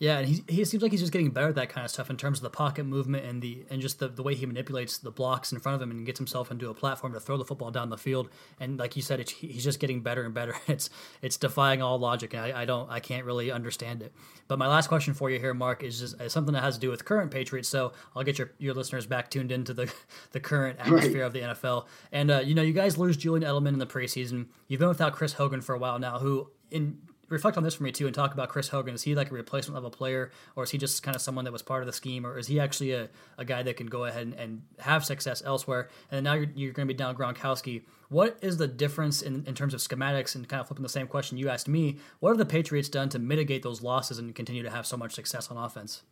Yeah, 0.00 0.18
and 0.18 0.28
he, 0.28 0.44
he 0.48 0.64
seems 0.64 0.80
like 0.80 0.92
he's 0.92 1.00
just 1.00 1.12
getting 1.12 1.30
better 1.30 1.48
at 1.48 1.56
that 1.56 1.70
kind 1.70 1.84
of 1.84 1.90
stuff 1.90 2.08
in 2.08 2.16
terms 2.16 2.38
of 2.38 2.44
the 2.44 2.50
pocket 2.50 2.84
movement 2.84 3.24
and 3.24 3.42
the 3.42 3.64
and 3.68 3.82
just 3.82 3.98
the, 3.98 4.06
the 4.06 4.22
way 4.22 4.36
he 4.36 4.46
manipulates 4.46 4.98
the 4.98 5.10
blocks 5.10 5.50
in 5.50 5.58
front 5.58 5.74
of 5.74 5.82
him 5.82 5.90
and 5.90 6.06
gets 6.06 6.18
himself 6.18 6.52
into 6.52 6.70
a 6.70 6.74
platform 6.74 7.12
to 7.14 7.20
throw 7.20 7.36
the 7.36 7.44
football 7.44 7.72
down 7.72 7.90
the 7.90 7.98
field. 7.98 8.28
And 8.60 8.78
like 8.78 8.94
you 8.94 9.02
said, 9.02 9.18
it's, 9.18 9.32
he's 9.32 9.64
just 9.64 9.80
getting 9.80 10.00
better 10.00 10.24
and 10.24 10.32
better. 10.32 10.54
It's 10.68 10.90
it's 11.22 11.36
defying 11.38 11.82
all 11.82 11.98
logic, 11.98 12.34
and 12.34 12.42
I, 12.42 12.62
I 12.62 12.64
don't 12.64 12.88
I 12.90 13.00
can't 13.00 13.24
really 13.24 13.50
understand 13.50 14.02
it. 14.02 14.12
But 14.46 14.58
my 14.58 14.68
last 14.68 14.86
question 14.88 15.14
for 15.14 15.30
you 15.30 15.40
here, 15.40 15.54
Mark, 15.54 15.82
is 15.82 15.98
just 15.98 16.20
is 16.20 16.32
something 16.32 16.54
that 16.54 16.62
has 16.62 16.74
to 16.74 16.80
do 16.80 16.90
with 16.90 17.04
current 17.04 17.30
Patriots. 17.30 17.68
So 17.68 17.92
I'll 18.14 18.22
get 18.22 18.38
your, 18.38 18.52
your 18.58 18.74
listeners 18.74 19.06
back 19.06 19.30
tuned 19.30 19.50
into 19.50 19.72
the 19.74 19.92
the 20.32 20.40
current 20.40 20.78
atmosphere 20.78 21.22
right. 21.22 21.26
of 21.26 21.32
the 21.32 21.40
NFL. 21.40 21.86
And 22.12 22.30
uh, 22.30 22.40
you 22.40 22.54
know, 22.54 22.62
you 22.62 22.72
guys 22.72 22.98
lose 22.98 23.16
Julian 23.16 23.48
Edelman 23.48 23.68
in 23.68 23.78
the 23.78 23.86
preseason. 23.86 24.46
You've 24.68 24.78
been 24.78 24.88
without 24.88 25.14
Chris 25.14 25.32
Hogan 25.32 25.60
for 25.60 25.74
a 25.74 25.78
while 25.78 25.98
now, 25.98 26.18
who 26.18 26.50
in 26.70 26.98
reflect 27.28 27.56
on 27.56 27.62
this 27.62 27.74
for 27.74 27.82
me 27.82 27.92
too 27.92 28.06
and 28.06 28.14
talk 28.14 28.32
about 28.32 28.48
Chris 28.48 28.68
Hogan. 28.68 28.94
Is 28.94 29.02
he 29.02 29.14
like 29.14 29.30
a 29.30 29.34
replacement 29.34 29.74
level 29.74 29.90
player, 29.90 30.30
or 30.56 30.64
is 30.64 30.70
he 30.70 30.78
just 30.78 31.02
kind 31.02 31.14
of 31.14 31.22
someone 31.22 31.44
that 31.44 31.52
was 31.52 31.62
part 31.62 31.82
of 31.82 31.86
the 31.86 31.92
scheme, 31.92 32.26
or 32.26 32.38
is 32.38 32.46
he 32.46 32.60
actually 32.60 32.92
a, 32.92 33.08
a 33.36 33.44
guy 33.44 33.62
that 33.62 33.76
can 33.76 33.86
go 33.86 34.04
ahead 34.04 34.22
and, 34.22 34.34
and 34.34 34.62
have 34.78 35.04
success 35.04 35.42
elsewhere? 35.44 35.88
And 36.10 36.24
now 36.24 36.34
you're, 36.34 36.48
you're 36.54 36.72
going 36.72 36.86
to 36.88 36.94
be 36.94 36.96
down 36.96 37.16
Gronkowski. 37.16 37.82
What 38.08 38.38
is 38.40 38.56
the 38.56 38.66
difference 38.68 39.22
in, 39.22 39.44
in 39.46 39.54
terms 39.54 39.74
of 39.74 39.80
schematics 39.80 40.34
and 40.34 40.48
kind 40.48 40.60
of 40.60 40.68
flipping 40.68 40.82
the 40.82 40.88
same 40.88 41.06
question 41.06 41.36
you 41.36 41.48
asked 41.48 41.68
me? 41.68 41.98
What 42.20 42.30
have 42.30 42.38
the 42.38 42.46
Patriots 42.46 42.88
done 42.88 43.08
to 43.10 43.18
mitigate 43.18 43.62
those 43.62 43.82
losses 43.82 44.18
and 44.18 44.34
continue 44.34 44.62
to 44.62 44.70
have 44.70 44.86
so 44.86 44.96
much 44.96 45.14
success 45.14 45.50
on 45.50 45.56
offense? 45.56 46.02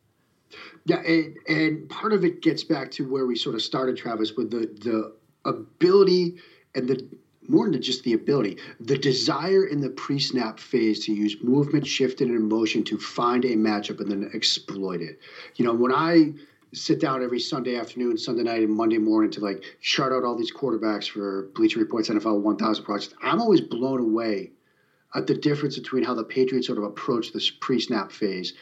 Yeah, 0.84 1.00
and, 1.00 1.36
and 1.48 1.88
part 1.88 2.12
of 2.12 2.24
it 2.24 2.42
gets 2.42 2.62
back 2.62 2.90
to 2.92 3.10
where 3.10 3.26
we 3.26 3.34
sort 3.36 3.54
of 3.54 3.62
started, 3.62 3.96
Travis, 3.96 4.34
with 4.36 4.50
the 4.50 4.66
the 4.80 5.14
ability 5.44 6.36
and 6.74 6.88
the 6.88 7.08
more 7.48 7.70
than 7.70 7.80
just 7.82 8.04
the 8.04 8.12
ability, 8.12 8.58
the 8.80 8.98
desire 8.98 9.66
in 9.66 9.80
the 9.80 9.90
pre 9.90 10.18
snap 10.18 10.58
phase 10.58 11.04
to 11.06 11.12
use 11.12 11.36
movement, 11.42 11.86
shift, 11.86 12.20
and 12.20 12.48
motion 12.48 12.84
to 12.84 12.98
find 12.98 13.44
a 13.44 13.54
matchup 13.54 14.00
and 14.00 14.10
then 14.10 14.30
exploit 14.34 15.00
it. 15.00 15.18
You 15.56 15.64
know, 15.64 15.74
when 15.74 15.92
I 15.92 16.34
sit 16.72 17.00
down 17.00 17.22
every 17.22 17.40
Sunday 17.40 17.76
afternoon, 17.76 18.18
Sunday 18.18 18.42
night, 18.42 18.62
and 18.62 18.74
Monday 18.74 18.98
morning 18.98 19.30
to 19.32 19.40
like 19.40 19.64
chart 19.80 20.12
out 20.12 20.24
all 20.24 20.36
these 20.36 20.52
quarterbacks 20.52 21.08
for 21.08 21.48
Bleacher 21.54 21.80
Report's 21.80 22.08
NFL 22.08 22.40
1000 22.42 22.84
projects, 22.84 23.14
I'm 23.22 23.40
always 23.40 23.60
blown 23.60 24.00
away 24.00 24.52
at 25.14 25.26
the 25.26 25.34
difference 25.34 25.78
between 25.78 26.04
how 26.04 26.14
the 26.14 26.24
Patriots 26.24 26.66
sort 26.66 26.78
of 26.78 26.84
approach 26.84 27.32
this 27.32 27.50
pre 27.50 27.80
snap 27.80 28.12
phase 28.12 28.54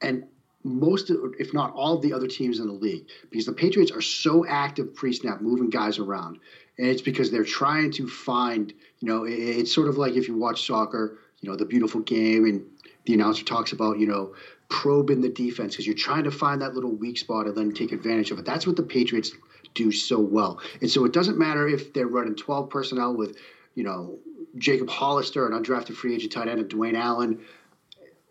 and 0.00 0.24
most, 0.64 1.10
if 1.38 1.52
not 1.52 1.72
all, 1.74 1.96
of 1.96 2.02
the 2.02 2.12
other 2.12 2.26
teams 2.26 2.60
in 2.60 2.66
the 2.66 2.72
league 2.72 3.06
because 3.30 3.46
the 3.46 3.52
Patriots 3.52 3.90
are 3.90 4.00
so 4.00 4.46
active 4.46 4.94
pre 4.94 5.12
snap, 5.12 5.40
moving 5.40 5.70
guys 5.70 5.98
around 5.98 6.38
and 6.78 6.86
it's 6.86 7.02
because 7.02 7.30
they're 7.30 7.44
trying 7.44 7.90
to 7.92 8.08
find 8.08 8.72
you 9.00 9.08
know 9.08 9.24
it's 9.24 9.72
sort 9.72 9.88
of 9.88 9.98
like 9.98 10.14
if 10.14 10.28
you 10.28 10.36
watch 10.36 10.66
soccer 10.66 11.18
you 11.40 11.48
know 11.48 11.56
the 11.56 11.64
beautiful 11.64 12.00
game 12.00 12.44
and 12.44 12.64
the 13.06 13.14
announcer 13.14 13.44
talks 13.44 13.72
about 13.72 13.98
you 13.98 14.06
know 14.06 14.34
probing 14.68 15.20
the 15.20 15.28
defense 15.28 15.74
because 15.74 15.86
you're 15.86 15.94
trying 15.94 16.24
to 16.24 16.30
find 16.30 16.62
that 16.62 16.74
little 16.74 16.92
weak 16.92 17.18
spot 17.18 17.46
and 17.46 17.56
then 17.56 17.72
take 17.72 17.92
advantage 17.92 18.30
of 18.30 18.38
it. 18.38 18.46
That's 18.46 18.66
what 18.66 18.76
the 18.76 18.82
patriots 18.82 19.32
do 19.74 19.92
so 19.92 20.18
well. 20.18 20.60
And 20.80 20.90
so 20.90 21.04
it 21.04 21.12
doesn't 21.12 21.38
matter 21.38 21.68
if 21.68 21.92
they're 21.92 22.06
running 22.06 22.36
12 22.36 22.70
personnel 22.70 23.14
with 23.14 23.36
you 23.74 23.84
know 23.84 24.18
jacob 24.58 24.88
hollister 24.90 25.46
an 25.46 25.52
undrafted 25.52 25.94
free 25.94 26.14
agent 26.14 26.30
tight 26.30 26.46
end 26.46 26.60
and 26.60 26.68
dwayne 26.68 26.94
allen 26.94 27.40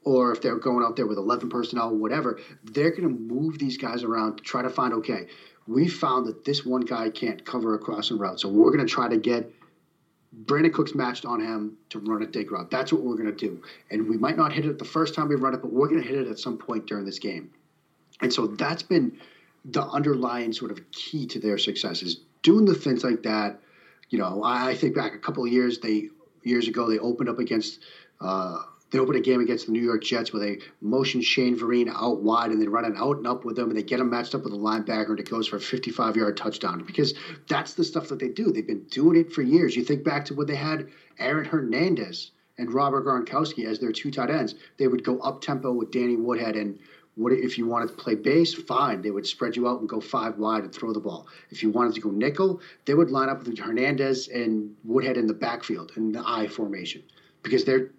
or 0.03 0.31
if 0.31 0.41
they're 0.41 0.57
going 0.57 0.83
out 0.83 0.95
there 0.95 1.05
with 1.05 1.17
11 1.17 1.49
personnel 1.49 1.89
or 1.89 1.95
whatever 1.95 2.39
they're 2.63 2.91
going 2.91 3.03
to 3.03 3.09
move 3.09 3.59
these 3.59 3.77
guys 3.77 4.03
around 4.03 4.37
to 4.37 4.43
try 4.43 4.61
to 4.61 4.69
find 4.69 4.93
okay 4.93 5.27
we 5.67 5.87
found 5.87 6.25
that 6.27 6.43
this 6.43 6.65
one 6.65 6.81
guy 6.81 7.09
can't 7.09 7.45
cover 7.45 7.73
a 7.75 7.79
crossing 7.79 8.17
route. 8.17 8.39
So 8.39 8.49
we're 8.49 8.71
going 8.71 8.85
to 8.85 8.91
try 8.91 9.07
to 9.07 9.17
get 9.17 9.51
Brandin 10.45 10.73
Cooks 10.73 10.95
matched 10.95 11.25
on 11.25 11.41
him 11.41 11.77
to 11.89 11.99
run 11.99 12.21
a 12.23 12.25
dig 12.25 12.51
route. 12.51 12.71
That's 12.71 12.91
what 12.91 13.03
we're 13.03 13.15
going 13.15 13.33
to 13.33 13.47
do. 13.47 13.61
And 13.89 14.07
we 14.07 14.17
might 14.17 14.37
not 14.37 14.53
hit 14.53 14.65
it 14.65 14.79
the 14.79 14.85
first 14.85 15.13
time 15.13 15.27
we 15.27 15.35
run 15.35 15.53
it, 15.53 15.61
but 15.61 15.71
we're 15.71 15.87
going 15.87 16.01
to 16.01 16.07
hit 16.07 16.17
it 16.17 16.27
at 16.27 16.39
some 16.39 16.57
point 16.57 16.87
during 16.87 17.05
this 17.05 17.19
game. 17.19 17.51
And 18.21 18.31
so 18.31 18.47
that's 18.47 18.83
been 18.83 19.17
the 19.65 19.83
underlying 19.83 20.53
sort 20.53 20.71
of 20.71 20.79
key 20.91 21.27
to 21.27 21.39
their 21.39 21.57
success 21.57 22.01
is 22.01 22.21
doing 22.41 22.65
the 22.65 22.75
things 22.75 23.03
like 23.03 23.23
that. 23.23 23.59
You 24.09 24.19
know, 24.19 24.41
I 24.43 24.75
think 24.75 24.95
back 24.95 25.13
a 25.13 25.19
couple 25.19 25.45
of 25.45 25.51
years, 25.51 25.79
they 25.79 26.09
years 26.43 26.67
ago 26.67 26.89
they 26.89 26.97
opened 26.97 27.29
up 27.29 27.39
against 27.39 27.79
uh, 28.19 28.59
they 28.91 28.99
open 28.99 29.15
a 29.15 29.21
game 29.21 29.39
against 29.39 29.65
the 29.65 29.71
New 29.71 29.81
York 29.81 30.03
Jets 30.03 30.31
where 30.31 30.41
they 30.41 30.59
motion 30.81 31.21
Shane 31.21 31.57
Vereen 31.57 31.89
out 31.89 32.21
wide 32.21 32.51
and 32.51 32.61
they 32.61 32.67
run 32.67 32.85
an 32.85 32.95
out 32.97 33.17
and 33.17 33.25
up 33.25 33.45
with 33.45 33.55
them 33.55 33.69
and 33.69 33.77
they 33.77 33.83
get 33.83 33.99
him 33.99 34.09
matched 34.09 34.35
up 34.35 34.43
with 34.43 34.53
a 34.53 34.57
linebacker 34.57 35.09
and 35.09 35.19
it 35.19 35.29
goes 35.29 35.47
for 35.47 35.55
a 35.55 35.61
55 35.61 36.17
yard 36.17 36.37
touchdown 36.37 36.83
because 36.85 37.13
that's 37.47 37.73
the 37.73 37.83
stuff 37.83 38.09
that 38.09 38.19
they 38.19 38.27
do. 38.27 38.51
They've 38.51 38.67
been 38.67 38.83
doing 38.91 39.19
it 39.19 39.31
for 39.31 39.41
years. 39.41 39.75
You 39.75 39.83
think 39.83 40.03
back 40.03 40.25
to 40.25 40.35
when 40.35 40.47
they 40.47 40.55
had 40.55 40.89
Aaron 41.19 41.45
Hernandez 41.45 42.31
and 42.57 42.73
Robert 42.73 43.05
Gronkowski 43.05 43.65
as 43.65 43.79
their 43.79 43.91
two 43.91 44.11
tight 44.11 44.29
ends. 44.29 44.55
They 44.77 44.87
would 44.87 45.03
go 45.03 45.19
up 45.19 45.41
tempo 45.41 45.71
with 45.71 45.91
Danny 45.91 46.17
Woodhead 46.17 46.55
and 46.55 46.77
what 47.15 47.33
if 47.33 47.57
you 47.57 47.67
wanted 47.67 47.89
to 47.89 47.95
play 47.95 48.15
base? 48.15 48.53
Fine, 48.53 49.01
they 49.01 49.11
would 49.11 49.27
spread 49.27 49.55
you 49.55 49.67
out 49.67 49.81
and 49.81 49.89
go 49.89 49.99
five 49.99 50.37
wide 50.37 50.63
and 50.63 50.73
throw 50.73 50.93
the 50.93 50.99
ball. 50.99 51.27
If 51.49 51.61
you 51.61 51.69
wanted 51.69 51.93
to 51.95 52.01
go 52.01 52.09
nickel, 52.09 52.61
they 52.85 52.93
would 52.93 53.11
line 53.11 53.27
up 53.27 53.45
with 53.45 53.57
Hernandez 53.57 54.29
and 54.29 54.75
Woodhead 54.85 55.17
in 55.17 55.27
the 55.27 55.33
backfield 55.33 55.91
in 55.97 56.13
the 56.13 56.23
I 56.25 56.47
formation 56.47 57.03
because 57.43 57.65
they're 57.65 57.91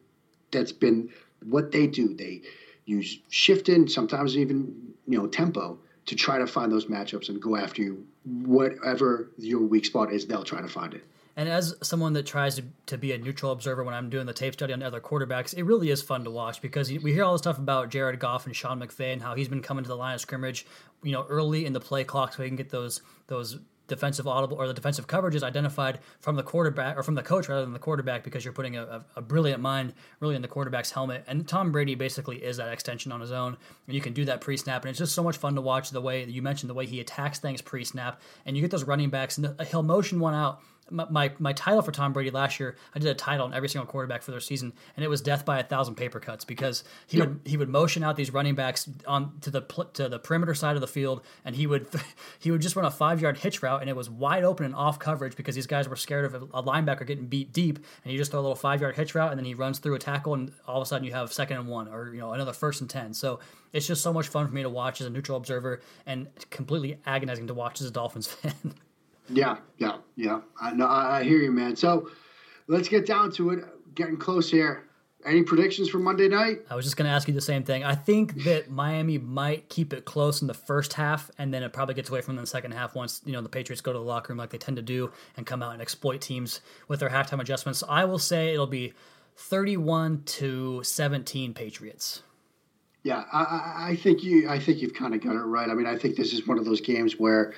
that's 0.53 0.73
been 0.73 1.11
what 1.45 1.73
they 1.73 1.87
do, 1.87 2.15
they 2.15 2.43
use 2.85 3.19
shift 3.29 3.67
shifting, 3.67 3.89
sometimes 3.89 4.37
even 4.37 4.95
you 5.07 5.19
know 5.19 5.27
tempo 5.27 5.79
to 6.07 6.17
try 6.17 6.39
to 6.39 6.47
find 6.47 6.71
those 6.71 6.87
matchups 6.87 7.29
and 7.29 7.41
go 7.41 7.57
after 7.57 7.83
you. 7.83 8.07
Whatever 8.25 9.31
your 9.37 9.61
weak 9.61 9.85
spot 9.85 10.13
is, 10.13 10.27
they'll 10.27 10.45
try 10.45 10.61
to 10.61 10.69
find 10.69 10.95
it. 10.95 11.05
And 11.35 11.49
as 11.49 11.75
someone 11.83 12.13
that 12.13 12.27
tries 12.27 12.57
to, 12.57 12.65
to 12.87 12.99
be 12.99 13.13
a 13.13 13.19
neutral 13.19 13.53
observer 13.53 13.83
when 13.83 13.95
I'm 13.95 14.11
doing 14.11 14.27
the 14.27 14.35
tape 14.35 14.53
study 14.53 14.73
on 14.73 14.83
other 14.83 15.01
quarterbacks, 15.01 15.55
it 15.57 15.63
really 15.63 15.89
is 15.89 16.03
fun 16.03 16.25
to 16.25 16.31
watch 16.31 16.61
because 16.61 16.93
we 16.93 17.13
hear 17.13 17.25
all 17.25 17.33
the 17.33 17.39
stuff 17.39 17.59
about 17.59 17.89
Jared 17.89 18.21
Goff 18.21 18.45
and 18.45 18.55
Sean 18.55 18.81
McVay 18.81 19.15
and 19.15 19.23
how 19.23 19.35
he's 19.35 19.49
been 19.49 19.63
coming 19.63 19.83
to 19.83 19.89
the 19.89 19.97
line 19.97 20.15
of 20.15 20.21
scrimmage, 20.21 20.67
you 21.03 21.13
know, 21.13 21.25
early 21.29 21.65
in 21.65 21.73
the 21.73 21.81
play 21.81 22.05
clock 22.05 22.35
so 22.35 22.43
he 22.43 22.49
can 22.49 22.57
get 22.57 22.71
those 22.71 23.01
those 23.29 23.59
defensive 23.89 24.27
audible 24.27 24.57
or 24.57 24.67
the 24.67 24.75
defensive 24.75 25.07
coverage 25.07 25.35
is 25.35 25.43
identified 25.43 25.99
from 26.21 26.37
the 26.37 26.43
quarterback 26.43 26.97
or 26.97 27.03
from 27.03 27.15
the 27.15 27.23
coach 27.23 27.49
rather 27.49 27.63
than 27.63 27.73
the 27.73 27.79
quarterback 27.79 28.25
because 28.25 28.45
you're 28.45 28.55
putting 28.55 28.77
a, 28.77 29.05
a, 29.17 29.21
brilliant 29.21 29.61
mind 29.61 29.93
really 30.21 30.35
in 30.35 30.43
the 30.43 30.49
quarterback's 30.49 30.91
helmet. 30.91 31.25
And 31.27 31.47
Tom 31.47 31.73
Brady 31.73 31.95
basically 31.95 32.43
is 32.43 32.57
that 32.57 32.73
extension 32.73 33.13
on 33.13 33.21
his 33.21 33.33
own. 33.33 33.57
And 33.87 33.95
you 33.95 34.01
can 34.01 34.13
do 34.13 34.25
that 34.27 34.41
pre 34.41 34.57
snap. 34.57 34.83
And 34.83 34.91
it's 34.91 34.99
just 34.99 35.15
so 35.15 35.23
much 35.23 35.37
fun 35.37 35.55
to 35.57 35.61
watch 35.61 35.91
the 35.91 36.01
way 36.01 36.25
you 36.25 36.43
mentioned 36.43 36.71
the 36.71 36.75
way 36.75 36.87
he 36.87 37.01
attacks 37.01 37.39
things 37.39 37.61
pre 37.61 37.85
snap. 37.85 38.21
And 38.47 38.57
you 38.57 38.63
get 38.63 38.71
those 38.71 38.85
running 38.85 39.11
backs 39.11 39.39
and 39.39 39.55
he'll 39.69 39.83
motion 39.83 40.21
one 40.21 40.35
out 40.35 40.63
my, 40.93 41.33
my 41.39 41.53
title 41.53 41.83
for 41.83 41.93
Tom 41.93 42.13
Brady 42.13 42.31
last 42.31 42.61
year, 42.61 42.77
I 42.95 42.99
did 42.99 43.09
a 43.09 43.15
title 43.15 43.47
on 43.47 43.55
every 43.55 43.69
single 43.69 43.87
quarterback 43.87 44.23
for 44.23 44.31
their 44.31 44.41
season, 44.41 44.73
and 44.97 45.05
it 45.05 45.09
was 45.09 45.21
death 45.21 45.45
by 45.45 45.59
a 45.59 45.63
thousand 45.63 45.97
paper 45.97 46.21
cuts 46.21 46.45
because 46.45 46.85
he 47.07 47.19
would 47.19 47.41
he 47.45 47.57
would 47.57 47.69
motion 47.69 48.03
out 48.03 48.17
these 48.17 48.33
running 48.33 48.55
backs 48.55 48.89
on 49.07 49.39
to 49.41 49.51
the 49.51 49.63
to 49.95 50.09
the 50.09 50.19
perimeter 50.19 50.55
side 50.55 50.75
of 50.77 50.81
the 50.81 50.87
field, 50.87 51.23
and 51.45 51.57
he 51.57 51.67
would 51.67 51.87
he 52.39 52.51
would 52.51 52.61
just 52.61 52.77
run 52.77 52.85
a 52.85 52.91
five 52.91 53.21
yard 53.21 53.39
hitch 53.39 53.63
route, 53.63 53.81
and 53.81 53.91
it 53.91 53.97
was 53.97 54.09
wide 54.11 54.45
open 54.45 54.67
and 54.67 54.75
off 54.75 54.99
coverage 54.99 55.37
because 55.37 55.55
these 55.55 55.67
guys 55.67 55.89
were 55.89 55.97
scared 55.97 56.25
of 56.25 56.35
a 56.35 56.63
linebacker 56.63 57.07
getting 57.07 57.27
beat 57.27 57.53
deep, 57.53 57.79
and 58.05 58.13
you 58.13 58.19
just 58.19 58.31
throw 58.31 58.41
a 58.41 58.43
little 58.43 58.55
five 58.55 58.81
yard 58.81 58.97
hitch 58.97 59.15
route, 59.15 59.31
and 59.31 59.39
then 59.39 59.45
he 59.45 59.55
runs 59.55 59.79
through 59.79 59.95
a 59.95 59.99
tackle, 59.99 60.35
and 60.35 60.53
all 60.67 60.77
of 60.77 60.83
a 60.83 60.87
sudden 60.87 61.07
you 61.07 61.13
have 61.13 61.33
second 61.33 61.57
and 61.57 61.69
one 61.69 61.89
or 61.89 62.13
you 62.13 62.21
know 62.21 62.33
another 62.33 62.53
first 62.53 62.81
and 62.81 62.91
ten. 62.91 63.15
So 63.15 63.41
it's 63.73 63.87
just 63.87 64.03
so 64.03 64.13
much 64.13 64.29
fun 64.29 64.47
for 64.47 64.55
me 64.55 64.63
to 64.63 64.71
watch 64.71 65.01
as 65.01 65.07
a 65.07 65.11
neutral 65.11 65.37
observer, 65.39 65.81
and 66.07 66.29
completely 66.51 66.99
agonizing 67.07 67.47
to 67.47 67.55
watch 67.55 67.81
as 67.81 67.87
a 67.87 67.91
Dolphins 67.91 68.27
fan. 68.33 68.75
Yeah, 69.33 69.57
yeah, 69.79 69.97
yeah. 70.17 70.41
I 70.61 70.73
know. 70.73 70.87
I 70.87 71.25
hear 71.25 71.39
you, 71.39 71.53
man. 71.53 71.77
So 71.77 72.11
let's 72.69 72.89
get 72.89 73.07
down 73.07 73.33
to 73.33 73.51
it. 73.51 73.65
Getting 73.95 74.17
close 74.17 74.51
here. 74.51 74.85
Any 75.25 75.45
predictions 75.45 75.89
for 75.89 75.99
Monday 75.99 76.29
night? 76.29 76.63
I 76.69 76.75
was 76.75 76.85
just 76.85 76.97
going 76.97 77.09
to 77.09 77.15
ask 77.15 77.29
you 77.29 77.35
the 77.35 77.41
same 77.41 77.63
thing. 77.63 77.85
I 77.85 77.95
think 77.95 78.43
that 78.43 78.71
Miami 78.71 79.19
might 79.19 79.69
keep 79.69 79.93
it 79.93 80.05
close 80.05 80.43
in 80.43 80.49
the 80.49 80.55
first 80.55 80.95
half, 80.95 81.31
and 81.39 81.55
then 81.55 81.63
it 81.63 81.73
probably 81.73 81.95
gets 81.95 82.11
away 82.11 82.23
from 82.23 82.35
the 82.35 82.45
second 82.45 82.73
half 82.73 82.97
once 82.97 83.21
you 83.25 83.33
know 83.33 83.41
the 83.41 83.49
Patriots 83.49 83.81
go 83.81 83.93
to 83.93 83.99
the 83.99 84.05
locker 84.05 84.33
room 84.33 84.39
like 84.39 84.51
they 84.51 84.59
tend 84.59 84.79
to 84.79 84.83
do 84.83 85.13
and 85.37 85.47
come 85.47 85.63
out 85.63 85.75
and 85.75 85.81
exploit 85.81 86.21
teams 86.21 86.61
with 86.89 86.99
their 86.99 87.11
halftime 87.11 87.41
adjustments. 87.41 87.79
So 87.79 87.87
I 87.89 88.05
will 88.05 88.19
say 88.19 88.53
it'll 88.53 88.67
be 88.67 88.95
thirty-one 89.37 90.25
to 90.25 90.83
seventeen 90.83 91.55
Patriots. 91.55 92.23
Yeah, 93.05 93.25
I, 93.33 93.91
I 93.91 93.97
think 94.03 94.25
you. 94.25 94.49
I 94.49 94.59
think 94.59 94.83
you've 94.83 94.95
kind 94.95 95.15
of 95.15 95.21
got 95.21 95.37
it 95.37 95.45
right. 95.45 95.69
I 95.69 95.75
mean, 95.75 95.87
I 95.87 95.97
think 95.97 96.17
this 96.17 96.33
is 96.33 96.49
one 96.49 96.59
of 96.59 96.65
those 96.65 96.81
games 96.81 97.21
where 97.21 97.53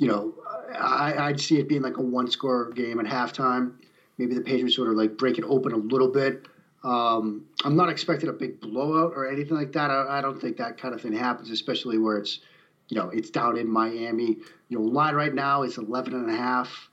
you 0.00 0.08
know, 0.08 0.32
I, 0.74 1.30
would 1.30 1.38
see 1.38 1.58
it 1.58 1.68
being 1.68 1.82
like 1.82 1.98
a 1.98 2.02
one 2.02 2.30
score 2.30 2.70
game 2.70 2.98
at 3.00 3.06
halftime. 3.06 3.74
Maybe 4.16 4.34
the 4.34 4.40
Patriots 4.40 4.74
sort 4.74 4.88
of 4.88 4.94
like 4.94 5.18
break 5.18 5.36
it 5.36 5.44
open 5.44 5.72
a 5.72 5.76
little 5.76 6.08
bit. 6.08 6.46
Um, 6.82 7.44
I'm 7.64 7.76
not 7.76 7.90
expecting 7.90 8.30
a 8.30 8.32
big 8.32 8.62
blowout 8.62 9.12
or 9.14 9.30
anything 9.30 9.58
like 9.58 9.72
that. 9.72 9.90
I, 9.90 10.18
I, 10.18 10.20
don't 10.22 10.40
think 10.40 10.56
that 10.56 10.78
kind 10.78 10.94
of 10.94 11.02
thing 11.02 11.12
happens, 11.12 11.50
especially 11.50 11.98
where 11.98 12.16
it's, 12.16 12.40
you 12.88 12.96
know, 12.96 13.10
it's 13.10 13.28
down 13.28 13.58
in 13.58 13.68
Miami. 13.68 14.38
You 14.70 14.78
know, 14.78 14.84
line 14.84 15.14
right 15.14 15.34
now 15.34 15.64
is 15.64 15.76
11 15.76 16.14
and 16.14 16.30
a 16.30 16.34
half. 16.34 16.88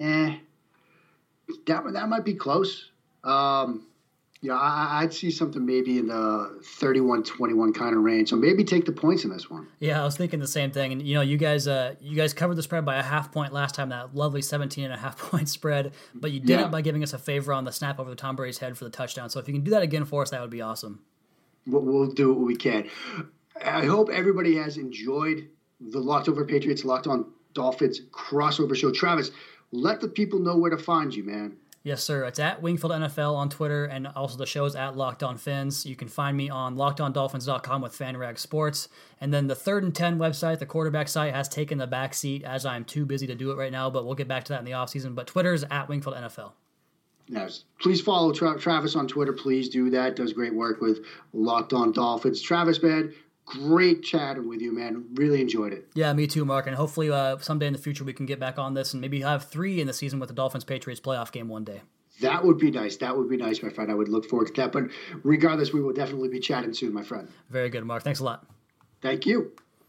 Eh, 0.00 0.36
that, 1.66 1.84
that 1.92 2.08
might 2.08 2.24
be 2.24 2.34
close. 2.34 2.90
Um, 3.22 3.86
know, 4.48 4.56
I, 4.56 5.02
would 5.02 5.14
see 5.14 5.30
something 5.30 5.64
maybe 5.64 5.98
in 5.98 6.08
the 6.08 6.60
31-21 6.78 7.74
kind 7.74 7.96
of 7.96 8.02
range. 8.02 8.30
So 8.30 8.36
maybe 8.36 8.64
take 8.64 8.84
the 8.84 8.92
points 8.92 9.24
in 9.24 9.30
this 9.30 9.48
one. 9.48 9.68
Yeah, 9.78 10.00
I 10.00 10.04
was 10.04 10.16
thinking 10.16 10.40
the 10.40 10.46
same 10.46 10.70
thing. 10.70 10.92
And 10.92 11.02
you 11.02 11.14
know, 11.14 11.20
you 11.20 11.36
guys, 11.36 11.66
uh, 11.66 11.94
you 12.00 12.16
guys 12.16 12.34
covered 12.34 12.56
the 12.56 12.62
spread 12.62 12.84
by 12.84 12.96
a 12.96 13.02
half 13.02 13.32
point 13.32 13.52
last 13.52 13.74
time. 13.74 13.88
That 13.88 14.14
lovely 14.14 14.42
17 14.42 14.84
and 14.84 14.92
a 14.92 14.96
half 14.96 15.16
point 15.30 15.48
spread, 15.48 15.94
but 16.14 16.30
you 16.30 16.40
did 16.40 16.60
yeah. 16.60 16.66
it 16.66 16.70
by 16.70 16.80
giving 16.80 17.02
us 17.02 17.12
a 17.12 17.18
favor 17.18 17.52
on 17.52 17.64
the 17.64 17.72
snap 17.72 17.98
over 17.98 18.10
the 18.10 18.16
Tom 18.16 18.36
Brady's 18.36 18.58
head 18.58 18.76
for 18.76 18.84
the 18.84 18.90
touchdown. 18.90 19.30
So 19.30 19.40
if 19.40 19.48
you 19.48 19.54
can 19.54 19.64
do 19.64 19.70
that 19.70 19.82
again 19.82 20.04
for 20.04 20.22
us, 20.22 20.30
that 20.30 20.40
would 20.40 20.50
be 20.50 20.62
awesome. 20.62 21.00
We'll, 21.66 21.82
we'll 21.82 22.10
do 22.10 22.32
what 22.32 22.46
we 22.46 22.56
can. 22.56 22.88
I 23.64 23.86
hope 23.86 24.10
everybody 24.10 24.56
has 24.56 24.76
enjoyed 24.76 25.48
the 25.80 26.00
Locked 26.00 26.28
On 26.28 26.46
Patriots, 26.46 26.84
Locked 26.84 27.06
On 27.06 27.26
Dolphins 27.52 28.00
crossover 28.12 28.74
show. 28.74 28.90
Travis, 28.90 29.30
let 29.72 30.00
the 30.00 30.08
people 30.08 30.38
know 30.38 30.56
where 30.56 30.70
to 30.70 30.78
find 30.78 31.14
you, 31.14 31.24
man. 31.24 31.56
Yes, 31.84 32.02
sir. 32.02 32.24
It's 32.24 32.38
at 32.38 32.62
Wingfield 32.62 32.92
NFL 32.92 33.34
on 33.34 33.50
Twitter, 33.50 33.84
and 33.84 34.06
also 34.06 34.38
the 34.38 34.46
show 34.46 34.64
is 34.64 34.74
at 34.74 34.96
Locked 34.96 35.22
On 35.22 35.36
Phins. 35.36 35.84
You 35.84 35.94
can 35.94 36.08
find 36.08 36.34
me 36.34 36.48
on 36.48 36.76
LockedOnDolphins.com 36.76 37.82
with 37.82 37.92
FanRag 37.92 38.38
Sports. 38.38 38.88
And 39.20 39.34
then 39.34 39.48
the 39.48 39.54
third 39.54 39.84
and 39.84 39.94
10 39.94 40.18
website, 40.18 40.60
the 40.60 40.66
quarterback 40.66 41.08
site, 41.08 41.34
has 41.34 41.46
taken 41.46 41.76
the 41.76 41.86
back 41.86 42.14
seat 42.14 42.42
as 42.42 42.64
I'm 42.64 42.86
too 42.86 43.04
busy 43.04 43.26
to 43.26 43.34
do 43.34 43.50
it 43.50 43.58
right 43.58 43.70
now, 43.70 43.90
but 43.90 44.06
we'll 44.06 44.14
get 44.14 44.26
back 44.26 44.44
to 44.44 44.54
that 44.54 44.60
in 44.60 44.64
the 44.64 44.70
offseason. 44.70 45.14
But 45.14 45.26
Twitter 45.26 45.52
is 45.52 45.62
at 45.70 45.86
Wingfield 45.88 46.16
NFL. 46.16 46.52
Yes. 47.26 47.64
Please 47.80 48.00
follow 48.00 48.32
Tra- 48.32 48.58
Travis 48.58 48.96
on 48.96 49.06
Twitter. 49.06 49.34
Please 49.34 49.68
do 49.68 49.90
that. 49.90 50.16
Does 50.16 50.32
great 50.32 50.54
work 50.54 50.80
with 50.80 51.04
Locked 51.34 51.74
On 51.74 51.92
Dolphins. 51.92 52.40
Travis, 52.40 52.82
man, 52.82 53.12
great 53.44 54.02
chatting 54.02 54.48
with 54.48 54.60
you, 54.60 54.72
man. 54.72 55.06
Really 55.14 55.40
enjoyed 55.40 55.72
it. 55.72 55.88
Yeah, 55.94 56.12
me 56.12 56.26
too, 56.26 56.44
Mark. 56.44 56.66
And 56.66 56.76
hopefully, 56.76 57.10
uh, 57.10 57.38
someday 57.38 57.66
in 57.66 57.72
the 57.72 57.78
future, 57.78 58.04
we 58.04 58.12
can 58.12 58.26
get 58.26 58.40
back 58.40 58.58
on 58.58 58.74
this 58.74 58.92
and 58.92 59.00
maybe 59.00 59.20
have 59.20 59.44
three 59.48 59.80
in 59.80 59.86
the 59.86 59.92
season 59.92 60.18
with 60.20 60.28
the 60.28 60.34
Dolphins 60.34 60.64
Patriots 60.64 61.00
playoff 61.00 61.32
game 61.32 61.48
one 61.48 61.64
day. 61.64 61.82
That 62.20 62.44
would 62.44 62.58
be 62.58 62.70
nice. 62.70 62.96
That 62.98 63.16
would 63.16 63.28
be 63.28 63.36
nice, 63.36 63.62
my 63.62 63.70
friend. 63.70 63.90
I 63.90 63.94
would 63.94 64.08
look 64.08 64.28
forward 64.28 64.46
to 64.46 64.62
that. 64.62 64.72
But 64.72 64.84
regardless, 65.24 65.72
we 65.72 65.82
will 65.82 65.92
definitely 65.92 66.28
be 66.28 66.40
chatting 66.40 66.72
soon, 66.72 66.92
my 66.92 67.02
friend. 67.02 67.28
Very 67.50 67.70
good, 67.70 67.84
Mark. 67.84 68.02
Thanks 68.02 68.20
a 68.20 68.24
lot. 68.24 68.46
Thank 69.02 69.26
you. 69.26 69.52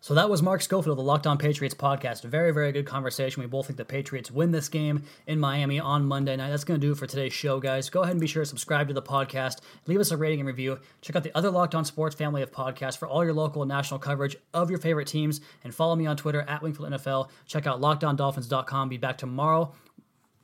So 0.00 0.14
that 0.14 0.30
was 0.30 0.42
Mark 0.42 0.62
Schofield, 0.62 0.96
the 0.96 1.02
Locked 1.02 1.26
On 1.26 1.36
Patriots 1.36 1.74
podcast. 1.74 2.22
Very, 2.22 2.52
very 2.52 2.70
good 2.70 2.86
conversation. 2.86 3.42
We 3.42 3.48
both 3.48 3.66
think 3.66 3.78
the 3.78 3.84
Patriots 3.84 4.30
win 4.30 4.52
this 4.52 4.68
game 4.68 5.02
in 5.26 5.40
Miami 5.40 5.80
on 5.80 6.06
Monday 6.06 6.36
night. 6.36 6.50
That's 6.50 6.62
going 6.62 6.80
to 6.80 6.86
do 6.86 6.92
it 6.92 6.98
for 6.98 7.08
today's 7.08 7.32
show, 7.32 7.58
guys. 7.58 7.90
Go 7.90 8.02
ahead 8.02 8.12
and 8.12 8.20
be 8.20 8.28
sure 8.28 8.42
to 8.42 8.48
subscribe 8.48 8.86
to 8.88 8.94
the 8.94 9.02
podcast. 9.02 9.60
Leave 9.86 9.98
us 9.98 10.12
a 10.12 10.16
rating 10.16 10.38
and 10.38 10.46
review. 10.46 10.78
Check 11.00 11.16
out 11.16 11.24
the 11.24 11.36
other 11.36 11.50
Locked 11.50 11.74
On 11.74 11.84
Sports 11.84 12.14
family 12.14 12.42
of 12.42 12.52
podcasts 12.52 12.96
for 12.96 13.08
all 13.08 13.24
your 13.24 13.34
local 13.34 13.62
and 13.62 13.68
national 13.68 13.98
coverage 13.98 14.36
of 14.54 14.70
your 14.70 14.78
favorite 14.78 15.08
teams. 15.08 15.40
And 15.64 15.74
follow 15.74 15.96
me 15.96 16.06
on 16.06 16.16
Twitter 16.16 16.42
at 16.42 16.62
Wingfield 16.62 16.92
NFL. 16.92 17.30
Check 17.46 17.66
out 17.66 17.80
LockedOnDolphins.com. 17.80 18.88
Be 18.88 18.98
back 18.98 19.18
tomorrow 19.18 19.74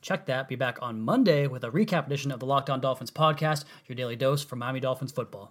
check 0.05 0.27
that. 0.27 0.49
Be 0.49 0.55
back 0.55 0.79
on 0.83 1.01
Monday 1.01 1.47
with 1.47 1.65
a 1.65 1.71
recap 1.71 2.07
edition 2.07 2.31
of 2.31 2.39
the 2.39 2.45
Locked 2.45 2.69
On 2.69 2.79
Dolphins 2.79 3.11
podcast, 3.11 3.65
your 3.87 3.97
daily 3.97 4.17
dose 4.17 4.45
for 4.45 4.55
Miami 4.55 4.79
Dolphins 4.79 5.13
football. 5.13 5.51